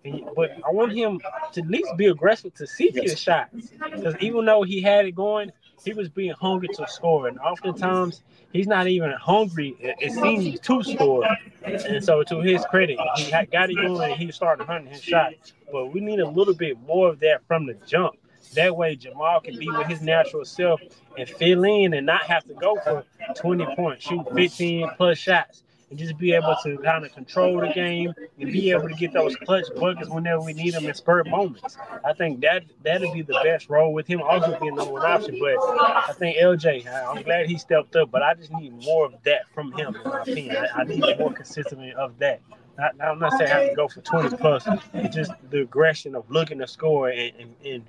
He, 0.03 0.25
but 0.35 0.51
I 0.65 0.71
want 0.71 0.93
him 0.93 1.19
to 1.53 1.61
at 1.61 1.67
least 1.67 1.95
be 1.97 2.07
aggressive 2.07 2.53
to 2.55 2.67
seek 2.67 2.95
his 2.95 3.19
shots 3.19 3.71
because 3.93 4.15
even 4.19 4.45
though 4.45 4.63
he 4.63 4.81
had 4.81 5.05
it 5.05 5.13
going, 5.13 5.51
he 5.83 5.93
was 5.93 6.09
being 6.09 6.31
hungry 6.31 6.69
to 6.69 6.87
score, 6.87 7.27
and 7.27 7.39
oftentimes 7.39 8.23
he's 8.53 8.67
not 8.67 8.87
even 8.87 9.11
hungry. 9.11 9.75
It 9.79 10.11
seems 10.11 10.59
to 10.59 10.83
score, 10.83 11.25
and 11.63 12.03
so 12.03 12.23
to 12.23 12.39
his 12.39 12.63
credit, 12.65 12.99
he 13.17 13.31
got 13.31 13.69
it 13.69 13.75
going 13.75 14.11
and 14.11 14.19
he 14.21 14.31
started 14.31 14.65
hunting 14.65 14.91
his 14.91 15.03
shot. 15.03 15.33
But 15.71 15.87
we 15.87 16.01
need 16.01 16.19
a 16.19 16.27
little 16.27 16.53
bit 16.53 16.79
more 16.81 17.09
of 17.09 17.19
that 17.19 17.45
from 17.47 17.65
the 17.65 17.73
jump. 17.87 18.15
That 18.55 18.75
way, 18.75 18.95
Jamal 18.95 19.39
can 19.41 19.57
be 19.57 19.69
with 19.69 19.87
his 19.87 20.01
natural 20.01 20.45
self 20.45 20.81
and 21.17 21.27
fill 21.27 21.63
in 21.63 21.93
and 21.93 22.05
not 22.05 22.23
have 22.23 22.43
to 22.45 22.53
go 22.53 22.77
for 22.83 23.03
20 23.35 23.75
points, 23.75 24.05
shoot 24.05 24.25
15 24.33 24.89
plus 24.97 25.17
shots. 25.17 25.63
and 25.89 25.99
just 25.99 26.17
be 26.17 26.33
able 26.33 26.55
to 26.63 26.77
kind 26.77 27.05
of 27.05 27.13
control 27.13 27.59
the 27.59 27.67
game 27.67 28.13
and 28.39 28.51
be 28.51 28.71
able 28.71 28.87
to 28.87 28.95
get 28.95 29.11
those 29.11 29.35
clutch 29.35 29.65
buckets 29.75 30.09
whenever 30.09 30.41
we 30.41 30.53
need 30.53 30.73
them 30.73 30.85
in 30.85 30.93
spurt 30.93 31.27
moments. 31.27 31.77
I 32.05 32.13
think 32.13 32.39
that 32.41 32.63
that'd 32.83 33.11
be 33.11 33.21
the 33.23 33.39
best 33.43 33.69
role 33.69 33.93
with 33.93 34.07
him 34.07 34.21
also 34.21 34.57
being 34.59 34.75
number 34.75 34.93
one 34.93 35.05
option. 35.05 35.37
But 35.39 35.57
I 35.59 36.13
think 36.13 36.37
LJ, 36.37 36.87
I'm 36.87 37.21
glad 37.23 37.47
he 37.47 37.57
stepped 37.57 37.95
up, 37.97 38.09
but 38.09 38.23
I 38.23 38.33
just 38.35 38.53
need 38.53 38.71
more 38.85 39.05
of 39.05 39.15
that 39.23 39.41
from 39.53 39.73
him. 39.73 39.95
In 39.95 40.03
my 40.09 40.21
opinion, 40.21 40.55
I, 40.55 40.81
I 40.81 40.83
need 40.85 41.03
more 41.19 41.33
consistency 41.33 41.93
of 41.93 42.17
that. 42.19 42.39
Not, 42.77 42.91
I'm 43.01 43.19
not 43.19 43.33
saying 43.37 43.51
I 43.51 43.59
have 43.59 43.69
to 43.69 43.75
go 43.75 43.87
for 43.87 44.01
20 44.01 44.37
plus, 44.37 44.65
but 44.65 45.11
just 45.11 45.31
the 45.49 45.61
aggression 45.61 46.15
of 46.15 46.29
looking 46.29 46.59
to 46.59 46.67
score 46.67 47.09
and, 47.09 47.33
and, 47.39 47.55
and 47.65 47.83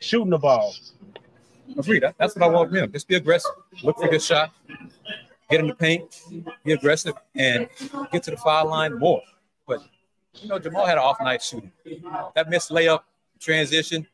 shooting 0.00 0.30
the 0.30 0.38
ball. 0.38 0.74
Agreed. 1.76 2.04
That's 2.18 2.34
what 2.34 2.44
I 2.44 2.48
want 2.48 2.70
from 2.70 2.78
him. 2.78 2.92
Just 2.92 3.08
be 3.08 3.16
aggressive. 3.16 3.52
Look 3.82 3.98
for 3.98 4.06
a 4.06 4.10
good 4.10 4.22
shot. 4.22 4.52
Get 5.50 5.60
in 5.60 5.66
the 5.66 5.74
paint. 5.74 6.22
Be 6.64 6.72
aggressive 6.72 7.14
and 7.34 7.68
get 8.12 8.22
to 8.24 8.30
the 8.30 8.36
foul 8.36 8.68
line 8.68 8.98
more. 8.98 9.22
But 9.66 9.80
you 10.34 10.48
know, 10.48 10.58
Jamal 10.58 10.86
had 10.86 10.98
an 10.98 11.04
off 11.04 11.20
night 11.20 11.42
shooting. 11.42 11.72
That 12.34 12.50
missed 12.50 12.70
layup 12.70 13.00
transition 13.40 14.06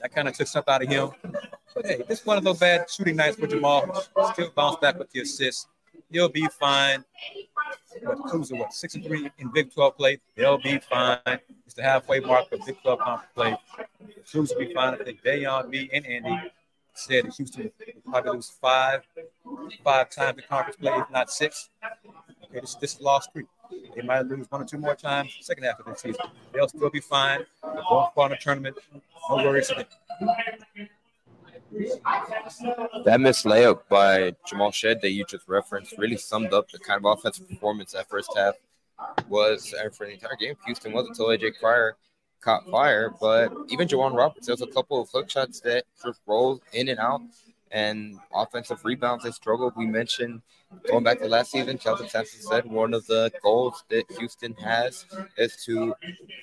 that 0.00 0.14
kind 0.14 0.28
of 0.28 0.34
took 0.34 0.46
something 0.46 0.72
out 0.72 0.82
of 0.82 0.88
him. 0.88 1.10
But 1.74 1.86
hey, 1.86 2.02
this 2.08 2.20
is 2.20 2.26
one 2.26 2.38
of 2.38 2.44
those 2.44 2.58
bad 2.58 2.90
shooting 2.90 3.16
nights 3.16 3.36
for 3.36 3.46
Jamal. 3.46 4.02
Still 4.32 4.50
bounce 4.54 4.76
back 4.76 4.98
with 4.98 5.10
the 5.10 5.20
assist. 5.20 5.68
He'll 6.10 6.28
be 6.28 6.46
fine. 6.58 7.04
What 8.02 8.34
are 8.34 8.56
what 8.56 8.72
six 8.72 8.94
and 8.94 9.04
three 9.04 9.30
in 9.38 9.48
Big 9.48 9.72
12 9.72 9.96
play. 9.96 10.20
They'll 10.36 10.58
be 10.58 10.78
fine. 10.78 11.18
It's 11.66 11.74
the 11.74 11.82
halfway 11.82 12.20
mark 12.20 12.50
of 12.52 12.64
Big 12.66 12.80
12 12.82 12.98
conference 12.98 13.32
play. 13.34 13.56
The 13.98 14.22
Cougs 14.22 14.50
will 14.50 14.66
be 14.66 14.74
fine. 14.74 14.94
I 14.94 15.04
think 15.04 15.22
Dayon, 15.22 15.68
me, 15.68 15.88
and 15.92 16.06
Andy 16.06 16.50
said 16.94 17.26
Houston 17.36 17.70
would 17.78 18.04
probably 18.04 18.32
lose 18.32 18.50
five, 18.60 19.02
five 19.84 20.10
times 20.10 20.38
in 20.38 20.44
conference 20.48 20.76
play, 20.76 20.92
if 20.92 21.10
not 21.10 21.30
six. 21.30 21.70
Okay, 22.44 22.60
this 22.60 22.74
this 22.76 23.00
lost 23.00 23.32
three. 23.32 23.44
They 23.94 24.02
might 24.02 24.26
lose 24.26 24.50
one 24.50 24.62
or 24.62 24.64
two 24.64 24.78
more 24.78 24.96
times 24.96 25.36
second 25.40 25.64
half 25.64 25.78
of 25.78 25.86
the 25.86 25.94
season. 25.94 26.26
They'll 26.52 26.68
still 26.68 26.90
be 26.90 27.00
fine. 27.00 27.46
They're 27.62 27.82
going 27.88 28.08
far 28.14 28.26
in 28.26 28.30
the 28.30 28.36
tournament. 28.36 28.76
No 29.28 29.36
worries. 29.36 29.70
That 33.04 33.20
missed 33.20 33.44
layup 33.44 33.82
by 33.88 34.34
Jamal 34.46 34.72
Shead 34.72 35.00
that 35.02 35.10
you 35.10 35.24
just 35.24 35.48
referenced 35.48 35.96
really 35.98 36.16
summed 36.16 36.52
up 36.52 36.70
the 36.70 36.78
kind 36.78 37.04
of 37.04 37.18
offensive 37.18 37.48
performance 37.48 37.92
that 37.92 38.08
first 38.08 38.30
half 38.36 38.54
was 39.28 39.74
for 39.96 40.06
the 40.06 40.12
entire 40.12 40.36
game. 40.36 40.56
Houston 40.66 40.92
was 40.92 41.06
until 41.06 41.26
LJ 41.26 41.58
Cryer 41.58 41.96
caught 42.40 42.68
fire, 42.70 43.12
but 43.20 43.52
even 43.68 43.86
J'Wan 43.86 44.16
Roberts, 44.16 44.46
there 44.46 44.54
was 44.54 44.62
a 44.62 44.66
couple 44.66 45.00
of 45.00 45.10
hook 45.10 45.30
shots 45.30 45.60
that 45.60 45.84
just 46.02 46.20
rolled 46.26 46.62
in 46.72 46.88
and 46.88 46.98
out, 46.98 47.20
and 47.70 48.18
offensive 48.34 48.84
rebounds 48.84 49.24
they 49.24 49.30
struggled. 49.30 49.74
We 49.76 49.86
mentioned 49.86 50.42
going 50.88 51.04
back 51.04 51.20
to 51.20 51.28
last 51.28 51.50
season, 51.50 51.78
Chelsea 51.78 52.08
Sampson 52.08 52.40
said 52.42 52.64
one 52.64 52.94
of 52.94 53.06
the 53.06 53.30
goals 53.42 53.84
that 53.90 54.10
Houston 54.18 54.54
has 54.54 55.04
is 55.36 55.62
to 55.66 55.94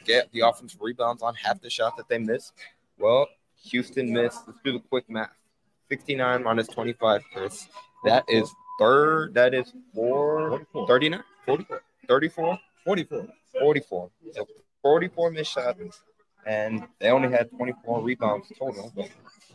get 0.05 0.31
the 0.31 0.41
offensive 0.41 0.81
rebounds 0.81 1.21
on 1.21 1.35
half 1.35 1.61
the 1.61 1.69
shot 1.69 1.97
that 1.97 2.07
they 2.07 2.17
miss. 2.17 2.51
Well, 2.99 3.27
Houston 3.65 4.11
missed. 4.13 4.41
Let's 4.47 4.59
do 4.63 4.73
the 4.73 4.79
quick 4.79 5.09
math. 5.09 5.31
69 5.89 6.43
minus 6.43 6.67
25, 6.67 7.21
Chris. 7.33 7.67
That 8.03 8.25
is 8.27 8.51
third. 8.79 9.33
That 9.33 9.53
is 9.53 9.73
four, 9.93 10.65
39, 10.87 11.23
40, 11.45 11.65
34, 12.07 12.59
44. 12.85 13.27
44. 13.59 14.09
So 14.33 14.47
44 14.81 15.31
missed 15.31 15.51
shots, 15.53 16.03
and 16.45 16.87
they 16.99 17.09
only 17.09 17.31
had 17.31 17.49
24 17.51 18.01
rebounds 18.01 18.51
total. 18.57 18.93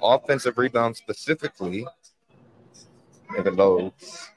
Offensive 0.02 0.58
rebounds 0.58 0.98
specifically, 0.98 1.86
if 3.36 3.46
it 3.46 3.54
loads. 3.54 4.30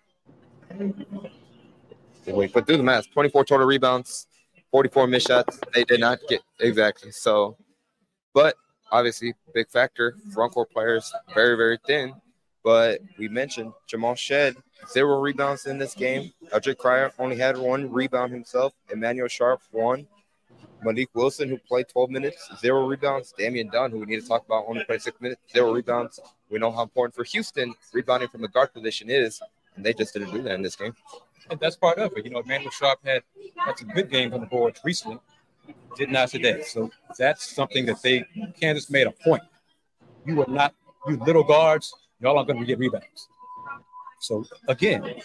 Wait, 2.28 2.54
but 2.54 2.68
do 2.68 2.78
the 2.78 2.84
math. 2.84 3.12
24 3.12 3.46
total 3.46 3.66
rebounds, 3.66 4.28
44 4.72 5.08
missed 5.08 5.28
shots. 5.28 5.60
They 5.74 5.84
did 5.84 6.00
not 6.00 6.20
get 6.28 6.42
exactly. 6.60 7.12
So, 7.12 7.58
but 8.34 8.56
obviously, 8.92 9.34
big 9.54 9.70
factor. 9.70 10.16
Front 10.34 10.54
court 10.54 10.72
players 10.72 11.14
very, 11.34 11.56
very 11.56 11.78
thin. 11.86 12.14
But 12.64 13.02
we 13.20 13.28
mentioned 13.28 13.74
Jamal 13.88 14.16
Shead 14.16 14.56
zero 14.92 15.20
rebounds 15.20 15.68
in 15.68 15.78
this 15.78 15.94
game. 15.94 16.32
LJ 16.52 16.78
Cryer 16.78 17.12
only 17.20 17.38
had 17.38 17.58
one 17.58 17.92
rebound 17.92 18.32
himself. 18.32 18.74
Emmanuel 18.92 19.28
Sharpe, 19.28 19.62
one. 19.72 20.08
Mylik 20.84 21.08
Wilson, 21.14 21.50
who 21.50 21.58
played 21.58 21.88
12 21.90 22.10
minutes, 22.10 22.50
zero 22.60 22.86
rebounds. 22.86 23.34
Damian 23.38 23.70
Dunn, 23.70 23.92
who 23.92 24.00
we 24.00 24.06
need 24.06 24.22
to 24.22 24.28
talk 24.28 24.46
about, 24.46 24.66
only 24.68 24.84
played 24.84 25.02
six 25.02 25.20
minutes, 25.20 25.42
zero 25.52 25.74
rebounds. 25.74 26.20
We 26.50 26.60
know 26.60 26.72
how 26.72 26.84
important 26.84 27.16
for 27.16 27.24
Houston 27.24 27.74
rebounding 27.94 28.30
from 28.30 28.42
the 28.42 28.48
guard 28.48 28.74
position 28.74 29.10
is, 29.10 29.42
and 29.76 29.86
they 29.86 29.94
just 29.94 30.14
didn't 30.14 30.32
do 30.32 30.42
that 30.44 30.54
in 30.54 30.62
this 30.62 30.76
game. 30.76 30.94
And 31.50 31.60
that's 31.60 31.76
part 31.76 31.98
of 31.98 32.12
it. 32.16 32.26
You 32.26 32.32
know, 32.32 32.40
Emmanuel 32.40 32.72
Sharpe 32.72 33.00
had, 33.04 33.24
had 33.58 33.78
some 33.78 33.90
good 33.90 34.10
games 34.10 34.34
on 34.34 34.42
the 34.42 34.48
boards 34.48 34.80
recently, 34.84 35.20
did 35.96 36.10
not 36.10 36.30
today. 36.30 36.64
So 36.64 36.92
that's 37.18 37.56
something 37.56 37.86
that 37.86 38.02
they, 38.02 38.26
Kansas 38.60 38.90
made 38.90 39.08
a 39.08 39.12
point. 39.12 39.44
You 40.26 40.42
are 40.42 40.50
not, 40.50 40.74
you 41.08 41.18
little 41.18 41.44
guards, 41.44 41.94
y'all 42.20 42.38
aren't 42.38 42.48
going 42.48 42.60
to 42.60 42.66
get 42.66 42.80
rebounds. 42.80 43.28
So 44.20 44.46
again, 44.68 45.22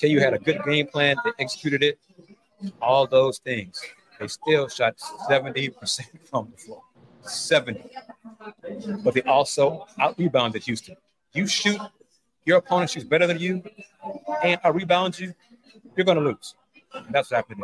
KU 0.00 0.18
had 0.18 0.34
a 0.34 0.38
good 0.38 0.60
game 0.64 0.86
plan. 0.86 1.16
They 1.24 1.32
executed 1.38 1.82
it. 1.82 1.98
All 2.80 3.06
those 3.06 3.38
things. 3.38 3.80
They 4.18 4.28
still 4.28 4.68
shot 4.68 4.96
70% 5.28 5.74
from 6.30 6.52
the 6.52 6.56
floor. 6.56 6.82
70. 7.22 7.84
But 9.02 9.14
they 9.14 9.22
also 9.22 9.86
out 9.98 10.18
rebounded 10.18 10.62
Houston. 10.64 10.96
You 11.32 11.46
shoot, 11.46 11.80
your 12.44 12.58
opponent 12.58 12.90
shoots 12.90 13.04
better 13.04 13.26
than 13.26 13.38
you, 13.38 13.62
and 14.42 14.60
I 14.62 14.68
rebound 14.68 15.18
you, 15.18 15.34
you're 15.96 16.06
going 16.06 16.18
to 16.18 16.24
lose. 16.24 16.54
And 16.94 17.12
that's 17.12 17.30
what 17.30 17.36
happened. 17.36 17.62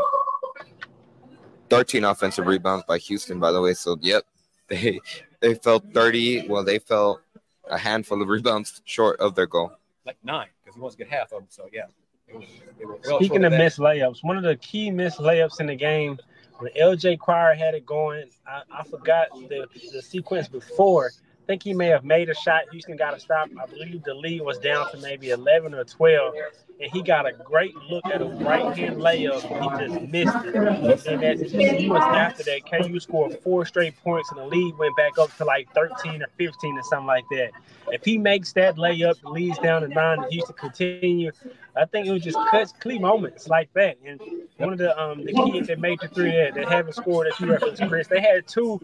13 1.72 2.04
offensive 2.04 2.46
rebounds 2.46 2.85
by 2.87 2.98
Houston, 2.98 3.40
by 3.40 3.52
the 3.52 3.61
way. 3.61 3.74
So, 3.74 3.98
yep, 4.00 4.24
they 4.68 5.00
they 5.40 5.54
felt 5.54 5.92
30. 5.92 6.48
Well, 6.48 6.64
they 6.64 6.78
felt 6.78 7.20
a 7.68 7.78
handful 7.78 8.20
of 8.22 8.28
rebounds 8.28 8.80
short 8.85 9.20
of 9.20 9.35
their 9.35 9.46
goal. 9.46 9.72
Like 10.04 10.16
nine, 10.22 10.48
because 10.62 10.74
he 10.76 10.80
wants 10.80 10.96
to 10.96 11.04
get 11.04 11.12
half 11.12 11.32
of 11.32 11.40
them. 11.40 11.46
So, 11.48 11.68
yeah. 11.72 11.82
It 12.28 12.37
was, 12.37 12.48
it 12.80 12.87
was 12.87 13.00
well 13.06 13.18
Speaking 13.18 13.42
short 13.42 13.52
of 13.52 13.58
missed 13.58 13.78
layups, 13.78 14.22
one 14.22 14.37
of 14.37 14.42
the 14.42 14.56
key 14.56 14.90
missed 14.90 15.18
layups 15.18 15.61
in 15.61 15.66
the 15.66 15.76
game 15.76 16.18
when 16.58 16.72
LJ 16.72 17.18
Cryer 17.18 17.54
had 17.54 17.74
it 17.74 17.85
going, 17.85 18.30
I, 18.46 18.62
I 18.72 18.85
forgot 18.85 19.28
the, 19.48 19.66
the 19.92 20.00
sequence 20.00 20.48
before. 20.48 21.11
I 21.42 21.44
think 21.46 21.64
he 21.64 21.74
may 21.74 21.88
have 21.88 22.05
made 22.05 22.28
a 22.28 22.35
shot. 22.35 22.62
Houston 22.70 22.96
got 22.96 23.16
a 23.16 23.20
stop. 23.20 23.50
I 23.61 23.66
believe 23.66 24.05
the 24.05 24.14
lead 24.14 24.42
was 24.42 24.59
down 24.59 24.88
to 24.92 24.98
maybe 24.98 25.31
11 25.31 25.74
or 25.74 25.83
12. 25.83 26.35
And 26.81 26.90
he 26.92 27.02
got 27.02 27.26
a 27.26 27.33
great 27.33 27.74
look 27.90 28.07
at 28.07 28.22
a 28.22 28.26
right 28.26 28.76
hand 28.76 28.98
layup. 28.98 29.42
He 29.42 29.87
just 29.87 30.00
missed 30.09 30.37
it. 30.44 31.12
And 31.12 31.22
then 31.22 31.38
sequence 31.48 32.05
after 32.05 32.44
that, 32.44 32.61
KU 32.70 33.00
scored 33.00 33.38
four 33.40 33.66
straight 33.66 33.96
points 34.05 34.31
and 34.31 34.38
the 34.38 34.46
lead 34.46 34.78
went 34.78 34.96
back 34.96 35.18
up 35.18 35.37
to 35.38 35.44
like 35.44 35.68
13 35.74 36.22
or 36.22 36.26
15 36.38 36.78
or 36.78 36.83
something 36.85 37.07
like 37.07 37.24
that. 37.33 37.50
If 37.92 38.05
he 38.05 38.18
makes 38.18 38.52
that 38.55 38.76
layup, 38.76 39.20
the 39.20 39.28
leads 39.28 39.59
down 39.59 39.83
to 39.83 39.88
nine, 39.88 40.22
and 40.22 40.33
Houston 40.33 40.55
continue. 40.57 41.31
I 41.76 41.85
think 41.87 42.07
it 42.07 42.12
was 42.12 42.22
just 42.22 42.38
cuts 42.50 42.72
key 42.83 42.98
moments 42.98 43.48
like 43.48 43.72
that. 43.74 43.96
And 44.05 44.20
one 44.57 44.72
of 44.72 44.78
the 44.78 44.98
um 44.98 45.24
the 45.24 45.33
kids 45.33 45.68
that 45.68 45.78
made 45.78 45.98
the 46.00 46.09
three 46.09 46.31
that, 46.31 46.55
that 46.55 46.68
haven't 46.68 46.94
scored 46.94 47.28
that 47.28 47.40
you 47.40 47.50
referenced, 47.50 47.83
Chris, 47.88 48.09
they 48.09 48.20
had 48.20 48.46
two 48.46 48.81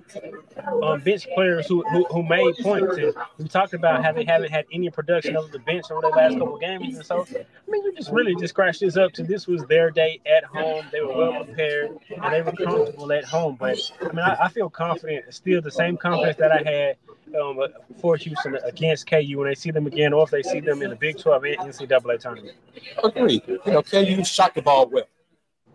um, 0.82 1.00
bench 1.00 1.26
players 1.34 1.66
who, 1.66 1.82
who 1.88 2.04
who 2.04 2.22
made 2.22 2.56
points. 2.58 2.96
And 2.96 3.14
we 3.38 3.48
talked 3.48 3.74
about 3.74 4.04
how 4.04 4.12
they 4.12 4.24
haven't 4.24 4.50
had 4.50 4.66
any 4.72 4.90
production 4.90 5.36
over 5.36 5.48
the 5.48 5.58
bench 5.58 5.90
over 5.90 6.02
the 6.02 6.08
last 6.08 6.38
couple 6.38 6.56
of 6.56 6.60
games. 6.60 6.96
And 6.96 7.04
so, 7.04 7.26
I 7.34 7.70
mean, 7.70 7.84
you 7.84 7.94
just 7.94 8.10
really 8.10 8.34
just 8.34 8.54
scratched 8.54 8.80
this 8.80 8.96
up 8.96 9.12
to 9.12 9.22
this 9.22 9.46
was 9.46 9.64
their 9.66 9.90
day 9.90 10.20
at 10.26 10.44
home. 10.44 10.84
They 10.92 11.00
were 11.00 11.14
well 11.14 11.44
prepared 11.44 11.98
and 12.10 12.32
they 12.32 12.42
were 12.42 12.52
comfortable 12.52 13.12
at 13.12 13.24
home. 13.24 13.56
But 13.58 13.78
I 14.00 14.06
mean, 14.06 14.18
I, 14.20 14.36
I 14.44 14.48
feel 14.48 14.70
confident, 14.70 15.32
still 15.34 15.60
the 15.60 15.70
same 15.70 15.96
confidence 15.96 16.36
that 16.38 16.52
I 16.52 16.62
had 16.70 16.96
um, 17.34 17.60
for 18.00 18.16
Houston 18.16 18.56
against 18.64 19.08
KU 19.08 19.38
when 19.38 19.48
they 19.48 19.54
see 19.54 19.70
them 19.70 19.86
again, 19.86 20.12
or 20.12 20.24
if 20.24 20.30
they 20.30 20.42
see 20.42 20.60
them 20.60 20.82
in 20.82 20.90
the 20.90 20.96
Big 20.96 21.18
12 21.18 21.44
and 21.44 21.56
NCAA 21.58 22.20
tournament. 22.20 22.56
Agreed. 23.02 23.42
You 23.46 23.60
know, 23.66 23.82
KU 23.82 24.24
shot 24.24 24.54
the 24.54 24.62
ball 24.62 24.88
well. 24.88 25.08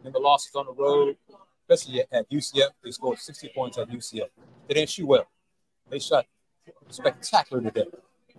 In 0.06 0.12
the 0.12 0.20
losses 0.20 0.54
on 0.56 0.66
the 0.66 0.74
road, 0.74 1.16
especially 1.70 2.04
at 2.12 2.30
UCF, 2.30 2.70
they 2.84 2.92
scored 2.92 3.20
60 3.20 3.52
points 3.56 3.78
at 3.78 3.90
UCF. 3.90 4.28
They 4.68 4.74
didn't 4.74 4.90
shoot 4.90 5.06
well. 5.06 5.28
They 5.90 6.00
shot 6.00 6.26
spectacular 6.90 7.62
today. 7.62 7.86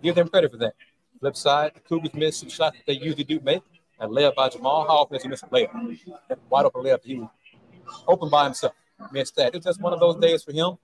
Give 0.01 0.15
them 0.15 0.27
credit 0.27 0.51
for 0.51 0.57
that. 0.57 0.75
Flip 1.19 1.35
side, 1.35 1.71
the 1.73 1.79
Cougars 1.79 2.13
missed 2.13 2.41
some 2.41 2.49
shots 2.49 2.77
that 2.77 2.85
they 2.85 2.99
usually 2.99 3.23
do 3.23 3.39
make. 3.39 3.63
That 3.99 4.09
layup 4.09 4.35
by 4.35 4.49
Jamal. 4.49 5.07
Does 5.11 5.23
he 5.23 5.29
miss 5.29 5.41
a 5.43 5.47
layup? 5.47 5.71
Wide 6.49 6.65
open 6.65 6.83
layup, 6.83 7.03
he 7.03 7.15
was 7.15 7.29
open 8.07 8.29
by 8.29 8.43
himself. 8.43 8.73
Missed 9.11 9.35
that. 9.37 9.55
It's 9.55 9.65
just 9.65 9.81
one 9.81 9.93
of 9.93 9.99
those 9.99 10.17
days 10.17 10.43
for 10.43 10.51
him. 10.51 10.77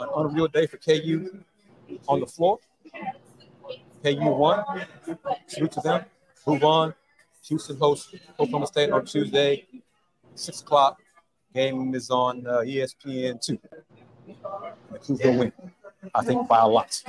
An 0.00 0.08
unreal 0.16 0.48
day 0.48 0.66
for 0.66 0.78
KU 0.78 1.44
on 2.08 2.20
the 2.20 2.26
floor. 2.26 2.58
KU 4.02 4.16
won. 4.20 4.64
Salute 5.46 5.72
to 5.72 5.80
them. 5.80 6.04
Move 6.46 6.64
on. 6.64 6.94
Houston 7.44 7.76
hosts 7.76 8.14
Oklahoma 8.38 8.66
State 8.66 8.90
on 8.90 9.04
Tuesday, 9.04 9.66
six 10.34 10.60
o'clock. 10.60 11.00
Game 11.54 11.94
is 11.94 12.10
on 12.10 12.46
uh, 12.46 12.58
ESPN 12.60 13.44
two. 13.44 13.58
The 14.26 14.98
Cougs 14.98 15.24
will 15.24 15.38
win. 15.38 15.52
I 16.14 16.22
think 16.22 16.48
by 16.48 16.60
a 16.60 16.66
lot. 16.66 17.02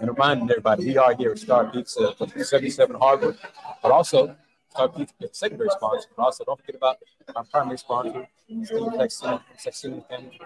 And 0.00 0.08
reminding 0.08 0.50
everybody, 0.50 0.86
we 0.86 0.98
are 0.98 1.14
here 1.14 1.32
at 1.32 1.38
Star 1.38 1.64
Pizza, 1.70 2.14
77 2.44 2.96
Harvard, 2.96 3.38
but 3.82 3.90
also 3.90 4.36
Is 4.76 5.38
secondary 5.38 5.70
sponsor. 5.70 6.08
But 6.16 6.22
also, 6.24 6.44
don't 6.44 6.58
forget 6.58 6.74
about 6.74 6.96
our 7.36 7.44
primary 7.44 7.78
sponsor, 7.78 8.26
Family, 8.48 8.66
for 8.66 8.96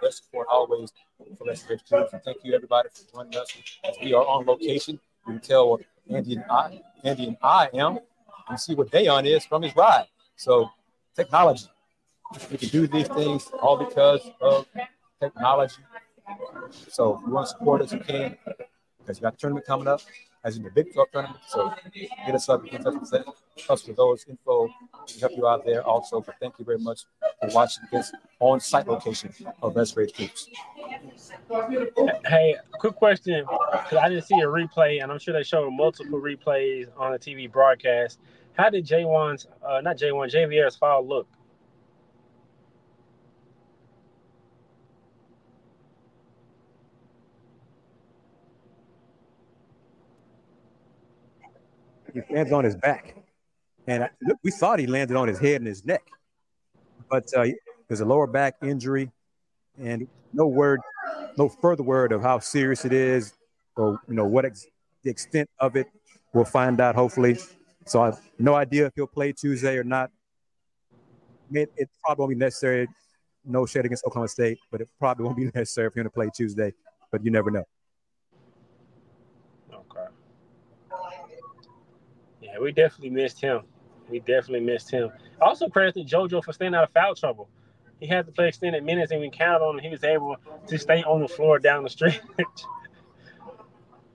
their 0.03 0.11
support 0.11 0.47
always 0.51 0.93
for 1.39 1.47
Restoration. 1.47 2.07
And 2.13 2.23
thank 2.23 2.45
you, 2.45 2.55
everybody, 2.55 2.91
for 2.93 3.11
joining 3.11 3.39
us 3.39 3.57
as 3.85 3.97
we 4.03 4.13
are 4.13 4.25
on 4.25 4.45
location. 4.45 5.01
You 5.27 5.33
can 5.33 5.41
tell 5.41 5.71
what 5.71 5.81
Andy 6.11 6.35
and 6.35 6.45
I, 6.51 6.81
Andy 7.05 7.29
and 7.29 7.37
I 7.43 7.71
am, 7.73 8.01
and 8.49 8.61
see 8.61 8.75
what 8.75 8.91
Dayon 8.91 9.25
is 9.27 9.47
from 9.47 9.63
his 9.63 9.75
ride. 9.75 10.07
So, 10.37 10.71
technology. 11.17 11.67
We 12.51 12.59
can 12.59 12.69
do 12.69 12.87
these 12.87 13.09
things 13.09 13.51
all 13.63 13.79
because 13.79 14.31
of 14.43 14.67
technology. 15.21 15.83
So, 16.89 17.17
if 17.17 17.27
you 17.27 17.33
want 17.33 17.47
to 17.47 17.51
support 17.51 17.81
us, 17.81 17.93
you 17.93 18.01
can, 18.01 18.37
because 18.99 19.19
you 19.19 19.23
got 19.23 19.33
the 19.33 19.39
tournament 19.39 19.65
coming 19.65 19.89
up 19.89 20.03
as 20.45 20.57
in 20.57 20.63
the 20.63 20.71
Big 20.71 20.93
12 20.93 21.09
tournament. 21.13 21.41
So 21.47 21.73
get 22.27 22.35
us 22.35 22.49
up, 22.49 22.65
get 22.65 22.75
in 22.75 22.83
touch 22.83 22.95
with 23.01 23.25
us 23.69 23.83
for 23.83 23.93
those 23.93 24.25
info 24.29 24.69
to 25.07 25.21
help 25.21 25.33
you 25.37 25.47
out 25.47 25.65
there 25.65 25.83
also. 25.83 26.21
But 26.21 26.37
thank 26.41 26.59
you 26.59 26.65
very 26.65 26.79
much 26.79 27.03
for 27.41 27.51
watching 27.55 27.85
this 27.93 28.13
on 28.41 28.61
site 28.61 28.87
location 28.87 29.33
of 29.63 29.77
Let's 29.77 29.97
Rage 29.97 30.13
Coogs. 30.13 30.49
Hey, 32.27 32.57
quick 32.79 32.95
question 32.95 33.45
because 33.45 33.99
I 33.99 34.09
didn't 34.09 34.25
see 34.25 34.41
a 34.41 34.47
replay, 34.47 35.03
and 35.03 35.11
I'm 35.11 35.19
sure 35.19 35.35
they 35.35 35.43
showed 35.43 35.71
multiple 35.71 36.21
replays 36.21 36.89
on 36.97 37.13
the 37.13 37.19
TV 37.19 37.51
broadcast. 37.51 38.21
How 38.55 38.71
did 38.71 38.85
J'Wan's, 38.87 39.47
uh, 39.65 39.81
not 39.81 39.97
J'Wan, 39.99 40.29
Ja'Vier's 40.29 40.77
foul 40.77 41.07
look? 41.07 41.29
He 52.27 52.35
lands 52.35 52.53
on 52.53 52.65
his 52.65 52.77
back. 52.77 53.15
And 53.87 54.05
I, 54.05 54.11
we 54.43 54.51
thought 54.51 54.79
he 54.79 54.87
landed 54.87 55.17
on 55.17 55.29
his 55.29 55.39
head 55.39 55.61
and 55.61 55.67
his 55.67 55.85
neck, 55.85 56.03
but 57.11 57.25
uh, 57.35 57.47
there's 57.89 58.01
a 58.01 58.05
lower 58.05 58.27
back 58.27 58.57
injury, 58.63 59.11
and 59.81 60.07
no 60.35 60.47
word, 60.47 60.81
no 61.39 61.49
further 61.49 61.83
word 61.83 62.13
of 62.13 62.21
how 62.21 62.39
serious 62.39 62.85
it 62.85 62.93
is, 62.93 63.33
or 63.77 63.99
you 64.07 64.15
know 64.15 64.27
what 64.27 64.45
ex- 64.45 64.67
the 65.05 65.11
extent 65.11 65.49
of 65.59 65.75
it. 65.77 65.87
We'll 66.35 66.45
find 66.45 66.81
out 66.81 66.95
hopefully. 66.95 67.39
So 67.87 68.03
I 68.03 68.07
have 68.07 68.21
no 68.39 68.55
idea 68.55 68.87
if 68.87 68.93
he'll 68.95 69.07
play 69.07 69.33
Tuesday 69.33 69.79
or 69.79 69.85
not. 69.85 70.11
It, 71.51 71.73
it 71.79 71.89
probably 72.05 72.23
won't 72.23 72.31
be 72.31 72.37
necessary. 72.37 72.89
No 73.47 73.65
shade 73.65 73.87
against 73.87 74.05
Oklahoma 74.05 74.29
State, 74.29 74.59
but 74.71 74.83
it 74.83 74.89
probably 74.99 75.25
won't 75.25 75.39
be 75.39 75.45
necessary 75.55 75.89
for 75.91 76.01
him 76.01 76.05
to 76.05 76.11
play 76.11 76.29
Tuesday. 76.35 76.75
But 77.11 77.25
you 77.25 77.31
never 77.31 77.51
know. 77.51 77.65
We 82.61 82.73
definitely 82.73 83.11
missed 83.11 83.41
him. 83.41 83.63
We 84.09 84.21
definitely 84.21 84.61
missed 84.61 84.91
him. 84.91 85.11
Also, 85.41 85.69
credit 85.69 85.95
to 85.95 86.05
JoJo 86.05 86.45
for 86.45 86.53
staying 86.53 86.75
out 86.75 86.85
of 86.85 86.91
foul 86.91 87.15
trouble. 87.15 87.49
He 88.01 88.07
had 88.07 88.27
to 88.27 88.33
play 88.33 88.49
extended 88.49 88.85
minutes, 88.85 89.11
and 89.11 89.21
we 89.21 89.31
counted 89.31 89.65
on 89.65 89.79
him. 89.79 89.85
He 89.85 89.91
was 89.91 90.05
able 90.05 90.37
to 90.67 90.79
stay 90.79 91.03
on 91.03 91.21
the 91.21 91.29
floor 91.29 91.59
down 91.59 91.83
the 91.83 91.91
stretch. 91.91 92.21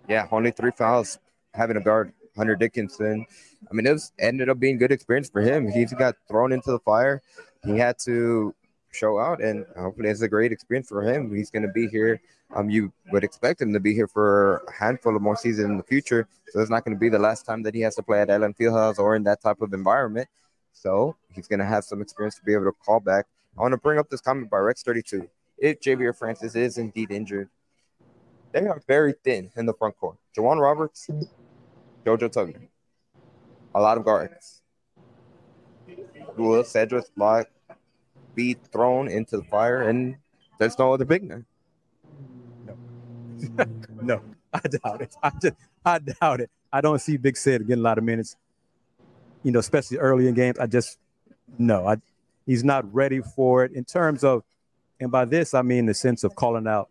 yeah, 0.08 0.28
only 0.32 0.52
three 0.52 0.72
fouls. 0.72 1.20
Having 1.54 1.78
a 1.78 1.82
guard, 1.82 2.14
Hunter 2.36 2.56
Dickinson. 2.56 3.26
I 3.70 3.74
mean, 3.74 3.86
it 3.86 3.92
was 3.92 4.12
ended 4.18 4.50
up 4.50 4.60
being 4.60 4.78
good 4.78 4.92
experience 4.92 5.30
for 5.30 5.42
him. 5.42 5.68
He 5.68 5.86
got 5.86 6.16
thrown 6.28 6.52
into 6.52 6.72
the 6.72 6.80
fire. 6.80 7.22
He 7.64 7.78
had 7.78 7.98
to 8.06 8.56
show 8.94 9.20
out, 9.20 9.42
and 9.42 9.66
hopefully, 9.78 10.10
it's 10.10 10.22
a 10.22 10.28
great 10.28 10.52
experience 10.52 10.90
for 10.90 11.02
him. 11.02 11.34
He's 11.34 11.50
going 11.50 11.64
to 11.64 11.72
be 11.72 11.88
here. 11.88 12.22
Um, 12.56 12.70
you 12.70 12.94
would 13.12 13.24
expect 13.24 13.62
him 13.62 13.74
to 13.74 13.80
be 13.80 13.94
here 13.94 14.08
for 14.08 14.58
a 14.68 14.74
handful 14.74 15.16
of 15.16 15.22
more 15.22 15.36
seasons 15.36 15.70
in 15.70 15.78
the 15.78 15.84
future. 15.84 16.28
So 16.50 16.60
it's 16.60 16.70
not 16.70 16.86
going 16.86 16.96
to 16.96 17.00
be 17.00 17.10
the 17.10 17.20
last 17.20 17.46
time 17.46 17.64
that 17.64 17.74
he 17.74 17.82
has 17.82 17.96
to 17.96 18.04
play 18.04 18.22
at 18.22 18.30
Allen 18.30 18.54
Fieldhouse 18.54 19.00
or 19.00 19.16
in 19.16 19.24
that 19.24 19.42
type 19.42 19.62
of 19.62 19.74
environment. 19.74 20.28
So 20.72 21.16
he's 21.32 21.48
going 21.48 21.60
to 21.60 21.66
have 21.66 21.84
some 21.84 22.02
experience 22.02 22.36
to 22.36 22.44
be 22.44 22.54
able 22.54 22.66
to 22.66 22.74
call 22.86 23.00
back. 23.00 23.26
I 23.58 23.62
want 23.62 23.72
to 23.72 23.78
bring 23.78 24.00
up 24.00 24.10
this 24.10 24.22
comment 24.22 24.50
by 24.50 24.58
Rex32. 24.58 25.28
If 25.58 25.80
Ja'Vier 25.80 26.16
Francis 26.16 26.56
is 26.56 26.78
indeed 26.78 27.12
injured, 27.12 27.50
they 28.52 28.68
are 28.68 28.82
very 28.88 29.14
thin 29.24 29.52
in 29.56 29.66
the 29.66 29.74
front 29.74 29.98
court. 29.98 30.18
J'Wan 30.36 30.60
Roberts, 30.60 31.10
JoJo 32.06 32.30
Tugler, 32.30 32.68
a 33.74 33.82
lot 33.82 33.98
of 33.98 34.06
guards. 34.06 34.62
Will 36.38 36.64
Cedric 36.64 37.06
Lath 37.16 37.48
be 38.36 38.56
thrown 38.72 39.08
into 39.08 39.38
the 39.38 39.44
fire, 39.44 39.82
and 39.82 40.18
there's 40.60 40.78
no 40.78 40.94
other 40.94 41.06
big 41.06 41.24
man. 41.24 41.46
No, 42.66 42.78
no, 44.02 44.22
I 44.54 44.60
doubt 44.60 45.02
it. 45.02 45.16
I 45.22 45.32
just, 45.42 45.56
I 45.86 46.00
doubt 46.00 46.42
it. 46.42 46.50
I 46.72 46.82
don't 46.82 47.00
see 47.00 47.18
Big 47.18 47.38
Sid 47.38 47.68
getting 47.68 47.82
a 47.82 47.84
lot 47.84 47.98
of 47.98 48.04
minutes. 48.04 48.36
You 49.44 49.52
know, 49.52 49.60
especially 49.60 49.98
early 49.98 50.28
in 50.28 50.34
games. 50.34 50.58
I 50.58 50.68
just 50.68 50.98
no. 51.58 51.88
I 51.88 51.98
he's 52.46 52.64
not 52.64 52.92
ready 52.94 53.22
for 53.22 53.64
it 53.66 53.74
in 53.74 53.84
terms 53.84 54.24
of, 54.24 54.44
and 55.00 55.12
by 55.12 55.26
this 55.26 55.54
I 55.54 55.62
mean 55.62 55.86
the 55.86 55.94
sense 55.94 56.24
of 56.24 56.36
calling 56.36 56.68
out 56.68 56.90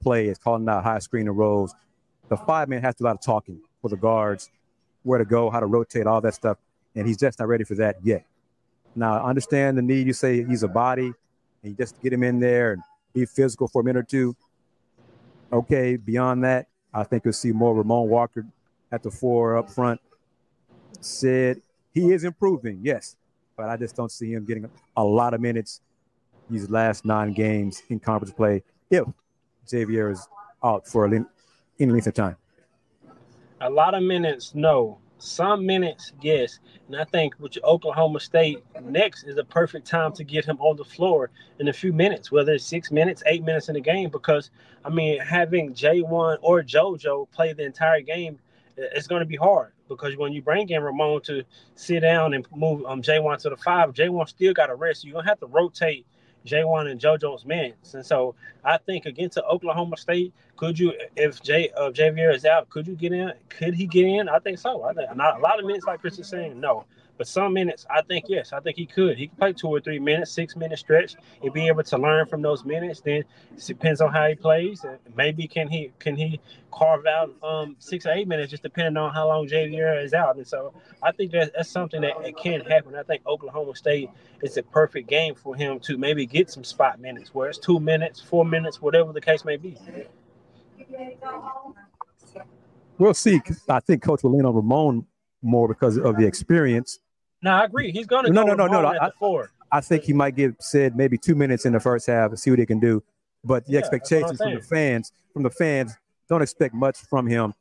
plays, 0.00 0.38
calling 0.38 0.68
out 0.68 0.84
high 0.84 1.00
screen 1.00 1.28
and 1.28 1.36
rolls. 1.36 1.74
The 2.28 2.36
five 2.36 2.68
man 2.68 2.82
has 2.82 2.94
to 2.96 2.98
do 2.98 3.04
a 3.04 3.08
lot 3.08 3.16
of 3.16 3.22
talking 3.22 3.60
for 3.82 3.88
the 3.88 3.96
guards, 3.96 4.50
where 5.02 5.18
to 5.18 5.24
go, 5.24 5.50
how 5.50 5.60
to 5.60 5.66
rotate, 5.66 6.06
all 6.06 6.20
that 6.20 6.34
stuff, 6.34 6.58
and 6.94 7.06
he's 7.06 7.16
just 7.16 7.38
not 7.38 7.48
ready 7.48 7.64
for 7.64 7.74
that 7.76 7.96
yet. 8.02 8.24
Now, 8.94 9.22
I 9.22 9.28
understand 9.28 9.78
the 9.78 9.82
need. 9.82 10.06
You 10.06 10.12
say 10.12 10.44
he's 10.44 10.62
a 10.62 10.68
body, 10.68 11.06
and 11.06 11.14
you 11.62 11.74
just 11.74 12.00
get 12.02 12.12
him 12.12 12.22
in 12.22 12.40
there 12.40 12.72
and 12.72 12.82
be 13.12 13.24
physical 13.24 13.68
for 13.68 13.82
a 13.82 13.84
minute 13.84 14.00
or 14.00 14.02
two. 14.02 14.36
Okay, 15.52 15.96
beyond 15.96 16.44
that, 16.44 16.66
I 16.92 17.04
think 17.04 17.24
you'll 17.24 17.32
see 17.32 17.52
more 17.52 17.74
Ramon 17.74 18.08
Walker 18.08 18.44
at 18.92 19.02
the 19.02 19.10
four 19.10 19.56
up 19.56 19.70
front. 19.70 20.00
Said 21.00 21.62
he 21.92 22.12
is 22.12 22.24
improving, 22.24 22.80
yes, 22.82 23.16
but 23.56 23.68
I 23.68 23.76
just 23.76 23.94
don't 23.94 24.10
see 24.10 24.32
him 24.32 24.44
getting 24.44 24.68
a 24.96 25.04
lot 25.04 25.32
of 25.34 25.40
minutes 25.40 25.80
these 26.50 26.70
last 26.70 27.04
nine 27.04 27.32
games 27.32 27.82
in 27.88 28.00
conference 28.00 28.32
play 28.32 28.62
if 28.90 29.04
Ja'Vier 29.66 30.10
is 30.10 30.26
out 30.64 30.86
for 30.86 31.06
any 31.06 31.24
length 31.78 32.06
of 32.06 32.14
time. 32.14 32.36
A 33.60 33.68
lot 33.68 33.94
of 33.94 34.02
minutes, 34.02 34.54
no 34.54 34.98
some 35.18 35.66
minutes, 35.66 36.12
yes. 36.20 36.60
And 36.86 36.96
I 36.96 37.04
think 37.04 37.34
with 37.38 37.58
Oklahoma 37.64 38.20
State 38.20 38.64
next 38.82 39.24
is 39.24 39.36
a 39.36 39.44
perfect 39.44 39.86
time 39.86 40.12
to 40.12 40.24
get 40.24 40.44
him 40.44 40.58
on 40.60 40.76
the 40.76 40.84
floor 40.84 41.30
in 41.58 41.68
a 41.68 41.72
few 41.72 41.92
minutes, 41.92 42.30
whether 42.30 42.52
it's 42.52 42.64
six 42.64 42.90
minutes, 42.90 43.22
eight 43.26 43.42
minutes 43.44 43.68
in 43.68 43.74
the 43.74 43.80
game. 43.80 44.10
Because 44.10 44.50
I 44.84 44.90
mean, 44.90 45.20
having 45.20 45.74
J'Wan 45.74 46.38
or 46.40 46.62
JoJo 46.62 47.30
play 47.30 47.52
the 47.52 47.64
entire 47.64 48.00
game, 48.00 48.38
it's 48.76 49.06
going 49.06 49.20
to 49.20 49.26
be 49.26 49.36
hard. 49.36 49.72
Because 49.88 50.16
when 50.16 50.32
you 50.32 50.42
bring 50.42 50.68
in 50.68 50.82
Ramon 50.82 51.22
to 51.22 51.42
sit 51.74 52.00
down 52.00 52.34
and 52.34 52.46
move 52.54 52.84
um, 52.86 53.02
J'Wan 53.02 53.38
to 53.38 53.50
the 53.50 53.56
five, 53.56 53.92
J'Wan 53.92 54.28
still 54.28 54.52
got 54.52 54.66
to 54.66 54.74
rest. 54.74 55.04
You're 55.04 55.22
to 55.22 55.28
have 55.28 55.40
to 55.40 55.46
rotate 55.46 56.06
J'Wan 56.48 56.90
and 56.90 57.00
JoJo's 57.00 57.44
minutes. 57.44 57.94
And 57.94 58.04
so 58.04 58.34
I 58.64 58.78
think 58.78 59.06
against 59.06 59.38
Oklahoma 59.38 59.96
State, 59.96 60.32
could 60.56 60.78
you, 60.78 60.92
if 61.16 61.42
J 61.42 61.70
uh, 61.76 61.90
Ja'Vier 61.90 62.34
is 62.34 62.44
out, 62.44 62.68
could 62.70 62.86
you 62.86 62.94
get 62.94 63.12
in? 63.12 63.32
Could 63.48 63.74
he 63.74 63.86
get 63.86 64.04
in? 64.04 64.28
I 64.28 64.38
think 64.38 64.58
so. 64.58 64.82
I 64.82 64.92
think 64.92 65.14
not 65.16 65.38
a 65.38 65.42
lot 65.42 65.58
of 65.60 65.66
minutes, 65.66 65.86
like 65.86 66.00
Chris 66.00 66.18
is 66.18 66.28
saying, 66.28 66.58
no. 66.58 66.84
But 67.18 67.26
some 67.26 67.52
minutes, 67.52 67.84
I 67.90 68.02
think 68.02 68.26
yes, 68.28 68.52
I 68.52 68.60
think 68.60 68.76
he 68.76 68.86
could. 68.86 69.18
He 69.18 69.26
could 69.26 69.38
play 69.38 69.52
two 69.52 69.66
or 69.66 69.80
three 69.80 69.98
minutes, 69.98 70.30
six 70.30 70.54
minute 70.54 70.78
stretch, 70.78 71.16
and 71.42 71.52
be 71.52 71.66
able 71.66 71.82
to 71.82 71.98
learn 71.98 72.26
from 72.26 72.42
those 72.42 72.64
minutes. 72.64 73.00
Then 73.00 73.24
it 73.56 73.66
depends 73.66 74.00
on 74.00 74.12
how 74.12 74.28
he 74.28 74.36
plays. 74.36 74.86
Maybe 75.16 75.48
can 75.48 75.68
he 75.68 75.90
can 75.98 76.14
he 76.14 76.40
carve 76.70 77.06
out 77.06 77.34
um, 77.42 77.74
six 77.80 78.06
or 78.06 78.12
eight 78.12 78.28
minutes, 78.28 78.52
just 78.52 78.62
depending 78.62 78.96
on 78.96 79.12
how 79.12 79.26
long 79.26 79.48
Ja'Vier 79.48 80.02
is 80.02 80.14
out. 80.14 80.36
And 80.36 80.46
so 80.46 80.72
I 81.02 81.10
think 81.10 81.32
that 81.32 81.52
that's 81.56 81.68
something 81.68 82.00
that 82.02 82.12
it 82.24 82.36
can 82.36 82.60
happen. 82.60 82.94
I 82.94 83.02
think 83.02 83.26
Oklahoma 83.26 83.74
State 83.74 84.10
is 84.42 84.56
a 84.56 84.62
perfect 84.62 85.08
game 85.08 85.34
for 85.34 85.56
him 85.56 85.80
to 85.80 85.98
maybe 85.98 86.24
get 86.24 86.50
some 86.50 86.62
spot 86.62 87.00
minutes, 87.00 87.34
where 87.34 87.48
it's 87.48 87.58
two 87.58 87.80
minutes, 87.80 88.20
four 88.20 88.44
minutes, 88.44 88.80
whatever 88.80 89.12
the 89.12 89.20
case 89.20 89.44
may 89.44 89.56
be. 89.56 89.76
We'll 92.96 93.14
see. 93.14 93.40
I 93.68 93.80
think 93.80 94.02
Coach 94.02 94.22
will 94.22 94.32
lean 94.32 94.44
on 94.44 94.54
Ramon 94.54 95.04
more 95.42 95.68
because 95.68 95.96
of 95.96 96.16
the 96.16 96.26
experience 96.26 97.00
no, 97.42 97.50
I 97.52 97.64
agree. 97.64 97.92
He's 97.92 98.06
going 98.06 98.24
to 98.24 98.32
no, 98.32 98.44
go 98.44 98.54
no, 98.54 98.66
no, 98.66 98.82
no. 98.82 98.88
I, 98.88 99.10
four. 99.18 99.50
I 99.70 99.80
think 99.80 100.04
he 100.04 100.12
might 100.12 100.34
give 100.34 100.56
said 100.60 100.96
maybe 100.96 101.18
two 101.18 101.34
minutes 101.34 101.66
in 101.66 101.72
the 101.72 101.80
first 101.80 102.06
half 102.06 102.30
and 102.30 102.38
see 102.38 102.50
what 102.50 102.58
he 102.58 102.66
can 102.66 102.80
do. 102.80 103.02
But 103.44 103.66
the 103.66 103.72
yeah, 103.72 103.78
expectations 103.78 104.38
from 104.38 104.54
the 104.54 104.60
fans, 104.60 105.12
from 105.32 105.42
the 105.42 105.50
fans, 105.50 105.96
don't 106.28 106.42
expect 106.42 106.74
much 106.74 106.98
from 106.98 107.26
him. 107.26 107.54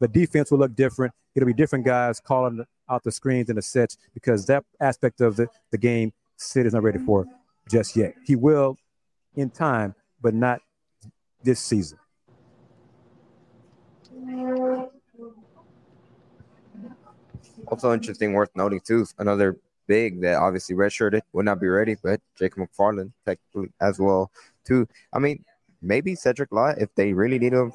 The 0.00 0.08
defense 0.08 0.50
will 0.50 0.58
look 0.58 0.74
different. 0.74 1.14
It'll 1.34 1.46
be 1.46 1.52
different 1.52 1.84
guys 1.84 2.20
calling 2.20 2.64
out 2.88 3.04
the 3.04 3.12
screens 3.12 3.48
and 3.48 3.58
the 3.58 3.62
sets 3.62 3.96
because 4.14 4.46
that 4.46 4.64
aspect 4.80 5.20
of 5.20 5.36
the, 5.36 5.48
the 5.70 5.78
game 5.78 6.12
Sid 6.36 6.66
is 6.66 6.72
not 6.72 6.82
ready 6.82 6.98
for 6.98 7.26
just 7.68 7.96
yet. 7.96 8.14
He 8.24 8.34
will 8.34 8.76
in 9.36 9.50
time, 9.50 9.94
but 10.20 10.34
not 10.34 10.60
this 11.42 11.60
season. 11.60 11.98
Also 17.70 17.92
interesting, 17.92 18.32
worth 18.32 18.50
noting 18.56 18.80
too, 18.80 19.06
another 19.18 19.56
big 19.86 20.20
that 20.20 20.36
obviously 20.36 20.74
redshirted 20.74 21.20
would 21.32 21.44
not 21.44 21.60
be 21.60 21.68
ready, 21.68 21.96
but 22.02 22.20
Jacob 22.38 22.68
McFarland 22.68 23.12
technically 23.24 23.72
as 23.80 23.98
well 23.98 24.30
too. 24.64 24.86
I 25.12 25.18
mean, 25.18 25.44
maybe 25.80 26.14
Cedric 26.14 26.52
Lath 26.52 26.78
if 26.78 26.94
they 26.94 27.12
really 27.12 27.38
need 27.38 27.52
him 27.52 27.72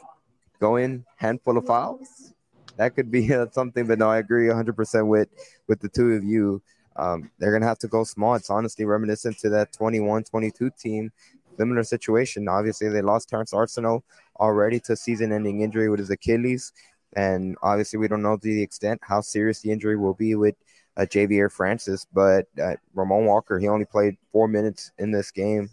go 0.60 0.75
in 0.75 1.05
handful 1.17 1.58
of 1.58 1.65
fouls. 1.65 2.34
That 2.77 2.95
could 2.95 3.10
be 3.10 3.34
uh, 3.39 3.47
something, 3.51 3.88
but 3.88 3.99
no, 3.99 4.10
I 4.10 4.17
agree 4.17 4.47
100% 4.47 5.08
with 5.08 5.29
with 5.67 5.79
the 5.79 5.89
two 5.89 6.12
of 6.13 6.23
you. 6.23 6.62
Um, 6.97 7.29
they're 7.38 7.51
gonna 7.51 7.65
have 7.65 7.79
to 7.79 7.88
go 7.88 8.03
small. 8.03 8.36
It's 8.36 8.49
honestly 8.49 8.86
reminiscent 8.86 9.38
to 9.39 9.49
that 9.49 9.73
21-22 9.73 10.77
team. 10.77 11.12
Similar 11.58 11.84
situation. 11.84 12.47
Obviously, 12.49 12.89
they 12.89 13.01
lost 13.01 13.29
Terrance 13.29 13.53
Arceneaux 13.53 14.03
already 14.39 14.79
to 14.81 14.95
season-ending 14.95 15.62
injury 15.62 15.89
with 15.89 15.99
his 15.99 16.10
Achilles, 16.10 16.73
and 17.13 17.55
obviously, 17.61 17.99
we 17.99 18.07
don't 18.07 18.21
know 18.21 18.37
to 18.37 18.41
the 18.41 18.61
extent 18.61 18.99
how 19.03 19.21
serious 19.21 19.61
the 19.61 19.71
injury 19.71 19.97
will 19.97 20.13
be 20.13 20.35
with 20.35 20.55
uh, 20.97 21.01
Ja'Vier 21.01 21.51
Francis. 21.51 22.05
But 22.13 22.47
uh, 22.61 22.75
Ramon 22.93 23.25
Walker, 23.25 23.59
he 23.59 23.67
only 23.67 23.85
played 23.85 24.17
four 24.31 24.47
minutes 24.47 24.91
in 24.97 25.11
this 25.11 25.31
game, 25.31 25.69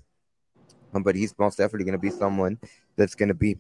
um, 0.95 1.03
but 1.03 1.17
he's 1.17 1.35
most 1.39 1.59
definitely 1.59 1.85
going 1.85 1.99
to 1.99 1.99
be 1.99 2.11
someone 2.11 2.59
that's 2.97 3.15
going 3.15 3.29
to 3.29 3.35
be 3.35 3.59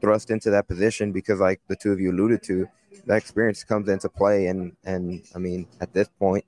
thrust 0.00 0.30
into 0.30 0.50
that 0.50 0.68
position 0.68 1.12
because, 1.12 1.40
like 1.40 1.60
the 1.68 1.76
two 1.76 1.92
of 1.92 2.00
you 2.00 2.12
alluded 2.12 2.42
to, 2.44 2.68
that 3.06 3.16
experience 3.16 3.64
comes 3.64 3.88
into 3.88 4.08
play. 4.08 4.48
And 4.48 4.76
and 4.84 5.22
I 5.34 5.38
mean, 5.38 5.66
at 5.80 5.92
this 5.94 6.08
point, 6.18 6.44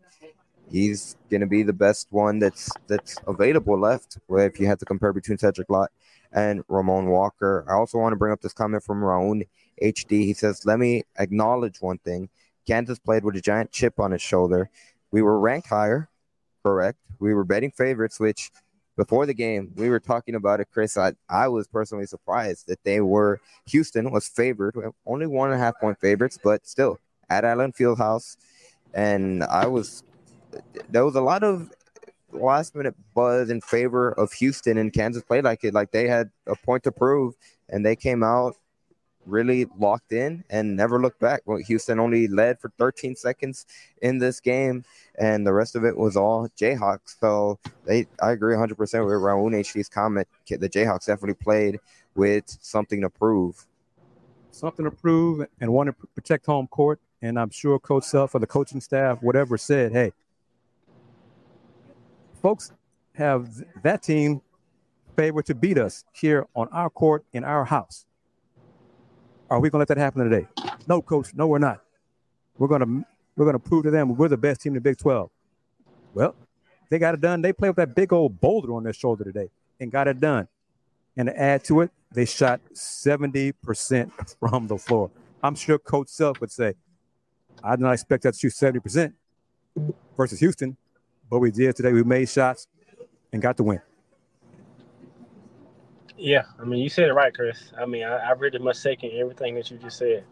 he's 0.70 1.16
going 1.30 1.40
to 1.40 1.46
be 1.46 1.62
the 1.62 1.72
best 1.72 2.08
one 2.10 2.38
that's 2.38 2.70
that's 2.86 3.16
available 3.26 3.78
left. 3.78 4.18
Where 4.26 4.46
if 4.46 4.60
you 4.60 4.66
had 4.66 4.78
to 4.80 4.84
compare 4.84 5.12
between 5.12 5.38
Cedric 5.38 5.70
Lath 5.70 5.88
and 6.32 6.62
Ramon 6.68 7.06
Walker, 7.06 7.64
I 7.68 7.74
also 7.74 7.98
want 7.98 8.12
to 8.12 8.16
bring 8.16 8.32
up 8.32 8.40
this 8.40 8.52
comment 8.52 8.82
from 8.82 9.02
Raun 9.02 9.44
HD. 9.82 10.24
He 10.24 10.34
says, 10.34 10.64
"Let 10.66 10.78
me 10.78 11.04
acknowledge 11.18 11.80
one 11.80 11.98
thing. 11.98 12.28
Kansas 12.66 12.98
played 12.98 13.24
with 13.24 13.36
a 13.36 13.40
giant 13.40 13.72
chip 13.72 13.98
on 13.98 14.12
his 14.12 14.22
shoulder. 14.22 14.70
We 15.10 15.22
were 15.22 15.38
ranked 15.40 15.68
higher, 15.68 16.10
correct. 16.62 16.98
We 17.18 17.34
were 17.34 17.44
betting 17.44 17.72
favorites, 17.72 18.20
which." 18.20 18.50
before 18.98 19.26
the 19.26 19.32
game, 19.32 19.72
we 19.76 19.88
were 19.88 20.00
talking 20.00 20.34
about 20.34 20.58
it, 20.58 20.66
Chris. 20.72 20.98
I, 20.98 21.12
I 21.30 21.46
was 21.46 21.68
personally 21.68 22.04
surprised 22.04 22.66
that 22.66 22.82
they 22.82 23.00
were 23.00 23.40
Houston 23.66 24.10
was 24.10 24.28
favored, 24.28 24.74
only 25.06 25.26
one 25.26 25.52
and 25.52 25.58
a 25.58 25.64
half 25.64 25.78
point 25.80 26.00
favorites, 26.00 26.36
but 26.42 26.66
still 26.66 26.98
at 27.30 27.44
Allen 27.44 27.72
Fieldhouse. 27.72 28.36
And 28.92 29.44
I 29.44 29.68
was 29.68 30.02
there 30.90 31.04
was 31.04 31.14
a 31.14 31.20
lot 31.20 31.44
of 31.44 31.70
last 32.32 32.74
minute 32.74 32.96
buzz 33.14 33.50
in 33.50 33.60
favor 33.60 34.12
of 34.12 34.32
Houston 34.32 34.76
and 34.76 34.92
Kansas 34.92 35.22
played 35.22 35.44
like 35.44 35.62
it, 35.62 35.72
like 35.72 35.92
they 35.92 36.08
had 36.08 36.30
a 36.48 36.56
point 36.56 36.82
to 36.82 36.92
prove, 36.92 37.34
and 37.68 37.86
they 37.86 37.94
came 37.94 38.24
out 38.24 38.56
really 39.28 39.66
locked 39.78 40.12
in 40.12 40.44
and 40.50 40.76
never 40.76 41.00
looked 41.00 41.20
back. 41.20 41.42
Well, 41.44 41.58
Houston 41.58 42.00
only 42.00 42.26
led 42.28 42.58
for 42.60 42.72
13 42.78 43.14
seconds 43.14 43.66
in 44.02 44.18
this 44.18 44.40
game, 44.40 44.84
and 45.18 45.46
the 45.46 45.52
rest 45.52 45.76
of 45.76 45.84
it 45.84 45.96
was 45.96 46.16
all 46.16 46.48
Jayhawks. 46.58 47.18
So 47.20 47.58
they, 47.84 48.06
I 48.22 48.32
agree 48.32 48.54
100% 48.54 48.70
with 48.70 48.88
Raul 48.90 49.50
HD's 49.50 49.88
comment. 49.88 50.26
The 50.48 50.68
Jayhawks 50.68 51.06
definitely 51.06 51.34
played 51.34 51.78
with 52.14 52.44
something 52.60 53.00
to 53.02 53.10
prove. 53.10 53.66
Something 54.50 54.84
to 54.84 54.90
prove 54.90 55.46
and 55.60 55.72
want 55.72 55.88
to 55.88 56.06
protect 56.14 56.46
home 56.46 56.66
court. 56.66 57.00
And 57.20 57.38
I'm 57.38 57.50
sure 57.50 57.78
Coach 57.78 58.04
Self 58.04 58.34
or 58.34 58.38
the 58.38 58.46
coaching 58.46 58.80
staff, 58.80 59.22
whatever, 59.22 59.58
said, 59.58 59.92
hey, 59.92 60.12
folks 62.40 62.72
have 63.14 63.48
that 63.82 64.02
team 64.02 64.40
favored 65.16 65.46
to 65.46 65.54
beat 65.54 65.78
us 65.78 66.04
here 66.12 66.46
on 66.54 66.68
our 66.68 66.88
court 66.88 67.24
in 67.32 67.42
our 67.42 67.64
house. 67.64 68.06
Are 69.50 69.60
we 69.60 69.70
going 69.70 69.78
to 69.78 69.80
let 69.80 69.88
that 69.88 69.98
happen 69.98 70.28
today? 70.28 70.46
No, 70.86 71.00
coach. 71.00 71.34
No, 71.34 71.46
we're 71.46 71.58
not. 71.58 71.82
We're 72.58 72.68
going 72.68 72.80
to 72.80 73.06
we're 73.36 73.44
going 73.44 73.54
to 73.54 73.60
prove 73.60 73.84
to 73.84 73.90
them 73.90 74.16
we're 74.16 74.28
the 74.28 74.36
best 74.36 74.60
team 74.60 74.72
in 74.72 74.74
the 74.74 74.80
Big 74.80 74.98
12. 74.98 75.30
Well, 76.12 76.34
they 76.90 76.98
got 76.98 77.14
it 77.14 77.20
done. 77.20 77.40
They 77.40 77.52
played 77.52 77.70
with 77.70 77.76
that 77.76 77.94
big 77.94 78.12
old 78.12 78.40
boulder 78.40 78.74
on 78.74 78.82
their 78.82 78.92
shoulder 78.92 79.24
today 79.24 79.50
and 79.78 79.92
got 79.92 80.08
it 80.08 80.20
done. 80.20 80.48
And 81.16 81.28
to 81.28 81.40
add 81.40 81.64
to 81.64 81.82
it, 81.82 81.90
they 82.12 82.24
shot 82.24 82.60
70% 82.74 84.36
from 84.40 84.66
the 84.66 84.78
floor. 84.78 85.10
I'm 85.42 85.54
sure 85.54 85.78
Coach 85.78 86.08
Self 86.08 86.40
would 86.40 86.50
say, 86.50 86.74
I 87.62 87.76
did 87.76 87.82
not 87.82 87.92
expect 87.92 88.24
that 88.24 88.34
to 88.34 88.38
shoot 88.38 88.52
70% 88.52 89.12
versus 90.16 90.40
Houston, 90.40 90.76
but 91.30 91.38
we 91.38 91.50
did 91.50 91.76
today. 91.76 91.92
We 91.92 92.02
made 92.02 92.28
shots 92.28 92.66
and 93.32 93.40
got 93.42 93.56
the 93.56 93.62
win. 93.62 93.80
Yeah, 96.18 96.44
I 96.60 96.64
mean, 96.64 96.80
you 96.80 96.88
said 96.88 97.08
it 97.08 97.14
right, 97.14 97.34
Chris. 97.34 97.72
I 97.80 97.86
mean, 97.86 98.04
I, 98.04 98.16
I 98.18 98.32
really 98.32 98.58
much 98.60 98.76
second 98.76 99.12
everything 99.12 99.54
that 99.56 99.70
you 99.70 99.78
just 99.78 99.98
said, 99.98 100.24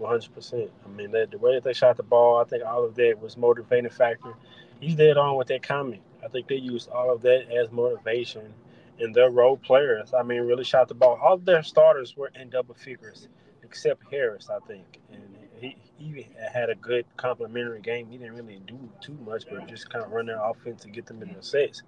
100%. 0.00 0.70
I 0.84 0.88
mean, 0.90 1.12
that, 1.12 1.30
the 1.30 1.38
way 1.38 1.54
that 1.54 1.64
they 1.64 1.74
shot 1.74 1.96
the 1.96 2.04
ball, 2.04 2.38
I 2.38 2.44
think 2.44 2.64
all 2.64 2.84
of 2.84 2.96
that 2.96 3.20
was 3.20 3.36
motivating 3.36 3.90
factor. 3.90 4.34
He's 4.80 4.96
dead 4.96 5.16
on 5.16 5.36
with 5.36 5.48
that 5.48 5.62
comment. 5.62 6.02
I 6.24 6.28
think 6.28 6.48
they 6.48 6.56
used 6.56 6.90
all 6.90 7.12
of 7.12 7.22
that 7.22 7.52
as 7.52 7.70
motivation. 7.72 8.52
And 9.00 9.14
their 9.14 9.30
role 9.30 9.56
players, 9.58 10.14
I 10.14 10.24
mean, 10.24 10.42
really 10.42 10.64
shot 10.64 10.88
the 10.88 10.94
ball. 10.94 11.20
All 11.22 11.38
their 11.38 11.62
starters 11.62 12.16
were 12.16 12.32
in 12.40 12.50
double 12.50 12.74
figures, 12.74 13.28
except 13.64 14.02
Harris, 14.10 14.48
I 14.50 14.58
think. 14.66 15.00
And 15.12 15.22
he, 15.60 15.76
he 15.98 16.26
had 16.52 16.70
a 16.70 16.76
good 16.76 17.06
complementary 17.16 17.80
game. 17.80 18.08
He 18.10 18.18
didn't 18.18 18.34
really 18.36 18.60
do 18.66 18.78
too 19.00 19.18
much, 19.24 19.44
but 19.50 19.68
just 19.68 19.90
kind 19.90 20.04
of 20.04 20.12
run 20.12 20.26
their 20.26 20.42
offense 20.42 20.84
and 20.84 20.94
get 20.94 21.06
them 21.06 21.22
in 21.22 21.32
the 21.32 21.42
sets. 21.42 21.82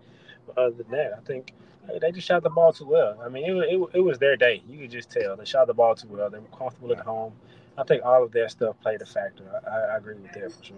Other 0.57 0.71
than 0.83 0.91
that, 0.91 1.13
I 1.17 1.21
think– 1.27 1.55
they 2.01 2.13
just 2.13 2.27
shot 2.27 2.43
the 2.43 2.51
ball 2.51 2.73
too 2.73 2.87
well. 2.87 3.19
I 3.25 3.29
mean, 3.29 3.45
it, 3.45 3.57
it, 3.57 3.89
it 3.95 4.01
was 4.01 4.19
their 4.19 4.37
day. 4.37 4.63
You 4.69 4.79
could 4.79 4.91
just 4.91 5.11
tell 5.11 5.37
they 5.37 5.45
shot 5.45 5.67
the 5.67 5.75
ball 5.75 5.95
too 5.95 6.09
well. 6.09 6.31
They 6.31 6.39
were 6.39 6.57
comfortable 6.57 6.93
at 6.93 7.01
home. 7.01 7.33
I 7.77 7.85
think 7.85 8.05
all 8.05 8.23
of 8.23 8.33
that 8.33 8.51
stuff 8.51 8.77
played 8.83 9.01
a 9.03 9.07
factor. 9.07 9.45
I, 9.67 9.95
I 9.95 9.97
agree 9.97 10.15
with 10.15 10.33
that 10.33 10.53
for 10.53 10.65
sure. 10.65 10.77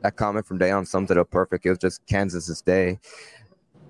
That 0.00 0.16
comment 0.16 0.46
from 0.46 0.58
Dayon 0.58 0.86
sums 0.86 1.10
it 1.10 1.18
up 1.18 1.30
perfect. 1.30 1.66
It 1.66 1.70
was 1.70 1.78
just 1.78 2.06
Kansas's 2.06 2.62
day. 2.62 2.98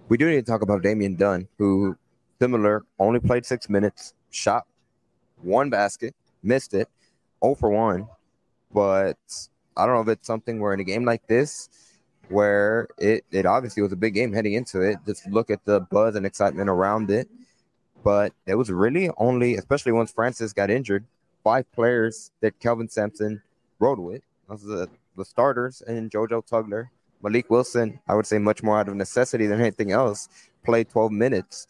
We 0.08 0.16
do 0.16 0.28
need 0.28 0.44
to 0.46 0.50
talk 0.50 0.62
about 0.62 0.82
Damian 0.82 1.16
Dunn, 1.16 1.48
who 1.58 1.96
similar 2.40 2.84
only 2.98 3.20
played 3.20 3.44
six 3.44 3.68
minutes, 3.68 4.14
shot 4.30 4.66
one 5.42 5.70
basket, 5.70 6.14
missed 6.42 6.74
it, 6.74 6.88
0 7.44 7.54
for 7.54 7.70
1. 7.70 8.08
But 8.72 9.18
I 9.76 9.86
don't 9.86 9.94
know 9.94 10.00
if 10.00 10.08
it's 10.08 10.26
something 10.26 10.60
where 10.60 10.72
in 10.72 10.80
a 10.80 10.84
game 10.84 11.04
like 11.04 11.26
this, 11.26 11.68
where 12.30 12.88
it, 12.98 13.24
it 13.30 13.46
obviously 13.46 13.82
was 13.82 13.92
a 13.92 13.96
big 13.96 14.14
game 14.14 14.32
heading 14.32 14.54
into 14.54 14.80
it. 14.80 14.98
Just 15.06 15.26
look 15.28 15.50
at 15.50 15.64
the 15.64 15.80
buzz 15.80 16.14
and 16.14 16.26
excitement 16.26 16.68
around 16.68 17.10
it. 17.10 17.28
But 18.04 18.32
it 18.46 18.54
was 18.54 18.70
really 18.70 19.10
only, 19.16 19.56
especially 19.56 19.92
once 19.92 20.12
Francis 20.12 20.52
got 20.52 20.70
injured, 20.70 21.04
five 21.42 21.70
players 21.72 22.30
that 22.40 22.58
Kelvin 22.60 22.88
Sampson 22.88 23.42
rode 23.78 23.98
with. 23.98 24.22
Those 24.48 24.62
the, 24.62 24.88
the 25.16 25.24
starters 25.24 25.82
and 25.82 26.10
JoJo 26.10 26.48
Tugler. 26.48 26.88
Mylik 27.22 27.50
Wilson, 27.50 27.98
I 28.06 28.14
would 28.14 28.26
say 28.26 28.38
much 28.38 28.62
more 28.62 28.78
out 28.78 28.88
of 28.88 28.94
necessity 28.94 29.46
than 29.46 29.60
anything 29.60 29.90
else, 29.90 30.28
played 30.64 30.88
12 30.88 31.10
minutes. 31.10 31.66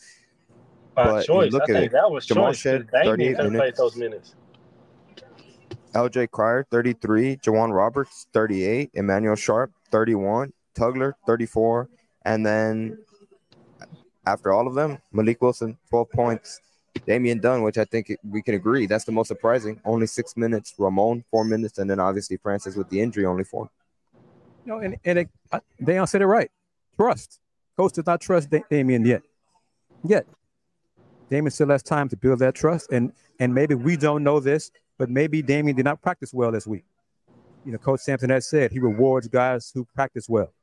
By 0.94 1.04
but 1.04 1.26
choice. 1.26 1.52
Look 1.52 1.62
I 1.62 1.72
at 1.72 1.76
think 1.78 1.86
it. 1.86 1.92
that 1.92 2.10
was 2.10 2.26
Jamal 2.26 2.48
choice. 2.48 2.58
Shead, 2.58 2.88
38 2.92 3.38
minutes. 3.38 3.78
those 3.78 3.96
minutes. 3.96 4.34
LJ 5.94 6.30
Cryer, 6.30 6.66
33. 6.70 7.36
J'Wan 7.36 7.72
Roberts, 7.72 8.26
38. 8.32 8.90
Emmanuel 8.94 9.36
Sharpe, 9.36 9.72
31, 9.90 10.52
Tugler 10.74 11.14
34, 11.26 11.88
and 12.24 12.44
then 12.44 12.98
after 14.26 14.52
all 14.52 14.66
of 14.66 14.74
them, 14.74 14.98
Mylik 15.14 15.40
Wilson 15.40 15.78
12 15.88 16.10
points, 16.10 16.60
Damian 17.06 17.40
Dunn, 17.40 17.62
which 17.62 17.78
I 17.78 17.84
think 17.84 18.14
we 18.28 18.42
can 18.42 18.54
agree 18.54 18.86
that's 18.86 19.04
the 19.04 19.12
most 19.12 19.28
surprising, 19.28 19.80
only 19.84 20.06
six 20.06 20.36
minutes, 20.36 20.74
Ramon 20.78 21.24
four 21.30 21.44
minutes, 21.44 21.78
and 21.78 21.88
then 21.88 22.00
obviously 22.00 22.36
Francis 22.36 22.76
with 22.76 22.88
the 22.90 23.00
injury 23.00 23.24
only 23.24 23.44
four. 23.44 23.70
No, 24.64 24.78
and 24.78 24.96
and 25.04 25.20
it, 25.20 25.28
uh, 25.52 25.60
all 25.98 26.06
said 26.06 26.22
it 26.22 26.26
right. 26.26 26.50
Trust. 26.96 27.40
Coach 27.76 27.92
does 27.94 28.06
not 28.06 28.20
trust 28.20 28.52
Damian 28.70 29.06
yet. 29.06 29.22
Yet. 30.04 30.26
Damian 31.30 31.50
still 31.50 31.68
has 31.68 31.82
time 31.82 32.08
to 32.08 32.16
build 32.16 32.40
that 32.40 32.54
trust, 32.54 32.92
and 32.92 33.12
and 33.40 33.54
maybe 33.54 33.74
we 33.74 33.96
don't 33.96 34.22
know 34.22 34.40
this, 34.40 34.70
but 34.98 35.08
maybe 35.08 35.40
Damian 35.40 35.76
did 35.76 35.84
not 35.84 36.02
practice 36.02 36.34
well 36.34 36.50
this 36.50 36.66
week 36.66 36.84
you 37.68 37.72
know, 37.72 37.78
Coach 37.78 38.00
Sampson 38.00 38.30
has 38.30 38.48
said 38.48 38.72
he 38.72 38.78
rewards 38.78 39.28
guys 39.28 39.70
who 39.74 39.84
practice 39.94 40.26
well. 40.26 40.54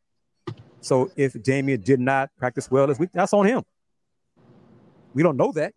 So 0.81 1.11
if 1.15 1.39
Damian 1.43 1.81
did 1.81 1.99
not 1.99 2.31
practice 2.35 2.71
well 2.71 2.87
this 2.87 2.97
week, 2.97 3.11
that's 3.13 3.31
on 3.31 3.45
him. 3.45 3.61
We 5.13 5.21
don't 5.21 5.37
know 5.37 5.51
that, 5.51 5.73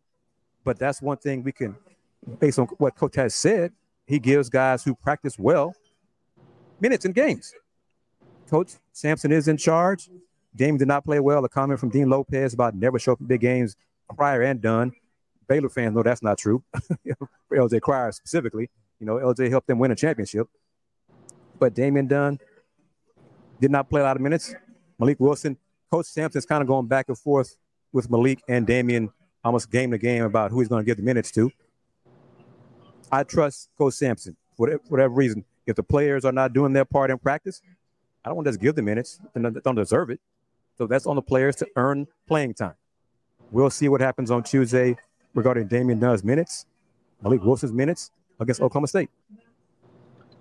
but 0.65 0.79
that's 0.79 1.03
one 1.03 1.19
thing 1.19 1.43
we 1.43 1.53
can, 1.53 1.77
based 2.41 2.59
on 2.59 2.65
what 2.79 2.97
Coach 2.97 3.17
has 3.17 3.35
said, 3.35 3.73
he 4.07 4.19
gives 4.19 4.49
guys 4.49 4.83
who 4.83 4.95
practice 4.95 5.39
well 5.39 5.75
minutes 6.81 7.05
in 7.05 7.13
games. 7.13 7.53
Coach 8.49 8.71
Sampson 8.95 9.31
is 9.31 9.49
in 9.49 9.59
charge. 9.59 10.09
Damian 10.57 10.79
did 10.79 10.89
not 10.89 11.05
play 11.05 11.21
well. 11.21 11.45
A 11.45 11.49
comment 11.51 11.79
from 11.79 11.91
Dean 11.91 12.09
Lopez 12.09 12.55
about 12.55 12.75
never 12.75 12.99
show 12.99 13.13
up 13.13 13.21
in 13.21 13.27
big 13.27 13.43
games 13.43 13.77
prior 14.17 14.41
and 14.41 14.63
done. 14.63 14.93
Baylor 15.47 15.69
fans 15.69 15.95
know 15.95 16.03
that's 16.03 16.23
not 16.23 16.39
true. 16.39 16.65
LJ 17.53 17.83
Cryer 17.83 18.13
specifically, 18.13 18.71
you 18.99 19.05
know, 19.05 19.17
LJ 19.17 19.51
helped 19.51 19.67
them 19.67 19.79
win 19.79 19.91
a 19.91 19.95
championship. 19.95 20.49
But 21.59 21.75
Damian 21.75 22.07
Dunn 22.07 22.39
did 23.61 23.71
not 23.71 23.89
play 23.89 24.01
a 24.01 24.05
lot 24.05 24.17
of 24.17 24.23
minutes. 24.23 24.55
Mylik 25.01 25.19
Wilson, 25.19 25.57
Coach 25.91 26.07
Sampson's 26.07 26.47
kind 26.47 26.63
of 26.63 26.69
going 26.69 26.87
back 26.87 27.07
and 27.09 27.19
forth 27.19 27.57
with 27.93 28.09
Mylik 28.09 28.41
and 28.49 28.67
Damian 28.67 29.11
almost 29.45 29.71
game 29.71 29.91
to 29.93 29.99
game 29.99 30.25
about 30.25 30.51
who 30.51 30.61
he's 30.61 30.69
going 30.69 30.83
to 30.83 30.87
give 30.87 30.97
the 30.97 31.03
minutes 31.03 31.31
to. 31.33 31.51
I 33.11 33.23
trust 33.23 33.71
Coach 33.79 33.95
Sampson 33.95 34.37
for 34.57 34.79
whatever 34.89 35.15
reason. 35.15 35.45
If 35.67 35.77
the 35.77 35.83
players 35.83 36.25
are 36.25 36.33
not 36.33 36.53
doing 36.53 36.73
their 36.73 36.85
part 36.85 37.11
in 37.11 37.19
practice, 37.19 37.61
I 38.25 38.29
don't 38.29 38.37
want 38.37 38.47
to 38.47 38.53
just 38.53 38.61
give 38.61 38.75
the 38.75 38.83
minutes 38.83 39.21
and 39.35 39.61
don't 39.63 39.75
deserve 39.75 40.11
it. 40.11 40.21
So 40.77 40.87
that's 40.87 41.07
on 41.07 41.17
the 41.17 41.23
players 41.23 41.57
to 41.57 41.69
earn 41.77 42.07
playing 42.27 42.55
time. 42.55 42.75
We'll 43.51 43.71
see 43.71 43.89
what 43.89 44.01
happens 44.01 44.31
on 44.31 44.43
Tuesday 44.43 44.97
regarding 45.35 45.69
Damian 45.69 45.99
Dunn's 45.99 46.23
minutes. 46.23 46.67
Mylik 47.23 47.43
Wilson's 47.43 47.73
minutes 47.73 48.11
against 48.39 48.61
Oklahoma 48.61 48.87
State. 48.87 49.11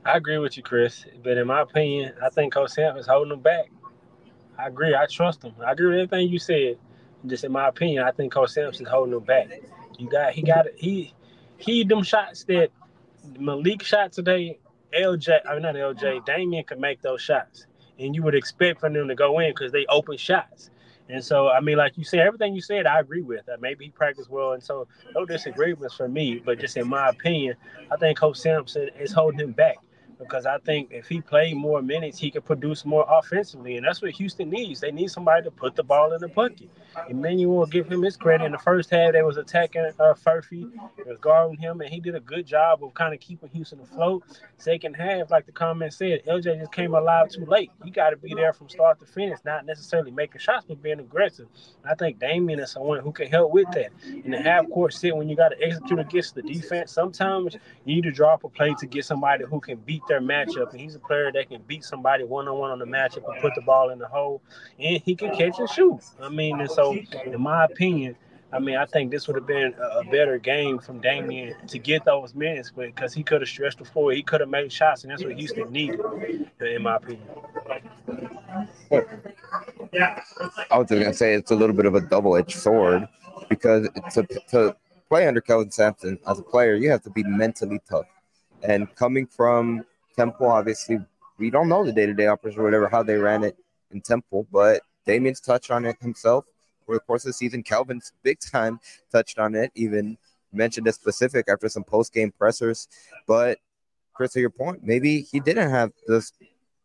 I 0.07 0.15
agree 0.15 0.37
with 0.37 0.55
you, 0.55 0.63
Chris. 0.63 1.05
But 1.21 1.37
in 1.37 1.47
my 1.47 1.61
opinion, 1.61 2.13
I 2.23 2.29
think 2.29 2.53
Coach 2.53 2.69
Sam 2.71 2.95
is 2.95 3.07
holding 3.07 3.33
him 3.33 3.41
back. 3.41 3.69
I 4.57 4.67
agree. 4.67 4.95
I 4.95 5.05
trust 5.05 5.43
him. 5.43 5.53
I 5.65 5.73
agree 5.73 5.87
with 5.87 6.13
everything 6.13 6.29
you 6.29 6.39
said. 6.39 6.77
Just 7.25 7.43
in 7.43 7.51
my 7.51 7.67
opinion, 7.67 8.05
I 8.05 8.11
think 8.11 8.31
Coach 8.31 8.51
Sampson's 8.51 8.87
holding 8.87 9.13
him 9.13 9.23
back. 9.25 9.49
You 9.99 10.09
got 10.09 10.31
he 10.31 10.43
got 10.43 10.67
he 10.77 11.13
he 11.57 11.83
them 11.83 12.03
shots 12.03 12.45
that 12.45 12.69
Mylik 13.33 13.81
shot 13.81 14.13
today. 14.13 14.59
LJ, 14.97 15.41
I 15.45 15.53
mean 15.55 15.63
not 15.63 15.75
LJ. 15.75 16.25
Damian 16.25 16.63
could 16.63 16.79
make 16.79 17.01
those 17.01 17.21
shots, 17.21 17.65
and 17.99 18.15
you 18.15 18.23
would 18.23 18.35
expect 18.35 18.79
for 18.79 18.89
them 18.89 19.09
to 19.09 19.15
go 19.15 19.39
in 19.39 19.51
because 19.51 19.73
they 19.73 19.85
open 19.87 20.15
shots. 20.15 20.69
And 21.09 21.23
so, 21.23 21.49
I 21.49 21.59
mean, 21.59 21.77
like 21.77 21.97
you 21.97 22.03
said, 22.05 22.19
everything 22.19 22.53
you 22.53 22.61
said, 22.61 22.85
I 22.85 22.99
agree 22.99 23.21
with. 23.21 23.47
Uh, 23.47 23.57
maybe 23.59 23.85
he 23.85 23.91
practiced 23.91 24.29
well, 24.29 24.53
and 24.53 24.63
so 24.63 24.87
no 25.15 25.25
disagreements 25.25 25.95
for 25.95 26.07
me. 26.07 26.41
But 26.43 26.59
just 26.59 26.77
in 26.77 26.87
my 26.87 27.09
opinion, 27.09 27.55
I 27.91 27.97
think 27.97 28.17
Coach 28.17 28.37
Sampson 28.37 28.89
is 28.97 29.11
holding 29.11 29.39
him 29.39 29.51
back 29.51 29.77
because 30.19 30.45
I 30.45 30.57
think 30.59 30.89
if 30.91 31.07
he 31.07 31.21
played 31.21 31.55
more 31.55 31.81
minutes, 31.81 32.17
he 32.17 32.31
could 32.31 32.45
produce 32.45 32.85
more 32.85 33.05
offensively, 33.07 33.77
and 33.77 33.85
that's 33.85 34.01
what 34.01 34.11
Houston 34.11 34.49
needs. 34.49 34.79
They 34.79 34.91
need 34.91 35.11
somebody 35.11 35.43
to 35.43 35.51
put 35.51 35.75
the 35.75 35.83
ball 35.83 36.13
in 36.13 36.21
the 36.21 36.27
bucket. 36.27 36.69
Emmanuel 37.09 37.65
give 37.65 37.87
him 37.87 38.01
his 38.01 38.17
credit. 38.17 38.45
In 38.45 38.51
the 38.51 38.57
first 38.57 38.89
half, 38.89 39.13
they 39.13 39.21
was 39.21 39.37
attacking 39.37 39.85
uh, 39.99 40.13
Furphy, 40.13 40.69
was 41.05 41.19
guarding 41.19 41.57
him, 41.57 41.81
and 41.81 41.89
he 41.89 41.99
did 41.99 42.15
a 42.15 42.19
good 42.19 42.45
job 42.45 42.83
of 42.83 42.93
kind 42.93 43.13
of 43.13 43.19
keeping 43.19 43.49
Houston 43.49 43.79
afloat. 43.79 44.23
Second 44.57 44.95
half, 44.95 45.29
like 45.29 45.45
the 45.45 45.51
comment 45.51 45.93
said, 45.93 46.25
LJ 46.25 46.59
just 46.59 46.71
came 46.71 46.93
alive 46.95 47.29
too 47.29 47.45
late. 47.45 47.71
You 47.83 47.91
got 47.91 48.09
to 48.09 48.17
be 48.17 48.33
there 48.33 48.53
from 48.53 48.69
start 48.69 48.99
to 48.99 49.05
finish, 49.05 49.39
not 49.45 49.65
necessarily 49.65 50.11
making 50.11 50.39
shots, 50.39 50.65
but 50.67 50.81
being 50.81 50.99
aggressive. 50.99 51.47
I 51.85 51.95
think 51.95 52.19
Damian 52.19 52.59
is 52.59 52.71
someone 52.71 52.99
who 52.99 53.11
can 53.11 53.27
help 53.27 53.51
with 53.51 53.69
that. 53.71 53.91
In 54.25 54.31
the 54.31 54.41
half 54.41 54.67
court 54.69 54.93
sit, 54.93 55.15
when 55.15 55.29
you 55.29 55.35
got 55.35 55.49
to 55.49 55.61
execute 55.61 55.99
against 55.99 56.35
the 56.35 56.41
defense, 56.41 56.91
sometimes 56.91 57.55
you 57.85 57.95
need 57.95 58.03
to 58.03 58.11
drop 58.11 58.43
a 58.43 58.49
play 58.49 58.73
to 58.79 58.85
get 58.87 59.05
somebody 59.05 59.45
who 59.45 59.59
can 59.59 59.77
beat 59.77 60.01
their 60.07 60.21
matchup. 60.21 60.71
And 60.71 60.79
he's 60.79 60.95
a 60.95 60.99
player 60.99 61.31
that 61.31 61.49
can 61.49 61.61
beat 61.67 61.83
somebody 61.83 62.23
one 62.23 62.47
on 62.47 62.57
one 62.57 62.71
on 62.71 62.79
the 62.79 62.85
matchup 62.85 63.29
and 63.31 63.41
put 63.41 63.53
the 63.55 63.61
ball 63.61 63.89
in 63.89 63.99
the 63.99 64.07
hole, 64.07 64.41
and 64.79 65.01
he 65.03 65.15
can 65.15 65.35
catch 65.35 65.59
and 65.59 65.69
shoot. 65.69 65.99
I 66.21 66.29
mean, 66.29 66.59
and 66.59 66.69
so 66.69 66.97
in 67.25 67.41
my 67.41 67.65
opinion, 67.65 68.15
I 68.51 68.59
mean, 68.59 68.77
I 68.77 68.85
think 68.85 69.11
this 69.11 69.27
would 69.27 69.35
have 69.35 69.45
been 69.45 69.73
a, 69.73 70.03
better 70.05 70.37
game 70.37 70.79
from 70.79 71.01
Damian 71.01 71.55
to 71.67 71.77
get 71.77 72.05
those 72.05 72.33
minutes, 72.33 72.71
but 72.73 72.85
because 72.95 73.13
he 73.13 73.21
could 73.21 73.41
have 73.41 73.49
stretched 73.49 73.79
the 73.79 73.85
floor, 73.85 74.13
he 74.13 74.23
could 74.23 74.39
have 74.39 74.49
made 74.49 74.71
shots, 74.71 75.03
and 75.03 75.11
that's 75.11 75.23
what 75.23 75.33
Houston 75.33 75.69
needed, 75.69 75.99
in 76.61 76.81
my 76.81 76.95
opinion. 76.95 77.27
Yeah, 79.91 80.21
I 80.71 80.77
was 80.77 80.87
gonna 80.87 81.13
say 81.13 81.33
it's 81.33 81.51
a 81.51 81.55
little 81.55 81.75
bit 81.75 81.85
of 81.85 81.95
a 81.95 82.01
double-edged 82.01 82.57
sword 82.57 83.07
because 83.49 83.89
to 84.13 84.23
to 84.49 84.75
play 85.09 85.27
under 85.27 85.41
Kelvin 85.41 85.71
Sampson 85.71 86.17
as 86.25 86.39
a 86.39 86.43
player, 86.43 86.75
you 86.75 86.89
have 86.89 87.03
to 87.03 87.09
be 87.09 87.23
mentally 87.23 87.81
tough, 87.89 88.07
and 88.63 88.93
coming 88.95 89.27
from 89.27 89.83
Temple, 90.17 90.47
obviously, 90.47 90.99
we 91.37 91.49
don't 91.49 91.69
know 91.69 91.83
the 91.83 91.91
day-to-day 91.91 92.27
operation 92.27 92.61
or 92.61 92.63
whatever 92.63 92.89
how 92.89 93.03
they 93.03 93.15
ran 93.15 93.43
it 93.43 93.55
in 93.91 94.01
Temple, 94.01 94.47
but 94.51 94.81
Damian's 95.05 95.39
touched 95.39 95.71
on 95.71 95.85
it 95.85 95.95
himself 96.01 96.45
over 96.87 96.97
the 96.97 97.01
course 97.01 97.23
of 97.23 97.29
the 97.29 97.33
season. 97.33 97.63
Kelvin's 97.63 98.11
big 98.23 98.39
time 98.39 98.79
touched 99.11 99.39
on 99.39 99.55
it, 99.55 99.71
even 99.75 100.17
mentioned 100.51 100.87
it 100.87 100.95
specific 100.95 101.47
after 101.49 101.69
some 101.69 101.83
post-game 101.83 102.31
pressers. 102.31 102.87
But 103.27 103.59
Chris, 104.13 104.33
to 104.33 104.39
your 104.39 104.49
point, 104.49 104.83
maybe 104.83 105.21
he 105.21 105.39
didn't 105.39 105.69
have 105.69 105.91
the 106.07 106.27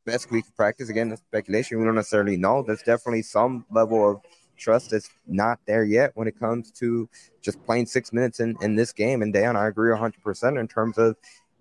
best 0.05 0.30
week 0.30 0.47
of 0.47 0.57
practice. 0.57 0.91
Again, 0.91 1.09
the 1.09 1.16
speculation. 1.16 1.78
We 1.78 1.85
don't 1.85 1.95
necessarily 1.95 2.37
know. 2.37 2.62
There's 2.62 2.83
definitely 2.83 3.22
some 3.22 3.64
level 3.70 4.11
of 4.11 4.20
trust 4.59 4.91
that's 4.91 5.09
not 5.26 5.59
there 5.66 5.85
yet 5.85 6.11
when 6.14 6.28
it 6.28 6.39
comes 6.39 6.70
to 6.72 7.09
just 7.41 7.64
playing 7.64 7.87
six 7.87 8.12
minutes 8.12 8.41
in, 8.41 8.57
in 8.61 8.76
this 8.76 8.93
game. 8.93 9.22
And 9.22 9.33
Dan, 9.33 9.57
I 9.57 9.68
agree 9.68 9.91
100% 9.91 10.61
in 10.61 10.68
terms 10.68 10.99
of 10.99 11.16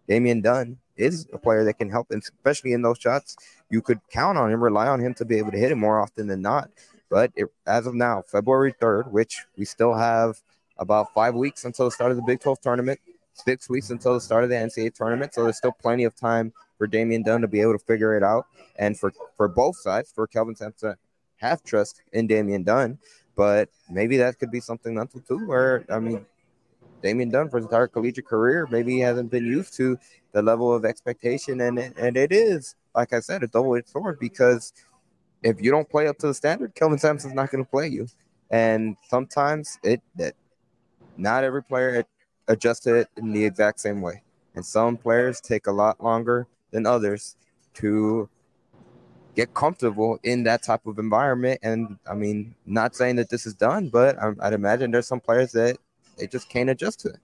Damian 0.07 0.41
Dunn 0.41 0.77
is 0.97 1.27
a 1.33 1.37
player 1.37 1.63
that 1.65 1.77
can 1.77 1.89
help, 1.89 2.11
and 2.11 2.21
especially 2.21 2.73
in 2.73 2.81
those 2.81 2.97
shots, 2.97 3.35
you 3.69 3.81
could 3.81 3.99
count 4.11 4.37
on 4.37 4.51
him, 4.51 4.61
rely 4.61 4.87
on 4.87 4.99
him 4.99 5.13
to 5.15 5.25
be 5.25 5.37
able 5.37 5.51
to 5.51 5.57
hit 5.57 5.71
it 5.71 5.75
more 5.75 5.99
often 5.99 6.27
than 6.27 6.41
not. 6.41 6.69
But 7.09 7.31
it, 7.35 7.47
as 7.67 7.87
of 7.87 7.93
now, 7.93 8.23
February 8.25 8.73
3rd, 8.73 9.11
which 9.11 9.45
we 9.57 9.65
still 9.65 9.93
have 9.93 10.41
about 10.77 11.13
five 11.13 11.35
weeks 11.35 11.65
until 11.65 11.85
the 11.85 11.91
start 11.91 12.11
of 12.11 12.17
the 12.17 12.23
Big 12.23 12.39
12 12.39 12.61
tournament, 12.61 12.99
six 13.33 13.69
weeks 13.69 13.89
until 13.89 14.13
the 14.13 14.21
start 14.21 14.43
of 14.43 14.49
the 14.49 14.55
NCAA 14.55 14.93
tournament. 14.93 15.33
So 15.33 15.43
there's 15.43 15.57
still 15.57 15.73
plenty 15.73 16.03
of 16.05 16.15
time 16.15 16.53
for 16.77 16.87
Damian 16.87 17.23
Dunn 17.23 17.41
to 17.41 17.47
be 17.47 17.61
able 17.61 17.77
to 17.77 17.85
figure 17.85 18.15
it 18.15 18.23
out. 18.23 18.47
And 18.77 18.97
for, 18.97 19.13
for 19.35 19.47
both 19.47 19.77
sides, 19.77 20.11
for 20.11 20.25
Kelvin 20.27 20.55
Sampson, 20.55 20.95
have 21.37 21.63
trust 21.63 22.01
in 22.13 22.27
Damian 22.27 22.63
Dunn. 22.63 22.97
But 23.35 23.69
maybe 23.89 24.17
that 24.17 24.39
could 24.39 24.51
be 24.51 24.59
something 24.59 24.95
mental 24.95 25.21
too, 25.21 25.45
where, 25.47 25.85
I 25.89 25.99
mean, 25.99 26.25
Damian 27.01 27.29
Dunn 27.29 27.49
for 27.49 27.57
his 27.57 27.65
entire 27.65 27.87
collegiate 27.87 28.25
career. 28.25 28.67
Maybe 28.69 28.93
he 28.93 28.99
hasn't 28.99 29.31
been 29.31 29.45
used 29.45 29.73
to 29.75 29.97
the 30.31 30.41
level 30.41 30.73
of 30.73 30.85
expectation, 30.85 31.61
and 31.61 31.79
and 31.79 32.17
it 32.17 32.31
is 32.31 32.75
like 32.95 33.13
I 33.13 33.19
said, 33.19 33.43
a 33.43 33.47
double-edged 33.47 33.89
sword 33.89 34.19
because 34.19 34.73
if 35.43 35.61
you 35.61 35.71
don't 35.71 35.89
play 35.89 36.07
up 36.07 36.17
to 36.19 36.27
the 36.27 36.33
standard, 36.33 36.75
Kelvin 36.75 36.99
Sampson's 36.99 37.33
not 37.33 37.51
going 37.51 37.63
to 37.63 37.69
play 37.69 37.87
you, 37.87 38.07
and 38.49 38.95
sometimes 39.09 39.79
it 39.83 40.01
that 40.15 40.35
not 41.17 41.43
every 41.43 41.63
player 41.63 42.03
adjusts 42.47 42.87
it 42.87 43.07
in 43.17 43.31
the 43.33 43.45
exact 43.45 43.79
same 43.79 44.01
way, 44.01 44.23
and 44.55 44.65
some 44.65 44.97
players 44.97 45.41
take 45.41 45.67
a 45.67 45.71
lot 45.71 46.03
longer 46.03 46.47
than 46.71 46.85
others 46.85 47.35
to 47.73 48.29
get 49.35 49.53
comfortable 49.53 50.19
in 50.23 50.43
that 50.43 50.61
type 50.61 50.85
of 50.85 50.99
environment. 50.99 51.59
And 51.63 51.97
I 52.09 52.13
mean, 52.13 52.53
not 52.65 52.95
saying 52.95 53.15
that 53.15 53.29
this 53.29 53.45
is 53.45 53.53
done, 53.53 53.89
but 53.89 54.17
I'd 54.41 54.53
imagine 54.53 54.91
there's 54.91 55.07
some 55.07 55.21
players 55.21 55.53
that 55.53 55.77
they 56.17 56.27
just 56.27 56.49
can't 56.49 56.69
adjust 56.69 56.99
to 57.01 57.09
it. 57.09 57.19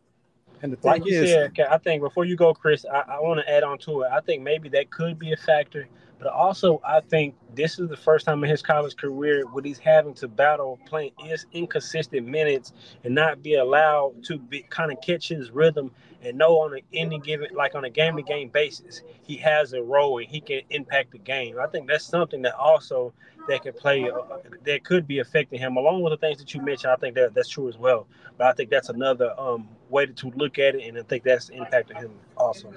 And 0.62 0.74
the 0.74 0.78
like 0.84 1.06
you 1.06 1.22
is, 1.22 1.30
said, 1.30 1.60
I 1.70 1.78
think 1.78 2.02
before 2.02 2.26
you 2.26 2.36
go, 2.36 2.54
Chris, 2.54 2.86
I, 2.86 3.00
I 3.00 3.20
want 3.20 3.40
to 3.40 3.52
add 3.52 3.64
on 3.64 3.78
to 3.80 4.02
it. 4.02 4.10
I 4.12 4.22
think 4.22 4.44
maybe 4.44 4.70
that 4.70 4.90
could 4.90 5.20
be 5.20 5.32
a 5.32 5.38
factor, 5.38 5.88
but 6.18 6.28
also 6.28 6.82
I 6.84 7.02
think 7.02 7.36
this 7.54 7.78
is 7.80 7.90
the 7.90 7.98
first 7.98 8.26
time 8.26 8.44
in 8.44 8.50
his 8.50 8.62
college 8.62 8.96
career 8.96 9.46
where 9.48 9.64
he's 9.64 9.78
having 9.78 10.14
to 10.16 10.28
battle 10.28 10.80
playing 10.86 11.12
is 11.26 11.46
inconsistent 11.52 12.28
minutes 12.28 12.74
and 13.04 13.14
not 13.14 13.44
be 13.44 13.56
allowed 13.56 14.24
to 14.26 14.38
be 14.38 14.64
kind 14.64 14.92
of 14.92 15.00
catch 15.02 15.30
his 15.30 15.52
rhythm 15.52 15.92
and 16.24 16.38
know 16.38 16.58
on 16.60 16.80
any 16.94 17.20
given 17.20 17.50
like 17.54 17.76
on 17.76 17.86
a 17.86 17.90
game 17.90 18.16
to 18.16 18.24
game 18.24 18.50
basis 18.50 19.02
he 19.24 19.38
has 19.38 19.74
a 19.74 19.82
role 19.82 20.18
and 20.18 20.28
he 20.28 20.42
can 20.42 20.62
impact 20.72 21.12
the 21.12 21.20
game. 21.20 21.58
I 21.60 21.68
think 21.68 21.88
that's 21.88 22.06
something 22.06 22.42
that 22.44 22.56
also 22.56 23.14
that 23.48 23.64
could 23.64 23.76
play 23.76 24.10
uh, 24.10 24.22
that 24.66 24.84
could 24.84 25.08
be 25.08 25.20
affecting 25.20 25.60
him 25.60 25.78
along 25.78 26.02
with 26.02 26.12
the 26.12 26.18
things 26.18 26.40
that 26.40 26.54
you 26.54 26.62
mentioned. 26.62 26.92
I 26.92 26.96
think 26.96 27.16
that 27.16 27.34
that's 27.34 27.50
true 27.50 27.68
as 27.68 27.78
well. 27.78 28.08
But 28.38 28.48
I 28.48 28.54
think 28.54 28.70
that's 28.70 28.90
another 28.90 29.34
um, 29.40 29.70
way 29.90 30.06
to, 30.06 30.32
look 30.36 30.60
at 30.60 30.76
it, 30.76 30.88
and 30.88 30.98
I 30.98 31.02
think 31.04 31.24
that's 31.24 31.50
impacting 31.50 31.98
him 31.98 32.12
also. 32.36 32.74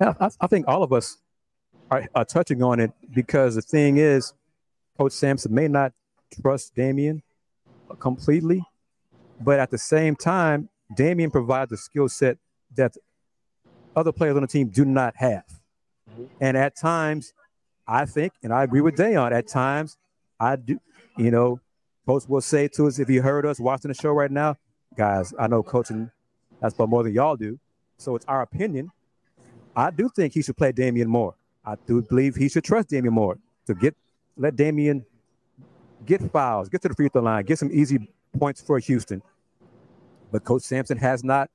Yeah, 0.00 0.14
I, 0.20 0.30
I 0.40 0.46
think 0.46 0.66
all 0.66 0.82
of 0.82 0.92
us 0.92 1.18
are, 1.90 2.08
are, 2.14 2.24
touching 2.24 2.62
on 2.62 2.80
it 2.80 2.92
because 3.12 3.54
the 3.54 3.62
thing 3.62 3.98
is, 3.98 4.32
Coach 4.98 5.12
Sampson 5.12 5.54
may 5.54 5.68
not 5.68 5.92
trust 6.40 6.74
Damian 6.74 7.22
completely, 7.98 8.64
but 9.40 9.60
at 9.60 9.70
the 9.70 9.78
same 9.78 10.16
time, 10.16 10.68
Damian 10.96 11.30
provides 11.30 11.72
a 11.72 11.76
skill 11.76 12.08
set 12.08 12.38
that 12.76 12.96
other 13.94 14.12
players 14.12 14.36
on 14.36 14.42
the 14.42 14.48
team 14.48 14.68
do 14.68 14.84
not 14.84 15.14
have. 15.16 15.44
Mm-hmm. 16.10 16.24
And 16.40 16.56
at 16.56 16.76
times, 16.76 17.32
I 17.90 18.04
think, 18.04 18.32
and 18.44 18.52
I 18.52 18.62
agree 18.62 18.80
with 18.80 18.94
Dayon, 18.94 19.32
at 19.32 19.48
times, 19.48 19.98
I 20.38 20.54
do, 20.54 20.80
you 21.18 21.32
know, 21.32 21.60
Coach 22.06 22.28
will 22.28 22.40
say 22.40 22.68
to 22.68 22.86
us, 22.86 23.00
if 23.00 23.10
you 23.10 23.20
heard 23.20 23.44
us 23.44 23.58
watching 23.58 23.88
the 23.88 23.94
show 23.94 24.12
right 24.12 24.30
now, 24.30 24.54
guys, 24.96 25.34
I 25.36 25.48
know 25.48 25.64
coaching 25.64 26.08
that's 26.60 26.72
but 26.72 26.88
more 26.88 27.02
than 27.02 27.12
y'all 27.12 27.34
do. 27.34 27.58
So 27.98 28.14
it's 28.14 28.24
our 28.26 28.42
opinion. 28.42 28.92
I 29.74 29.90
do 29.90 30.08
think 30.08 30.34
he 30.34 30.42
should 30.42 30.56
play 30.56 30.70
Damian 30.70 31.08
more. 31.08 31.34
I 31.64 31.74
do 31.86 32.00
believe 32.00 32.36
he 32.36 32.48
should 32.48 32.62
trust 32.62 32.90
Damian 32.90 33.12
more 33.12 33.38
to 33.66 33.74
get 33.74 33.96
let 34.36 34.54
Damian 34.54 35.04
get 36.06 36.22
fouls, 36.30 36.68
get 36.68 36.82
to 36.82 36.88
the 36.88 36.94
free 36.94 37.08
throw 37.08 37.22
line, 37.22 37.44
get 37.44 37.58
some 37.58 37.70
easy 37.72 38.08
points 38.38 38.60
for 38.60 38.78
Houston. 38.78 39.20
But 40.30 40.44
Coach 40.44 40.62
Sampson 40.62 40.96
has 40.98 41.24
not 41.24 41.50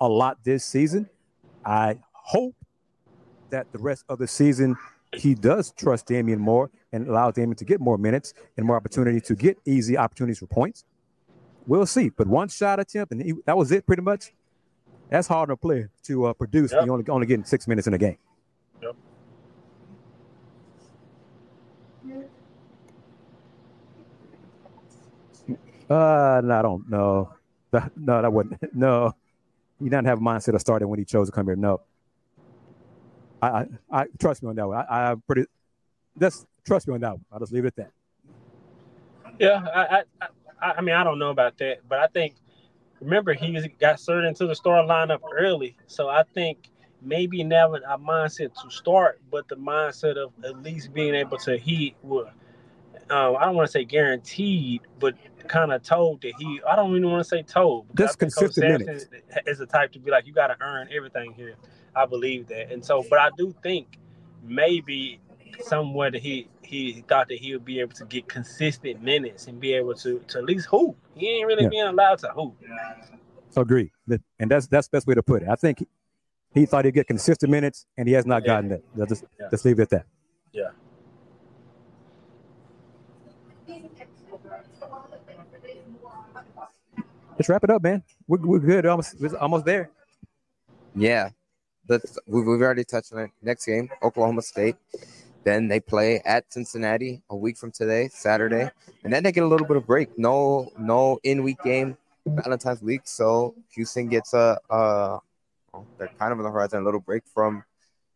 a 0.00 0.08
lot 0.08 0.38
this 0.44 0.64
season. 0.64 1.10
I 1.64 1.98
hope 2.12 2.54
that 3.50 3.66
the 3.72 3.78
rest 3.78 4.04
of 4.08 4.18
the 4.18 4.28
season 4.28 4.76
he 5.12 5.34
does 5.34 5.72
trust 5.72 6.06
Damian 6.06 6.38
more 6.38 6.70
and 6.92 7.08
allow 7.08 7.30
Damian 7.30 7.56
to 7.56 7.64
get 7.64 7.80
more 7.80 7.98
minutes 7.98 8.34
and 8.56 8.66
more 8.66 8.76
opportunity 8.76 9.20
to 9.20 9.34
get 9.34 9.58
easy 9.64 9.96
opportunities 9.96 10.38
for 10.38 10.46
points. 10.46 10.84
We'll 11.66 11.86
see. 11.86 12.10
But 12.10 12.26
one 12.26 12.48
shot 12.48 12.80
attempt, 12.80 13.12
and 13.12 13.22
he, 13.22 13.34
that 13.46 13.56
was 13.56 13.72
it 13.72 13.86
pretty 13.86 14.02
much. 14.02 14.32
That's 15.08 15.26
hard 15.26 15.50
on 15.50 15.54
a 15.54 15.56
player 15.56 15.90
to 16.04 16.26
uh, 16.26 16.32
produce 16.34 16.72
yep. 16.72 16.86
you 16.86 16.92
only, 16.92 17.04
only 17.08 17.26
getting 17.26 17.44
six 17.44 17.66
minutes 17.66 17.88
in 17.88 17.94
a 17.94 17.98
game. 17.98 18.16
Yep. 18.80 18.96
Uh, 25.90 26.40
no, 26.44 26.58
I 26.58 26.62
don't 26.62 26.88
know. 26.88 27.34
No, 27.96 28.22
that 28.22 28.32
wouldn't. 28.32 28.60
No, 28.74 29.14
he 29.78 29.84
didn't 29.84 30.06
have 30.06 30.18
a 30.18 30.20
mindset 30.20 30.54
of 30.54 30.60
starting 30.60 30.88
when 30.88 30.98
he 30.98 31.04
chose 31.04 31.28
to 31.28 31.32
come 31.32 31.46
here. 31.46 31.56
No, 31.56 31.80
I, 33.42 33.48
I, 33.48 33.66
I 33.90 34.06
trust 34.18 34.42
me 34.42 34.48
on 34.50 34.56
that 34.56 34.66
one. 34.66 34.76
I, 34.76 35.12
I 35.12 35.14
pretty. 35.26 35.44
Just 36.18 36.46
trust 36.64 36.88
me 36.88 36.94
on 36.94 37.00
that 37.00 37.12
one. 37.12 37.24
I'll 37.32 37.38
just 37.38 37.52
leave 37.52 37.64
it 37.64 37.68
at 37.68 37.76
that. 37.76 37.90
Yeah, 39.38 39.64
I, 39.74 40.02
I, 40.20 40.72
I 40.78 40.80
mean, 40.82 40.94
I 40.94 41.02
don't 41.02 41.18
know 41.18 41.30
about 41.30 41.56
that, 41.58 41.88
but 41.88 41.98
I 41.98 42.08
think 42.08 42.34
remember 43.00 43.32
he 43.32 43.58
got 43.80 43.98
started 43.98 44.28
into 44.28 44.46
the 44.46 44.54
start 44.54 44.86
lineup 44.86 45.20
early, 45.32 45.76
so 45.86 46.08
I 46.08 46.24
think 46.34 46.68
maybe 47.02 47.42
now 47.42 47.74
a 47.74 47.98
mindset 47.98 48.52
to 48.62 48.70
start, 48.70 49.20
but 49.30 49.48
the 49.48 49.56
mindset 49.56 50.16
of 50.16 50.32
at 50.44 50.62
least 50.62 50.92
being 50.92 51.14
able 51.14 51.38
to 51.38 51.56
he 51.56 51.94
will. 52.02 52.28
Um, 53.08 53.36
I 53.36 53.46
don't 53.46 53.56
want 53.56 53.66
to 53.66 53.72
say 53.72 53.84
guaranteed, 53.84 54.82
but 55.00 55.14
kind 55.48 55.72
of 55.72 55.82
told 55.82 56.22
that 56.22 56.32
he. 56.38 56.60
I 56.68 56.76
don't 56.76 56.90
even 56.90 57.10
want 57.10 57.24
to 57.24 57.28
say 57.28 57.42
told. 57.42 57.86
Just 57.96 58.18
consistent 58.18 58.86
minutes. 58.86 59.06
Is 59.46 59.58
the 59.58 59.66
type 59.66 59.92
to 59.92 59.98
be 59.98 60.10
like 60.10 60.26
you 60.26 60.32
got 60.32 60.48
to 60.48 60.56
earn 60.60 60.88
everything 60.94 61.32
here. 61.32 61.56
I 61.94 62.06
believe 62.06 62.48
that, 62.48 62.72
and 62.72 62.84
so, 62.84 63.04
but 63.08 63.18
I 63.18 63.30
do 63.36 63.54
think 63.62 63.98
maybe 64.42 65.20
somewhere 65.60 66.10
that 66.10 66.20
he 66.20 66.48
he 66.62 67.04
thought 67.08 67.28
that 67.28 67.38
he 67.38 67.52
would 67.52 67.64
be 67.64 67.80
able 67.80 67.92
to 67.94 68.04
get 68.04 68.28
consistent 68.28 69.02
minutes 69.02 69.46
and 69.48 69.60
be 69.60 69.72
able 69.74 69.94
to 69.94 70.20
to 70.28 70.38
at 70.38 70.44
least 70.44 70.66
hoop. 70.66 70.96
He 71.14 71.28
ain't 71.28 71.46
really 71.46 71.64
yeah. 71.64 71.68
being 71.68 71.82
allowed 71.86 72.18
to 72.20 72.28
hoop. 72.28 72.56
Agree, 73.56 73.90
and 74.38 74.50
that's 74.50 74.68
that's 74.68 74.86
the 74.88 74.96
best 74.96 75.06
way 75.06 75.14
to 75.14 75.22
put 75.22 75.42
it. 75.42 75.48
I 75.48 75.56
think 75.56 75.84
he 76.54 76.66
thought 76.66 76.84
he'd 76.84 76.94
get 76.94 77.06
consistent 77.06 77.50
minutes, 77.50 77.86
and 77.96 78.08
he 78.08 78.14
has 78.14 78.26
not 78.26 78.42
yeah. 78.42 78.46
gotten 78.46 78.72
it. 78.72 78.84
Let's 78.94 79.10
just, 79.10 79.24
yeah. 79.38 79.48
let's 79.50 79.64
leave 79.64 79.78
it 79.78 79.82
at 79.82 79.90
that. 79.90 80.06
Yeah. 80.52 80.70
Let's 87.38 87.48
wrap 87.48 87.64
it 87.64 87.70
up, 87.70 87.82
man. 87.82 88.02
We're, 88.28 88.38
we're 88.38 88.58
good. 88.58 88.84
Almost, 88.84 89.18
we're 89.18 89.34
almost 89.38 89.64
there. 89.64 89.90
Yeah, 90.94 91.30
We've 92.26 92.46
already 92.46 92.84
touched 92.84 93.12
on 93.12 93.20
it. 93.20 93.30
Next 93.42 93.66
game, 93.66 93.88
Oklahoma 94.02 94.42
State. 94.42 94.76
Then 95.42 95.68
they 95.68 95.80
play 95.80 96.20
at 96.24 96.52
Cincinnati 96.52 97.22
a 97.30 97.36
week 97.36 97.56
from 97.56 97.70
today, 97.70 98.08
Saturday, 98.08 98.70
and 99.04 99.12
then 99.12 99.22
they 99.22 99.32
get 99.32 99.42
a 99.42 99.46
little 99.46 99.66
bit 99.66 99.78
of 99.78 99.86
break. 99.86 100.18
No, 100.18 100.70
no 100.78 101.18
in-week 101.24 101.62
game, 101.64 101.96
Valentine's 102.26 102.82
week. 102.82 103.02
So 103.04 103.54
Houston 103.74 104.08
gets 104.08 104.34
a, 104.34 104.58
a 104.68 105.18
they're 105.98 106.10
kind 106.18 106.32
of 106.32 106.38
on 106.38 106.44
the 106.44 106.50
horizon, 106.50 106.80
a 106.80 106.84
little 106.84 107.00
break 107.00 107.22
from 107.26 107.64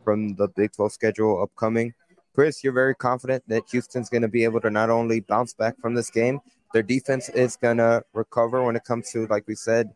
from 0.04 0.34
the 0.34 0.48
Big 0.48 0.72
12 0.72 0.92
schedule 0.92 1.42
upcoming. 1.42 1.94
Chris, 2.34 2.62
you're 2.62 2.72
very 2.72 2.94
confident 2.94 3.42
that 3.46 3.62
Houston's 3.70 4.10
going 4.10 4.22
to 4.22 4.28
be 4.28 4.44
able 4.44 4.60
to 4.60 4.70
not 4.70 4.90
only 4.90 5.20
bounce 5.20 5.54
back 5.54 5.80
from 5.80 5.94
this 5.94 6.10
game, 6.10 6.40
their 6.74 6.82
defense 6.82 7.28
is 7.30 7.56
going 7.56 7.78
to 7.78 8.04
recover 8.12 8.62
when 8.62 8.76
it 8.76 8.84
comes 8.84 9.10
to, 9.12 9.26
like 9.28 9.46
we 9.46 9.54
said 9.54 9.90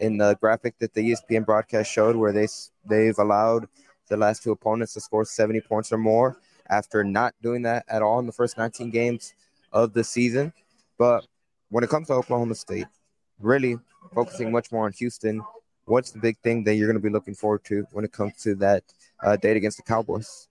in 0.00 0.16
the 0.16 0.34
graphic 0.40 0.78
that 0.78 0.94
the 0.94 1.10
ESPN 1.10 1.44
broadcast 1.44 1.90
showed, 1.90 2.16
where 2.16 2.32
they 2.32 2.48
they've 2.84 3.18
allowed 3.18 3.68
the 4.08 4.16
last 4.16 4.42
two 4.42 4.52
opponents 4.52 4.94
to 4.94 5.00
score 5.00 5.24
70 5.24 5.60
points 5.62 5.92
or 5.92 5.98
more 5.98 6.36
after 6.68 7.02
not 7.04 7.34
doing 7.42 7.62
that 7.62 7.84
at 7.88 8.02
all 8.02 8.18
in 8.18 8.26
the 8.26 8.32
first 8.32 8.58
19 8.58 8.90
games 8.90 9.34
of 9.72 9.92
the 9.92 10.04
season. 10.04 10.52
But 10.98 11.26
when 11.70 11.82
it 11.84 11.90
comes 11.90 12.08
to 12.08 12.14
Oklahoma 12.14 12.54
State, 12.54 12.86
really 13.40 13.78
focusing 14.14 14.52
much 14.52 14.70
more 14.70 14.86
on 14.86 14.92
Houston, 14.92 15.42
what's 15.86 16.10
the 16.10 16.18
big 16.18 16.38
thing 16.38 16.64
that 16.64 16.74
you're 16.74 16.88
going 16.88 17.00
to 17.00 17.02
be 17.02 17.12
looking 17.12 17.34
forward 17.34 17.64
to 17.64 17.86
when 17.92 18.04
it 18.04 18.12
comes 18.12 18.34
to 18.42 18.54
that 18.56 18.84
uh, 19.22 19.36
date 19.36 19.56
against 19.56 19.78
the 19.78 19.82
Cowboys? 19.82 20.48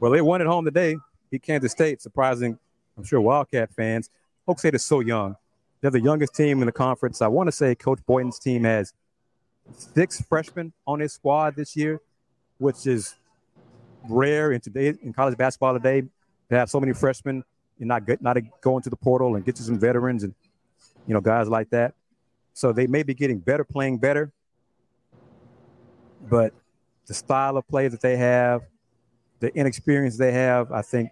Well, 0.00 0.10
they 0.10 0.20
won 0.20 0.40
at 0.40 0.46
home 0.46 0.64
today. 0.64 0.96
Beat 1.30 1.42
Kansas 1.42 1.72
State, 1.72 2.00
surprising, 2.02 2.58
I'm 2.96 3.04
sure, 3.04 3.20
Wildcat 3.20 3.72
fans. 3.72 4.10
Oak 4.46 4.58
State 4.58 4.74
is 4.74 4.84
so 4.84 5.00
young. 5.00 5.36
They're 5.84 5.90
the 5.90 6.00
youngest 6.00 6.34
team 6.34 6.62
in 6.62 6.66
the 6.66 6.72
conference. 6.72 7.20
I 7.20 7.26
want 7.26 7.46
to 7.48 7.52
say 7.52 7.74
Coach 7.74 7.98
Boynton's 8.06 8.38
team 8.38 8.64
has 8.64 8.94
six 9.76 10.18
freshmen 10.18 10.72
on 10.86 11.00
his 11.00 11.12
squad 11.12 11.56
this 11.56 11.76
year, 11.76 12.00
which 12.56 12.86
is 12.86 13.16
rare 14.08 14.52
in 14.52 14.62
today 14.62 14.94
in 15.02 15.12
college 15.12 15.36
basketball 15.36 15.74
today 15.74 16.00
to 16.00 16.56
have 16.56 16.70
so 16.70 16.80
many 16.80 16.94
freshmen 16.94 17.44
and 17.80 17.88
not 17.88 18.06
get, 18.06 18.22
not 18.22 18.38
go 18.62 18.78
into 18.78 18.88
the 18.88 18.96
portal 18.96 19.36
and 19.36 19.44
get 19.44 19.58
you 19.58 19.64
some 19.66 19.78
veterans 19.78 20.22
and 20.22 20.34
you 21.06 21.12
know 21.12 21.20
guys 21.20 21.50
like 21.50 21.68
that. 21.68 21.92
So 22.54 22.72
they 22.72 22.86
may 22.86 23.02
be 23.02 23.12
getting 23.12 23.38
better, 23.38 23.62
playing 23.62 23.98
better, 23.98 24.32
but 26.30 26.54
the 27.04 27.12
style 27.12 27.58
of 27.58 27.68
play 27.68 27.88
that 27.88 28.00
they 28.00 28.16
have, 28.16 28.62
the 29.40 29.54
inexperience 29.54 30.16
they 30.16 30.32
have, 30.32 30.72
I 30.72 30.80
think 30.80 31.10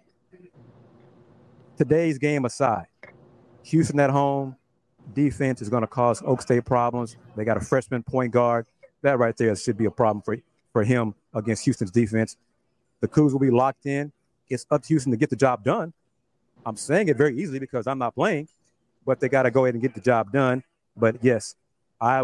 today's 1.77 2.17
game 2.17 2.43
aside, 2.45 2.87
Houston 3.61 3.99
at 3.99 4.09
home, 4.09 4.55
defense 5.13 5.61
is 5.61 5.69
going 5.69 5.81
to 5.81 5.87
cause 5.87 6.21
Oak 6.25 6.41
State 6.41 6.65
problems. 6.65 7.17
They 7.35 7.45
got 7.45 7.57
a 7.57 7.61
freshman 7.61 8.03
point 8.03 8.31
guard. 8.31 8.65
That 9.01 9.19
right 9.19 9.35
there 9.35 9.55
should 9.55 9.77
be 9.77 9.85
a 9.85 9.91
problem 9.91 10.21
for, 10.21 10.37
for 10.71 10.83
him 10.83 11.13
against 11.33 11.65
Houston's 11.65 11.91
defense. 11.91 12.37
The 13.01 13.07
Cougs 13.07 13.33
will 13.33 13.39
be 13.39 13.51
locked 13.51 13.85
in. 13.85 14.11
It's 14.49 14.65
up 14.71 14.83
to 14.83 14.87
Houston 14.87 15.11
to 15.11 15.17
get 15.17 15.29
the 15.29 15.35
job 15.35 15.63
done. 15.63 15.93
I'm 16.65 16.77
saying 16.77 17.09
it 17.09 17.17
very 17.17 17.37
easily 17.37 17.59
because 17.59 17.87
I'm 17.87 17.97
not 17.97 18.15
playing, 18.15 18.47
but 19.05 19.19
they 19.19 19.27
got 19.27 19.43
to 19.43 19.51
go 19.51 19.65
ahead 19.65 19.75
and 19.75 19.81
get 19.81 19.93
the 19.93 20.01
job 20.01 20.31
done. 20.31 20.63
But 20.95 21.17
yes, 21.21 21.55
I 21.99 22.23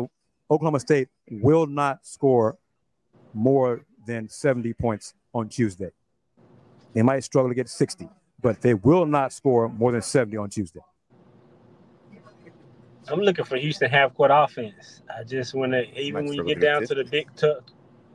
Oklahoma 0.49 0.79
State 0.79 1.09
will 1.29 1.67
not 1.67 2.05
score 2.05 2.57
more 3.33 3.81
than 4.05 4.29
70 4.29 4.73
points 4.73 5.13
on 5.33 5.49
Tuesday. 5.49 5.91
They 6.93 7.01
might 7.01 7.23
struggle 7.23 7.49
to 7.49 7.55
get 7.55 7.69
60, 7.69 8.09
but 8.41 8.61
they 8.61 8.73
will 8.73 9.05
not 9.05 9.31
score 9.31 9.69
more 9.69 9.91
than 9.91 10.01
70 10.01 10.37
on 10.37 10.49
Tuesday. 10.49 10.79
I'm 13.07 13.21
looking 13.21 13.45
for 13.45 13.57
Houston 13.57 13.89
half 13.89 14.13
court 14.13 14.31
offense. 14.33 15.01
I 15.09 15.23
just 15.23 15.53
want 15.53 15.71
to, 15.71 15.99
even 15.99 16.25
when 16.25 16.33
you 16.33 16.43
get 16.43 16.59
down 16.59 16.85
to 16.85 16.95
the 16.95 17.03
Big, 17.05 17.27
t- 17.35 17.53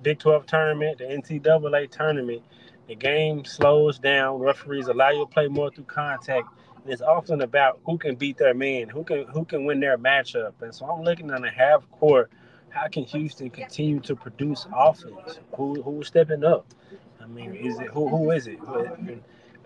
Big 0.03 0.18
12 0.18 0.47
tournament, 0.47 0.99
the 0.99 1.05
NCAA 1.05 1.91
tournament, 1.91 2.43
the 2.87 2.95
game 2.95 3.45
slows 3.45 3.99
down. 3.99 4.39
Referees 4.39 4.89
allow 4.89 5.11
you 5.11 5.20
to 5.20 5.26
play 5.26 5.49
more 5.49 5.70
through 5.70 5.85
contact. 5.85 6.49
And 6.82 6.93
it's 6.93 7.03
often 7.03 7.41
about 7.41 7.80
who 7.85 7.97
can 7.97 8.14
beat 8.14 8.37
their 8.37 8.55
man, 8.55 8.89
who 8.89 9.05
can 9.05 9.26
who 9.26 9.45
can 9.45 9.64
win 9.64 9.80
their 9.80 9.97
matchup. 9.97 10.53
And 10.61 10.74
so 10.74 10.87
I'm 10.87 11.03
looking 11.03 11.30
on 11.30 11.43
the 11.43 11.51
half 11.51 11.91
court. 11.91 12.30
How 12.68 12.89
can 12.89 13.05
Houston 13.05 13.51
continue 13.51 14.01
to 14.01 14.14
produce 14.14 14.66
offense? 14.74 15.39
Who 15.57 15.82
who's 15.82 16.09
stepping 16.09 16.45
up? 16.45 16.66
I 17.22 17.26
mean, 17.26 17.55
is 17.55 17.78
it 17.80 17.89
who 17.89 18.09
who 18.09 18.30
is 18.32 18.47
it? 18.47 18.59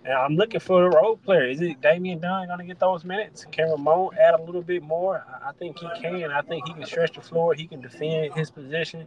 And 0.09 0.17
I'm 0.17 0.37
looking 0.37 0.59
for 0.59 0.87
a 0.87 0.89
role 0.89 1.19
player. 1.19 1.45
Is 1.45 1.61
it 1.61 1.83
Damian 1.83 2.19
Dunn 2.19 2.47
going 2.47 2.61
to 2.61 2.65
get 2.65 2.79
those 2.79 3.05
minutes? 3.05 3.45
Can 3.53 3.71
Ramon 3.71 4.17
add 4.19 4.41
a 4.41 4.43
little 4.43 4.63
bit 4.63 4.83
more? 4.83 5.23
I 5.45 5.53
think 5.53 5.79
he 5.79 5.87
can. 6.01 6.31
I 6.31 6.41
think 6.41 6.67
he 6.67 6.73
can 6.73 6.87
stretch 6.87 7.15
the 7.15 7.21
floor. 7.21 7.53
He 7.53 7.67
can 7.67 7.83
defend 7.83 8.33
his 8.33 8.51
position 8.51 9.07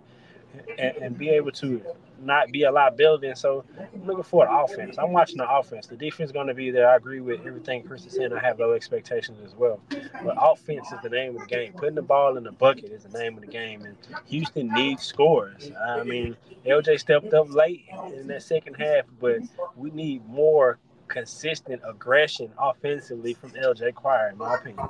and, 0.78 0.98
and, 0.98 1.18
be 1.18 1.30
able 1.30 1.52
to 1.54 1.82
not 2.22 2.52
be 2.52 2.64
a 2.64 2.72
liability. 2.72 3.30
And 3.30 3.38
so 3.38 3.66
I'm 3.80 4.06
looking 4.06 4.24
for 4.24 4.48
an 4.48 4.54
offense. 4.54 5.00
I'm 5.00 5.12
watching 5.12 5.38
the 5.38 5.50
offense. 5.50 5.88
The 5.88 5.96
defense 5.96 6.28
is 6.28 6.32
going 6.32 6.46
to 6.48 6.54
be 6.54 6.70
there. 6.70 6.88
I 6.88 6.98
agree 6.98 7.20
with 7.20 7.48
everything 7.48 7.82
Chris 7.82 8.06
is 8.06 8.14
saying. 8.14 8.32
I 8.32 8.40
have 8.40 8.60
low 8.60 8.74
expectations 8.74 9.40
as 9.44 9.56
well. 9.56 9.80
But 9.90 10.36
offense 10.40 10.92
is 10.92 11.00
the 11.02 11.10
name 11.10 11.36
of 11.36 11.42
the 11.42 11.48
game. 11.48 11.74
Putting 11.74 11.96
the 11.96 12.04
ball 12.04 12.38
in 12.38 12.44
the 12.44 12.52
bucket 12.52 12.92
is 12.92 13.06
the 13.06 13.18
name 13.18 13.34
of 13.36 13.42
the 13.42 13.48
game. 13.48 13.86
And 13.86 13.98
Houston 14.28 14.68
needs 14.68 15.02
scores. 15.02 15.72
I 15.84 16.04
mean, 16.04 16.38
LJ 16.64 17.00
stepped 17.00 17.34
up 17.34 17.52
late 17.52 17.86
in 18.14 18.28
that 18.28 18.44
second 18.44 18.76
half, 18.76 19.06
but 19.20 19.40
we 19.76 19.90
need 19.90 20.24
more 20.28 20.78
consistent 21.12 21.82
aggression 21.88 22.50
offensively 22.58 23.34
from 23.34 23.52
LJ 23.52 23.94
Cryer, 23.94 24.30
in 24.30 24.38
my 24.38 24.56
opinion 24.56 24.88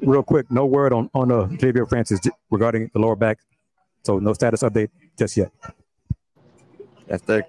real 0.00 0.22
quick, 0.22 0.50
no 0.50 0.66
word 0.66 0.92
on 0.92 1.10
on 1.14 1.30
uh, 1.30 1.46
Ja'Vier 1.46 1.88
Francis 1.88 2.20
regarding 2.50 2.90
the 2.92 2.98
lower 2.98 3.16
back, 3.16 3.38
so 4.02 4.18
no 4.18 4.32
status 4.32 4.62
update 4.62 4.90
just 5.18 5.36
yet. 5.36 5.50
That's 7.06 7.22
the, 7.22 7.46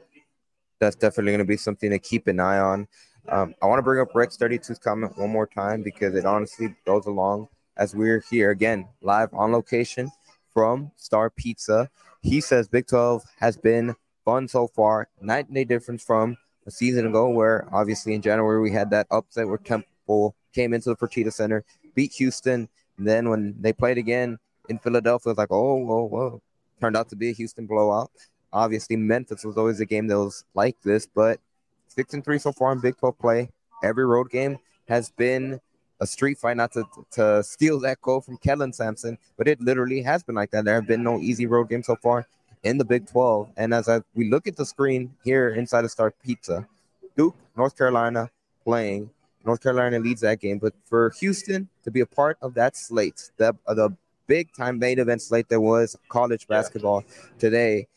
that's 0.80 0.96
definitely 0.96 1.32
going 1.32 1.40
to 1.40 1.46
be 1.46 1.58
something 1.58 1.90
to 1.90 2.00
keep 2.00 2.28
an 2.28 2.40
eye 2.40 2.60
on. 2.60 2.88
Um, 3.30 3.56
I 3.62 3.66
want 3.66 3.80
to 3.80 3.84
bring 3.84 4.00
up 4.00 4.14
Rex 4.14 4.38
32's 4.38 4.80
comment 4.80 5.18
one 5.18 5.30
more 5.30 5.48
time 5.48 5.84
because 5.84 6.16
it 6.16 6.26
honestly 6.26 6.76
goes 6.86 7.08
along 7.08 7.50
as 7.76 7.96
we're 7.96 8.24
here 8.30 8.52
again 8.52 8.88
live 9.02 9.34
on 9.34 9.52
location 9.52 10.12
from 10.54 10.92
Star 10.96 11.30
Pizza. 11.30 11.90
He 12.22 12.40
says 12.40 12.68
Big 12.68 12.88
12 12.88 13.24
has 13.40 13.58
been 13.58 13.96
fun 14.28 14.46
so 14.46 14.68
far. 14.68 15.08
Night 15.22 15.46
and 15.46 15.56
day 15.56 15.64
difference 15.64 16.04
from 16.04 16.36
a 16.66 16.72
season 16.72 17.08
ago, 17.08 17.30
where 17.30 17.66
obviously 17.72 18.14
in 18.14 18.22
January 18.22 18.60
we 18.62 18.74
had 18.74 18.90
that 18.90 19.08
upset 19.10 19.48
where 19.48 19.58
Temple 19.58 20.36
came 20.54 20.74
into 20.74 20.90
the 20.90 20.98
Fertitta 20.98 21.32
Center, 21.32 21.64
beat 21.96 22.12
Houston. 22.16 22.68
And 22.98 23.08
then 23.08 23.30
when 23.30 23.56
they 23.58 23.72
played 23.72 23.98
again 23.98 24.38
in 24.68 24.80
Philadelphia, 24.80 25.30
it 25.30 25.32
was 25.32 25.38
like, 25.38 25.52
oh, 25.52 25.76
whoa, 25.76 26.04
whoa. 26.04 26.42
Turned 26.82 26.98
out 26.98 27.08
to 27.10 27.16
be 27.16 27.30
a 27.30 27.32
Houston 27.32 27.68
blowout. 27.68 28.12
Obviously, 28.52 28.98
Memphis 28.98 29.46
was 29.46 29.58
always 29.58 29.80
a 29.80 29.86
game 29.86 30.08
that 30.08 30.20
was 30.20 30.44
like 30.54 30.76
this, 30.84 31.08
but 31.08 31.40
six 31.88 32.14
and 32.14 32.24
three 32.26 32.38
so 32.38 32.52
far 32.52 32.74
in 32.74 32.82
Big 32.82 32.98
12 32.98 33.18
play. 33.18 33.50
Every 33.82 34.06
road 34.06 34.30
game 34.30 34.58
has 34.90 35.10
been 35.10 35.62
a 36.02 36.06
street 36.06 36.38
fight, 36.38 36.58
not 36.58 36.74
to, 36.74 36.84
to 37.12 37.44
steal 37.44 37.80
that 37.80 38.02
goal 38.02 38.20
from 38.20 38.38
Kelvin 38.38 38.74
Sampson, 38.74 39.18
but 39.38 39.48
it 39.48 39.62
literally 39.62 40.02
has 40.02 40.22
been 40.22 40.36
like 40.36 40.52
that. 40.52 40.66
There 40.66 40.76
have 40.76 40.86
been 40.86 41.04
no 41.04 41.18
easy 41.20 41.46
road 41.46 41.70
games 41.70 41.88
so 41.88 41.96
far 41.96 42.28
in 42.64 42.78
the 42.78 42.86
Big 42.86 43.08
12. 43.08 43.50
And 43.58 43.74
as 43.74 43.88
I, 43.90 44.02
we 44.16 44.30
look 44.30 44.48
at 44.48 44.56
the 44.56 44.66
screen 44.66 45.14
here 45.24 45.50
inside 45.50 45.86
of 45.86 45.92
Star 45.92 46.12
Pizza, 46.12 46.68
Duke, 47.16 47.36
North 47.56 47.78
Carolina 47.78 48.30
playing 48.64 49.10
North 49.48 49.64
Carolina 49.64 49.98
leads 50.00 50.22
that 50.22 50.40
game. 50.40 50.60
But 50.60 50.74
for 50.86 51.12
Houston 51.22 51.70
to 51.84 51.90
be 51.90 52.02
a 52.02 52.06
part 52.06 52.38
of 52.42 52.54
that 52.56 52.76
slate, 52.76 53.32
the 53.38 53.56
the 53.66 53.96
big 54.28 54.54
time 54.54 54.78
main 54.78 55.00
event 55.00 55.22
slate 55.22 55.48
that 55.50 55.62
was 55.62 55.98
college 56.10 56.48
basketball 56.48 57.04
today, 57.40 57.88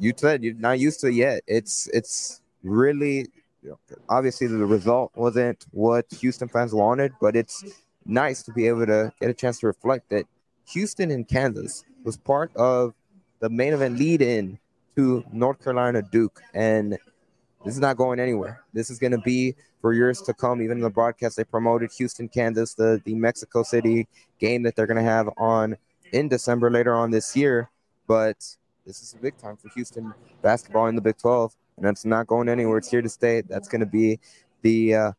you 0.00 0.14
said 0.16 0.42
you're 0.42 0.54
not 0.54 0.78
used 0.80 1.00
to 1.00 1.08
it 1.08 1.14
yet. 1.14 1.42
It's 1.46 1.88
it's 1.92 2.40
really 2.62 3.28
obviously 4.08 4.46
the 4.46 4.66
result 4.66 5.12
wasn't 5.14 5.64
what 5.70 6.06
Houston 6.20 6.48
fans 6.48 6.74
wanted, 6.74 7.12
but 7.20 7.36
it's 7.36 7.64
nice 8.06 8.42
to 8.42 8.52
be 8.52 8.66
able 8.66 8.86
to 8.86 9.12
get 9.20 9.30
a 9.30 9.34
chance 9.34 9.60
to 9.60 9.66
reflect 9.66 10.08
that 10.08 10.26
Houston 10.66 11.10
and 11.10 11.26
Kansas 11.26 11.84
was 12.04 12.16
part 12.16 12.54
of 12.56 12.94
the 13.40 13.48
main 13.50 13.72
event 13.72 13.98
lead 13.98 14.22
in 14.22 14.58
to 14.96 15.24
North 15.32 15.62
Carolina 15.62 16.02
Duke. 16.02 16.40
And 16.54 16.98
this 17.64 17.74
is 17.74 17.80
not 17.80 17.96
going 17.96 18.20
anywhere. 18.20 18.62
This 18.72 18.90
is 18.90 18.98
going 18.98 19.12
to 19.12 19.18
be 19.18 19.54
for 19.80 19.92
years 19.92 20.20
to 20.22 20.34
come. 20.34 20.62
Even 20.62 20.78
in 20.78 20.82
the 20.82 20.90
broadcast, 20.90 21.36
they 21.36 21.44
promoted 21.44 21.90
Houston, 21.98 22.28
Kansas, 22.28 22.74
the, 22.74 23.00
the 23.04 23.14
Mexico 23.14 23.62
City 23.62 24.06
game 24.38 24.62
that 24.62 24.76
they're 24.76 24.86
going 24.86 25.02
to 25.02 25.02
have 25.02 25.28
on 25.36 25.76
in 26.12 26.28
December 26.28 26.70
later 26.70 26.94
on 26.94 27.10
this 27.10 27.36
year. 27.36 27.70
But 28.06 28.36
this 28.86 29.02
is 29.02 29.14
a 29.14 29.16
big 29.16 29.36
time 29.38 29.56
for 29.56 29.68
Houston 29.70 30.12
basketball 30.42 30.86
in 30.88 30.94
the 30.94 31.00
Big 31.00 31.16
12, 31.16 31.54
and 31.76 31.86
that's 31.86 32.04
not 32.04 32.26
going 32.26 32.48
anywhere. 32.48 32.78
It's 32.78 32.90
here 32.90 33.02
to 33.02 33.08
stay. 33.08 33.40
That's 33.40 33.68
going 33.68 33.80
to 33.80 33.86
be 33.86 34.20
the 34.62 34.94
uh, 34.94 35.12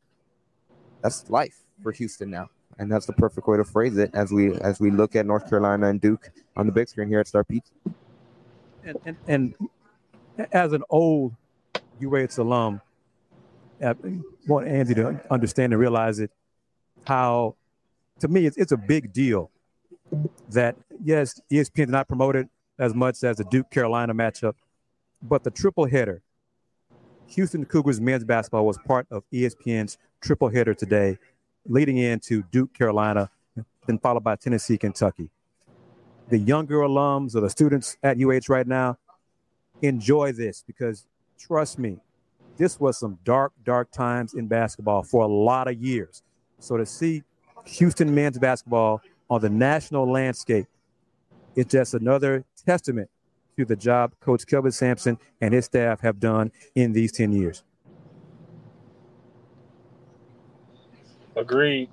that's 1.02 1.30
life 1.30 1.58
for 1.82 1.92
Houston 1.92 2.30
now, 2.30 2.50
and 2.78 2.92
that's 2.92 3.06
the 3.06 3.14
perfect 3.14 3.48
way 3.48 3.58
to 3.58 3.64
phrase 3.64 3.98
it 3.98 4.12
as 4.14 4.32
we 4.32 4.54
as 4.60 4.80
we 4.80 4.92
look 4.92 5.16
at 5.16 5.26
North 5.26 5.50
Carolina 5.50 5.88
and 5.88 6.02
Duke 6.02 6.30
on 6.56 6.66
the 6.66 6.72
big 6.72 6.88
screen 6.88 7.08
here 7.08 7.20
at 7.20 7.28
Star 7.28 7.44
Pizza. 7.44 7.72
And, 8.84 8.98
and, 9.06 9.18
and 9.28 10.48
as 10.52 10.74
an 10.74 10.84
old 10.90 11.34
UH 12.04 12.38
alum, 12.38 12.82
I 13.84 13.96
want 14.48 14.68
Andy 14.68 14.94
to 14.96 15.20
understand 15.32 15.74
and 15.74 15.80
realize 15.80 16.20
it. 16.20 16.32
How, 17.08 17.56
to 18.20 18.28
me, 18.28 18.46
it's, 18.46 18.58
it's 18.58 18.72
a 18.72 18.78
big 18.78 19.14
deal 19.14 19.52
that 20.50 20.76
yes, 21.04 21.40
ESPN 21.52 21.76
did 21.76 21.90
not 21.90 22.08
promote 22.08 22.36
it 22.36 22.48
as 22.80 22.94
much 22.94 23.24
as 23.24 23.38
the 23.38 23.44
Duke 23.46 23.70
Carolina 23.70 24.14
matchup, 24.14 24.54
but 25.22 25.44
the 25.44 25.52
triple 25.52 25.86
header, 25.86 26.22
Houston 27.28 27.66
Cougars 27.66 28.00
men's 28.00 28.24
basketball 28.24 28.66
was 28.66 28.78
part 28.78 29.08
of 29.12 29.24
ESPN's 29.32 29.98
triple 30.22 30.50
header 30.50 30.74
today, 30.74 31.18
leading 31.66 31.98
into 31.98 32.44
Duke 32.52 32.74
Carolina, 32.74 33.30
then 33.88 34.00
followed 34.00 34.24
by 34.24 34.36
Tennessee 34.36 34.78
Kentucky. 34.78 35.30
The 36.30 36.38
younger 36.38 36.78
alums 36.80 37.36
or 37.36 37.42
the 37.42 37.50
students 37.50 37.98
at 38.04 38.18
UH 38.20 38.50
right 38.50 38.68
now 38.68 38.98
enjoy 39.82 40.32
this 40.32 40.64
because 40.66 41.06
trust 41.40 41.78
me, 41.78 41.98
this 42.58 42.80
was 42.80 42.98
some 42.98 43.20
dark, 43.24 43.54
dark 43.64 43.92
times 43.92 44.34
in 44.34 44.48
basketball 44.48 45.04
for 45.04 45.24
a 45.24 45.28
lot 45.28 45.68
of 45.68 45.82
years. 45.82 46.24
So 46.60 46.78
to 46.78 46.86
see 46.86 47.24
Houston 47.66 48.14
men's 48.16 48.40
basketball 48.40 49.02
on 49.30 49.42
the 49.42 49.50
national 49.50 50.10
landscape 50.10 50.68
it's 51.56 51.72
just 51.72 51.94
another 51.94 52.44
testament 52.66 53.10
to 53.58 53.66
the 53.66 53.76
job 53.76 54.14
Coach 54.20 54.46
Kelvin 54.46 54.72
Sampson 54.72 55.18
and 55.40 55.54
his 55.54 55.66
staff 55.66 56.02
have 56.02 56.20
done 56.20 56.52
in 56.76 56.92
these 56.92 57.12
10 57.14 57.32
years. 57.32 57.64
Agreed. 61.36 61.90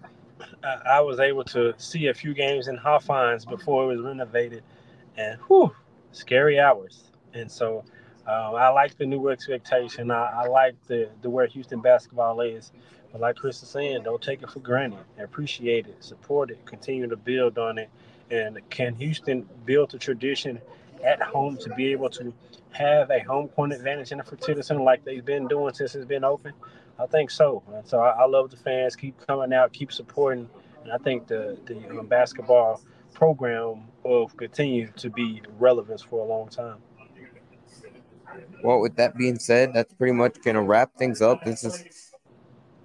I 0.87 1.01
was 1.01 1.21
able 1.21 1.45
to 1.45 1.75
see 1.77 2.07
a 2.07 2.15
few 2.15 2.35
games 2.35 2.69
in 2.69 2.77
Hofheinz 2.77 3.49
before 3.49 3.85
it 3.85 3.97
was 3.97 4.05
renovated, 4.05 4.63
and 5.17 5.39
whew, 5.47 5.75
scary 6.13 6.59
hours. 6.59 7.05
And 7.35 7.51
so 7.51 7.85
um, 8.27 8.55
I 8.55 8.69
like 8.69 8.97
the 8.97 9.07
new 9.07 9.29
expectation. 9.29 10.11
I, 10.11 10.45
I 10.45 10.47
like 10.47 10.75
the, 10.87 11.09
the 11.23 11.31
where 11.31 11.47
Houston 11.47 11.81
basketball 11.81 12.41
is. 12.41 12.73
But 13.11 13.21
like 13.21 13.37
Chris 13.37 13.63
is 13.63 13.69
saying, 13.69 14.05
don't 14.05 14.23
take 14.23 14.43
it 14.43 14.51
for 14.51 14.61
granted. 14.61 15.01
Appreciate 15.19 15.87
it, 15.87 16.03
support 16.03 16.51
it, 16.51 16.65
continue 16.65 17.07
to 17.09 17.17
build 17.17 17.59
on 17.59 17.79
it, 17.79 17.91
and 18.31 18.59
can 18.71 18.95
Houston 18.97 19.47
build 19.67 19.95
a 19.95 19.99
tradition 19.99 20.61
at 21.05 21.21
home 21.21 21.57
to 21.59 21.75
be 21.75 21.93
able 21.93 22.09
to 22.11 22.33
have 22.71 23.11
a 23.11 23.21
home 23.21 23.49
court 23.49 23.73
advantage 23.73 24.13
in 24.13 24.19
the 24.19 24.25
Fertitta 24.25 24.83
like 24.83 25.05
they've 25.05 25.25
been 25.25 25.47
doing 25.47 25.75
since 25.75 25.95
it's 25.95 26.07
been 26.07 26.25
open? 26.25 26.55
I 26.99 27.07
think 27.07 27.31
so. 27.31 27.63
And 27.75 27.87
so 27.87 28.01
I, 28.01 28.11
I 28.11 28.27
love 28.27 28.51
the 28.51 28.57
fans. 28.57 28.97
Keep 28.97 29.27
coming 29.27 29.53
out, 29.53 29.73
keep 29.73 29.93
supporting. 29.93 30.49
And 30.83 30.93
I 30.93 30.99
think 30.99 31.27
the, 31.27 31.59
the 31.67 31.99
um, 31.99 32.07
basketball 32.07 32.81
program 33.15 33.85
will 34.05 34.29
continue 34.29 34.89
to 34.97 35.11
be 35.11 35.43
relevant 35.59 36.03
for 36.09 36.25
a 36.25 36.29
long 36.29 36.49
time. 36.49 36.79
Well, 38.63 38.81
with 38.81 38.97
that 38.97 39.17
being 39.17 39.39
said, 39.39 39.73
that's 39.75 39.93
pretty 39.95 40.13
much 40.13 40.37
to 40.43 40.61
wrap 40.61 40.97
things 40.97 41.21
up. 41.21 41.45
This 41.45 41.65
is 41.65 42.13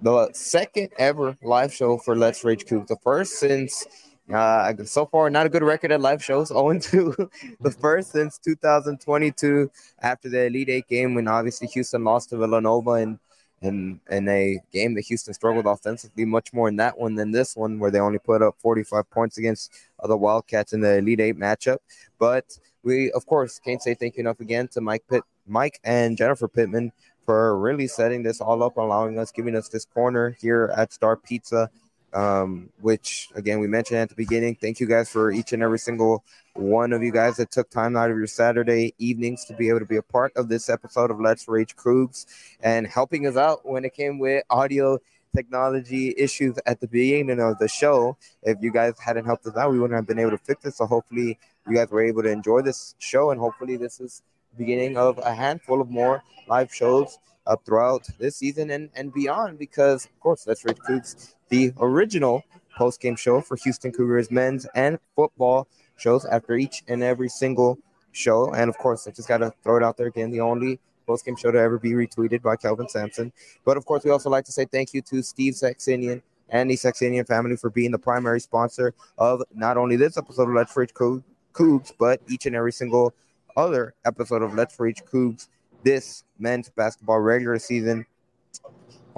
the 0.02 0.30
second 0.32 0.90
ever 0.98 1.36
live 1.42 1.72
show 1.72 1.98
for 1.98 2.14
Let's 2.16 2.44
Rage 2.44 2.64
Coogs. 2.66 2.88
The 2.88 2.96
first 3.02 3.38
since 3.38 3.86
uh, 4.32 4.72
so 4.84 5.06
far, 5.06 5.30
not 5.30 5.46
a 5.46 5.48
good 5.48 5.62
record 5.62 5.90
at 5.90 6.00
live 6.00 6.22
shows. 6.22 6.48
0 6.54 6.78
2, 6.78 7.30
the 7.60 7.70
first 7.70 8.12
since 8.12 8.38
2022 8.38 9.70
after 10.02 10.28
the 10.28 10.46
Elite 10.46 10.68
Eight 10.68 10.88
game 10.88 11.14
when 11.14 11.28
obviously 11.28 11.66
Houston 11.68 12.04
lost 12.04 12.30
to 12.30 12.36
Villanova 12.36 12.92
and 12.92 13.18
in 13.62 14.00
in 14.10 14.28
a 14.28 14.60
game 14.72 14.94
that 14.94 15.06
Houston 15.06 15.34
struggled 15.34 15.66
offensively 15.66 16.24
much 16.24 16.52
more 16.52 16.68
in 16.68 16.76
that 16.76 16.98
one 16.98 17.14
than 17.14 17.32
this 17.32 17.56
one, 17.56 17.78
where 17.78 17.90
they 17.90 18.00
only 18.00 18.18
put 18.18 18.42
up 18.42 18.56
45 18.58 19.10
points 19.10 19.38
against 19.38 19.72
the 20.02 20.16
Wildcats 20.16 20.72
in 20.72 20.80
the 20.80 20.98
Elite 20.98 21.20
Eight 21.20 21.36
matchup. 21.36 21.78
But 22.18 22.58
we, 22.82 23.10
of 23.12 23.26
course, 23.26 23.58
can't 23.58 23.82
say 23.82 23.94
thank 23.94 24.16
you 24.16 24.20
enough 24.20 24.40
again 24.40 24.68
to 24.68 24.80
Mike 24.80 25.04
Pitt, 25.08 25.24
Mike 25.46 25.80
and 25.84 26.16
Jennifer 26.16 26.48
Pittman 26.48 26.92
for 27.24 27.58
really 27.58 27.86
setting 27.86 28.22
this 28.22 28.40
all 28.40 28.62
up, 28.62 28.76
allowing 28.76 29.18
us, 29.18 29.32
giving 29.32 29.54
us 29.54 29.68
this 29.68 29.84
corner 29.84 30.36
here 30.40 30.72
at 30.76 30.92
Star 30.92 31.16
Pizza 31.16 31.68
um, 32.12 32.70
which 32.80 33.28
again 33.34 33.60
we 33.60 33.66
mentioned 33.66 33.98
at 33.98 34.08
the 34.08 34.14
beginning. 34.14 34.54
Thank 34.54 34.80
you 34.80 34.86
guys 34.86 35.10
for 35.10 35.30
each 35.30 35.52
and 35.52 35.62
every 35.62 35.78
single 35.78 36.24
one 36.54 36.92
of 36.92 37.02
you 37.02 37.12
guys 37.12 37.36
that 37.36 37.50
took 37.50 37.70
time 37.70 37.96
out 37.96 38.10
of 38.10 38.16
your 38.16 38.26
Saturday 38.26 38.94
evenings 38.98 39.44
to 39.46 39.54
be 39.54 39.68
able 39.68 39.80
to 39.80 39.86
be 39.86 39.96
a 39.96 40.02
part 40.02 40.32
of 40.36 40.48
this 40.48 40.68
episode 40.68 41.10
of 41.10 41.20
Let's 41.20 41.46
Rage 41.48 41.76
Coogs 41.76 42.26
and 42.60 42.86
helping 42.86 43.26
us 43.26 43.36
out 43.36 43.68
when 43.68 43.84
it 43.84 43.94
came 43.94 44.18
with 44.18 44.42
audio 44.50 44.98
technology 45.36 46.14
issues 46.16 46.58
at 46.66 46.80
the 46.80 46.88
beginning 46.88 47.40
of 47.40 47.58
the 47.58 47.68
show. 47.68 48.16
If 48.42 48.58
you 48.60 48.72
guys 48.72 48.94
hadn't 48.98 49.26
helped 49.26 49.46
us 49.46 49.56
out, 49.56 49.70
we 49.70 49.78
wouldn't 49.78 49.96
have 49.96 50.06
been 50.06 50.18
able 50.18 50.32
to 50.32 50.38
fix 50.38 50.64
it. 50.64 50.74
So 50.74 50.86
hopefully 50.86 51.38
you 51.68 51.74
guys 51.74 51.90
were 51.90 52.02
able 52.02 52.22
to 52.22 52.30
enjoy 52.30 52.62
this 52.62 52.94
show 52.98 53.30
and 53.30 53.38
hopefully 53.38 53.76
this 53.76 54.00
is 54.00 54.22
the 54.52 54.64
beginning 54.64 54.96
of 54.96 55.18
a 55.18 55.34
handful 55.34 55.80
of 55.80 55.90
more 55.90 56.22
live 56.48 56.72
shows 56.74 57.18
up 57.46 57.64
throughout 57.64 58.06
this 58.18 58.36
season 58.36 58.70
and, 58.70 58.90
and 58.94 59.12
beyond 59.12 59.58
because 59.58 60.04
of 60.04 60.20
course 60.20 60.46
Let's 60.46 60.64
Rage 60.64 60.78
Coogs 60.78 61.34
the 61.48 61.72
original 61.80 62.42
post 62.76 63.00
game 63.00 63.16
show 63.16 63.40
for 63.40 63.56
Houston 63.56 63.92
Cougars 63.92 64.30
men's 64.30 64.66
and 64.74 64.98
football 65.16 65.66
shows 65.96 66.24
after 66.24 66.56
each 66.56 66.82
and 66.88 67.02
every 67.02 67.28
single 67.28 67.78
show. 68.12 68.52
And 68.52 68.68
of 68.68 68.78
course, 68.78 69.06
I 69.06 69.10
just 69.10 69.28
got 69.28 69.38
to 69.38 69.52
throw 69.62 69.76
it 69.76 69.82
out 69.82 69.96
there 69.96 70.06
again 70.06 70.30
the 70.30 70.40
only 70.40 70.78
post 71.06 71.24
game 71.24 71.36
show 71.36 71.50
to 71.50 71.58
ever 71.58 71.78
be 71.78 71.92
retweeted 71.92 72.42
by 72.42 72.56
Kelvin 72.56 72.88
Sampson. 72.88 73.32
But 73.64 73.76
of 73.76 73.84
course, 73.84 74.04
we 74.04 74.10
also 74.10 74.30
like 74.30 74.44
to 74.44 74.52
say 74.52 74.64
thank 74.64 74.94
you 74.94 75.02
to 75.02 75.22
Steve 75.22 75.54
Saxenian 75.54 76.22
and 76.50 76.70
the 76.70 76.74
Saxenian 76.76 77.26
family 77.26 77.56
for 77.56 77.70
being 77.70 77.90
the 77.90 77.98
primary 77.98 78.40
sponsor 78.40 78.94
of 79.18 79.42
not 79.52 79.76
only 79.76 79.96
this 79.96 80.16
episode 80.16 80.48
of 80.48 80.54
Let's 80.54 80.76
Rage 80.76 80.94
Coogs, 80.94 81.92
but 81.98 82.20
each 82.28 82.46
and 82.46 82.54
every 82.54 82.72
single 82.72 83.12
other 83.56 83.94
episode 84.04 84.42
of 84.42 84.54
Let's 84.54 84.78
Rage 84.78 85.02
Coogs 85.12 85.48
this 85.84 86.24
men's 86.38 86.70
basketball 86.70 87.20
regular 87.20 87.58
season 87.58 88.04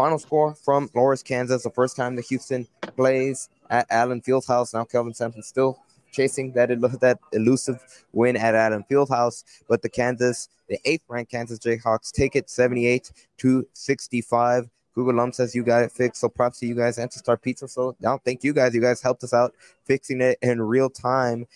Final 0.00 0.18
score 0.18 0.54
from 0.54 0.88
Lawrence, 0.94 1.22
Kansas. 1.22 1.62
The 1.62 1.68
first 1.68 1.94
time 1.94 2.16
the 2.16 2.22
Houston 2.22 2.66
plays 2.96 3.50
at 3.68 3.86
Allen 3.90 4.22
Fieldhouse. 4.22 4.72
Now 4.72 4.84
Kelvin 4.84 5.12
Sampson 5.12 5.42
still 5.42 5.78
chasing 6.10 6.52
that 6.52 6.68
that 7.02 7.18
elusive 7.34 7.84
win 8.10 8.34
at 8.34 8.54
Allen 8.54 8.82
Fieldhouse, 8.90 9.44
but 9.68 9.82
the 9.82 9.90
Kansas, 9.90 10.48
the 10.70 10.78
eighth 10.86 11.04
ranked 11.06 11.30
Kansas 11.30 11.58
Jayhawks 11.58 12.12
take 12.12 12.34
it 12.34 12.48
78 12.48 13.12
to 13.36 13.68
65. 13.74 14.70
Google 14.94 15.16
Lump 15.16 15.34
says 15.34 15.54
you 15.54 15.62
got 15.62 15.82
it 15.82 15.92
fixed. 15.92 16.22
So 16.22 16.30
props 16.30 16.60
to 16.60 16.66
you 16.66 16.74
guys 16.74 16.96
and 16.96 17.10
to 17.10 17.18
Star 17.18 17.36
Pizza. 17.36 17.68
So 17.68 17.94
now 18.00 18.16
thank 18.24 18.42
you 18.42 18.54
guys. 18.54 18.74
You 18.74 18.80
guys 18.80 19.02
helped 19.02 19.22
us 19.22 19.34
out 19.34 19.52
fixing 19.84 20.22
it 20.22 20.38
in 20.40 20.62
real 20.62 20.88
time. 20.88 21.46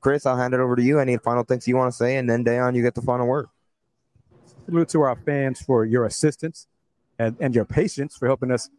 Chris, 0.00 0.24
I'll 0.24 0.38
hand 0.38 0.54
it 0.54 0.60
over 0.60 0.76
to 0.76 0.82
you. 0.82 0.98
Any 0.98 1.18
final 1.18 1.44
things 1.44 1.68
you 1.68 1.76
want 1.76 1.92
to 1.92 1.96
say? 1.98 2.16
And 2.16 2.30
then 2.30 2.42
Dayon, 2.42 2.74
you 2.74 2.80
get 2.80 2.94
the 2.94 3.02
final 3.02 3.26
word. 3.26 3.48
Salute 4.64 4.88
to 4.88 5.02
our 5.02 5.16
fans 5.16 5.60
for 5.60 5.84
your 5.84 6.06
assistance 6.06 6.68
and, 7.18 7.36
and 7.40 7.54
your 7.54 7.64
patience 7.64 8.16
for 8.16 8.26
helping 8.26 8.50
us 8.50 8.70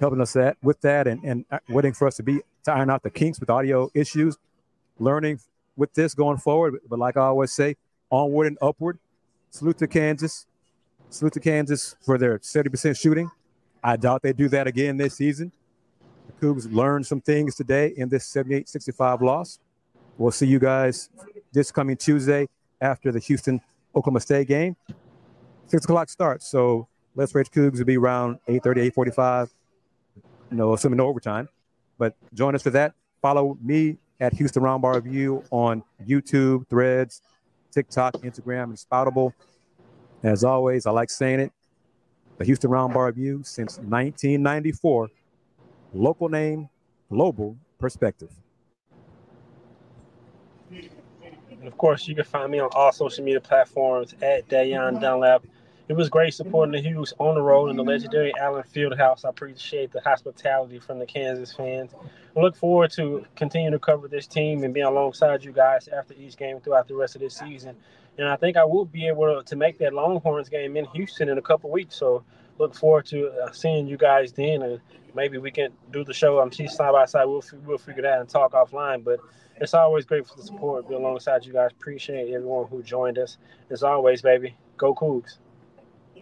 helping 0.00 0.20
us 0.20 0.34
that 0.34 0.56
with 0.62 0.80
that 0.82 1.06
and, 1.06 1.22
and 1.24 1.44
uh, 1.50 1.58
waiting 1.68 1.92
for 1.92 2.06
us 2.06 2.16
to 2.16 2.22
be 2.22 2.40
to 2.64 2.72
iron 2.72 2.90
out 2.90 3.02
the 3.02 3.10
kinks 3.10 3.40
with 3.40 3.48
audio 3.48 3.90
issues, 3.94 4.36
learning 4.98 5.40
with 5.76 5.92
this 5.94 6.14
going 6.14 6.36
forward. 6.36 6.76
But 6.88 6.98
like 6.98 7.16
I 7.16 7.22
always 7.22 7.52
say, 7.52 7.76
onward 8.10 8.46
and 8.48 8.58
upward. 8.60 8.98
Salute 9.50 9.78
to 9.78 9.86
Kansas. 9.86 10.46
Salute 11.08 11.32
to 11.34 11.40
Kansas 11.40 11.96
for 12.04 12.18
their 12.18 12.38
70% 12.38 12.98
shooting. 12.98 13.30
I 13.82 13.96
doubt 13.96 14.22
they 14.22 14.32
do 14.32 14.48
that 14.48 14.66
again 14.66 14.96
this 14.96 15.14
season. 15.14 15.52
The 16.26 16.46
Cougs 16.46 16.70
learned 16.70 17.06
some 17.06 17.20
things 17.20 17.54
today 17.54 17.94
in 17.96 18.08
this 18.08 18.30
78-65 18.32 19.20
loss. 19.20 19.60
We'll 20.18 20.32
see 20.32 20.46
you 20.46 20.58
guys 20.58 21.08
this 21.52 21.70
coming 21.70 21.96
Tuesday 21.96 22.48
after 22.80 23.12
the 23.12 23.20
Houston 23.20 23.60
Oklahoma 23.94 24.20
State 24.20 24.48
game. 24.48 24.76
Six 25.68 25.84
o'clock 25.84 26.08
starts. 26.08 26.48
So 26.48 26.88
Let's 27.16 27.34
Rage 27.34 27.50
Coogs 27.50 27.78
will 27.78 27.86
be 27.86 27.96
around 27.96 28.38
8.30, 28.46 28.92
8.45, 28.92 29.48
you 30.50 30.56
know, 30.56 30.74
assuming 30.74 30.98
no 30.98 31.06
overtime. 31.06 31.48
But 31.98 32.14
join 32.34 32.54
us 32.54 32.62
for 32.62 32.70
that. 32.70 32.92
Follow 33.22 33.56
me 33.62 33.96
at 34.20 34.34
Houston 34.34 34.62
Roundball 34.62 35.02
Review 35.02 35.42
on 35.50 35.82
YouTube, 36.06 36.68
Threads, 36.68 37.22
TikTok, 37.72 38.14
Instagram, 38.16 38.64
and 38.64 38.76
Spoutable. 38.76 39.32
As 40.22 40.44
always, 40.44 40.84
I 40.86 40.90
like 40.90 41.08
saying 41.08 41.40
it. 41.40 41.52
The 42.36 42.44
Houston 42.44 42.70
Roundball 42.70 43.06
Review 43.06 43.40
since 43.44 43.78
1994. 43.78 45.08
Local 45.94 46.28
name, 46.28 46.68
global 47.10 47.56
perspective. 47.78 48.30
And 50.70 51.66
of 51.66 51.78
course, 51.78 52.06
you 52.06 52.14
can 52.14 52.24
find 52.24 52.52
me 52.52 52.58
on 52.58 52.68
all 52.72 52.92
social 52.92 53.24
media 53.24 53.40
platforms 53.40 54.14
at 54.20 54.46
Dayon 54.48 55.00
Dunlap. 55.00 55.44
It 55.88 55.94
was 55.94 56.08
great 56.08 56.34
supporting 56.34 56.72
the 56.72 56.80
Hughes 56.80 57.14
on 57.20 57.36
the 57.36 57.42
road 57.42 57.70
in 57.70 57.76
the 57.76 57.84
legendary 57.84 58.32
Allen 58.40 58.64
Fieldhouse. 58.64 59.24
I 59.24 59.28
appreciate 59.28 59.92
the 59.92 60.00
hospitality 60.00 60.80
from 60.80 60.98
the 60.98 61.06
Kansas 61.06 61.52
fans. 61.52 61.94
I 62.36 62.40
look 62.40 62.56
forward 62.56 62.90
to 62.92 63.24
continuing 63.36 63.70
to 63.72 63.78
cover 63.78 64.08
this 64.08 64.26
team 64.26 64.64
and 64.64 64.74
being 64.74 64.86
alongside 64.86 65.44
you 65.44 65.52
guys 65.52 65.86
after 65.86 66.12
each 66.14 66.36
game 66.36 66.58
throughout 66.58 66.88
the 66.88 66.96
rest 66.96 67.14
of 67.14 67.20
this 67.20 67.36
season. 67.36 67.76
And 68.18 68.26
I 68.26 68.34
think 68.34 68.56
I 68.56 68.64
will 68.64 68.84
be 68.84 69.06
able 69.06 69.44
to 69.44 69.56
make 69.56 69.78
that 69.78 69.92
Longhorns 69.92 70.48
game 70.48 70.76
in 70.76 70.86
Houston 70.86 71.28
in 71.28 71.38
a 71.38 71.42
couple 71.42 71.70
weeks. 71.70 71.94
So 71.94 72.24
look 72.58 72.74
forward 72.74 73.06
to 73.06 73.30
uh, 73.44 73.52
seeing 73.52 73.86
you 73.86 73.96
guys 73.96 74.32
then, 74.32 74.62
and 74.62 74.80
maybe 75.14 75.38
we 75.38 75.52
can 75.52 75.70
do 75.92 76.02
the 76.02 76.14
show. 76.14 76.38
I'm 76.40 76.48
um, 76.48 76.68
side 76.68 76.92
by 76.92 77.04
side. 77.04 77.26
We'll 77.26 77.44
we'll 77.64 77.78
figure 77.78 78.02
that 78.02 78.14
out 78.14 78.20
and 78.22 78.28
talk 78.28 78.52
offline. 78.52 79.04
But 79.04 79.20
it's 79.60 79.74
always 79.74 80.04
great 80.04 80.26
for 80.26 80.34
the 80.34 80.42
support, 80.42 80.88
be 80.88 80.96
alongside 80.96 81.46
you 81.46 81.52
guys. 81.52 81.70
Appreciate 81.70 82.34
everyone 82.34 82.66
who 82.66 82.82
joined 82.82 83.18
us. 83.18 83.38
As 83.70 83.84
always, 83.84 84.20
baby, 84.20 84.56
go 84.76 84.92
Cougs. 84.92 85.38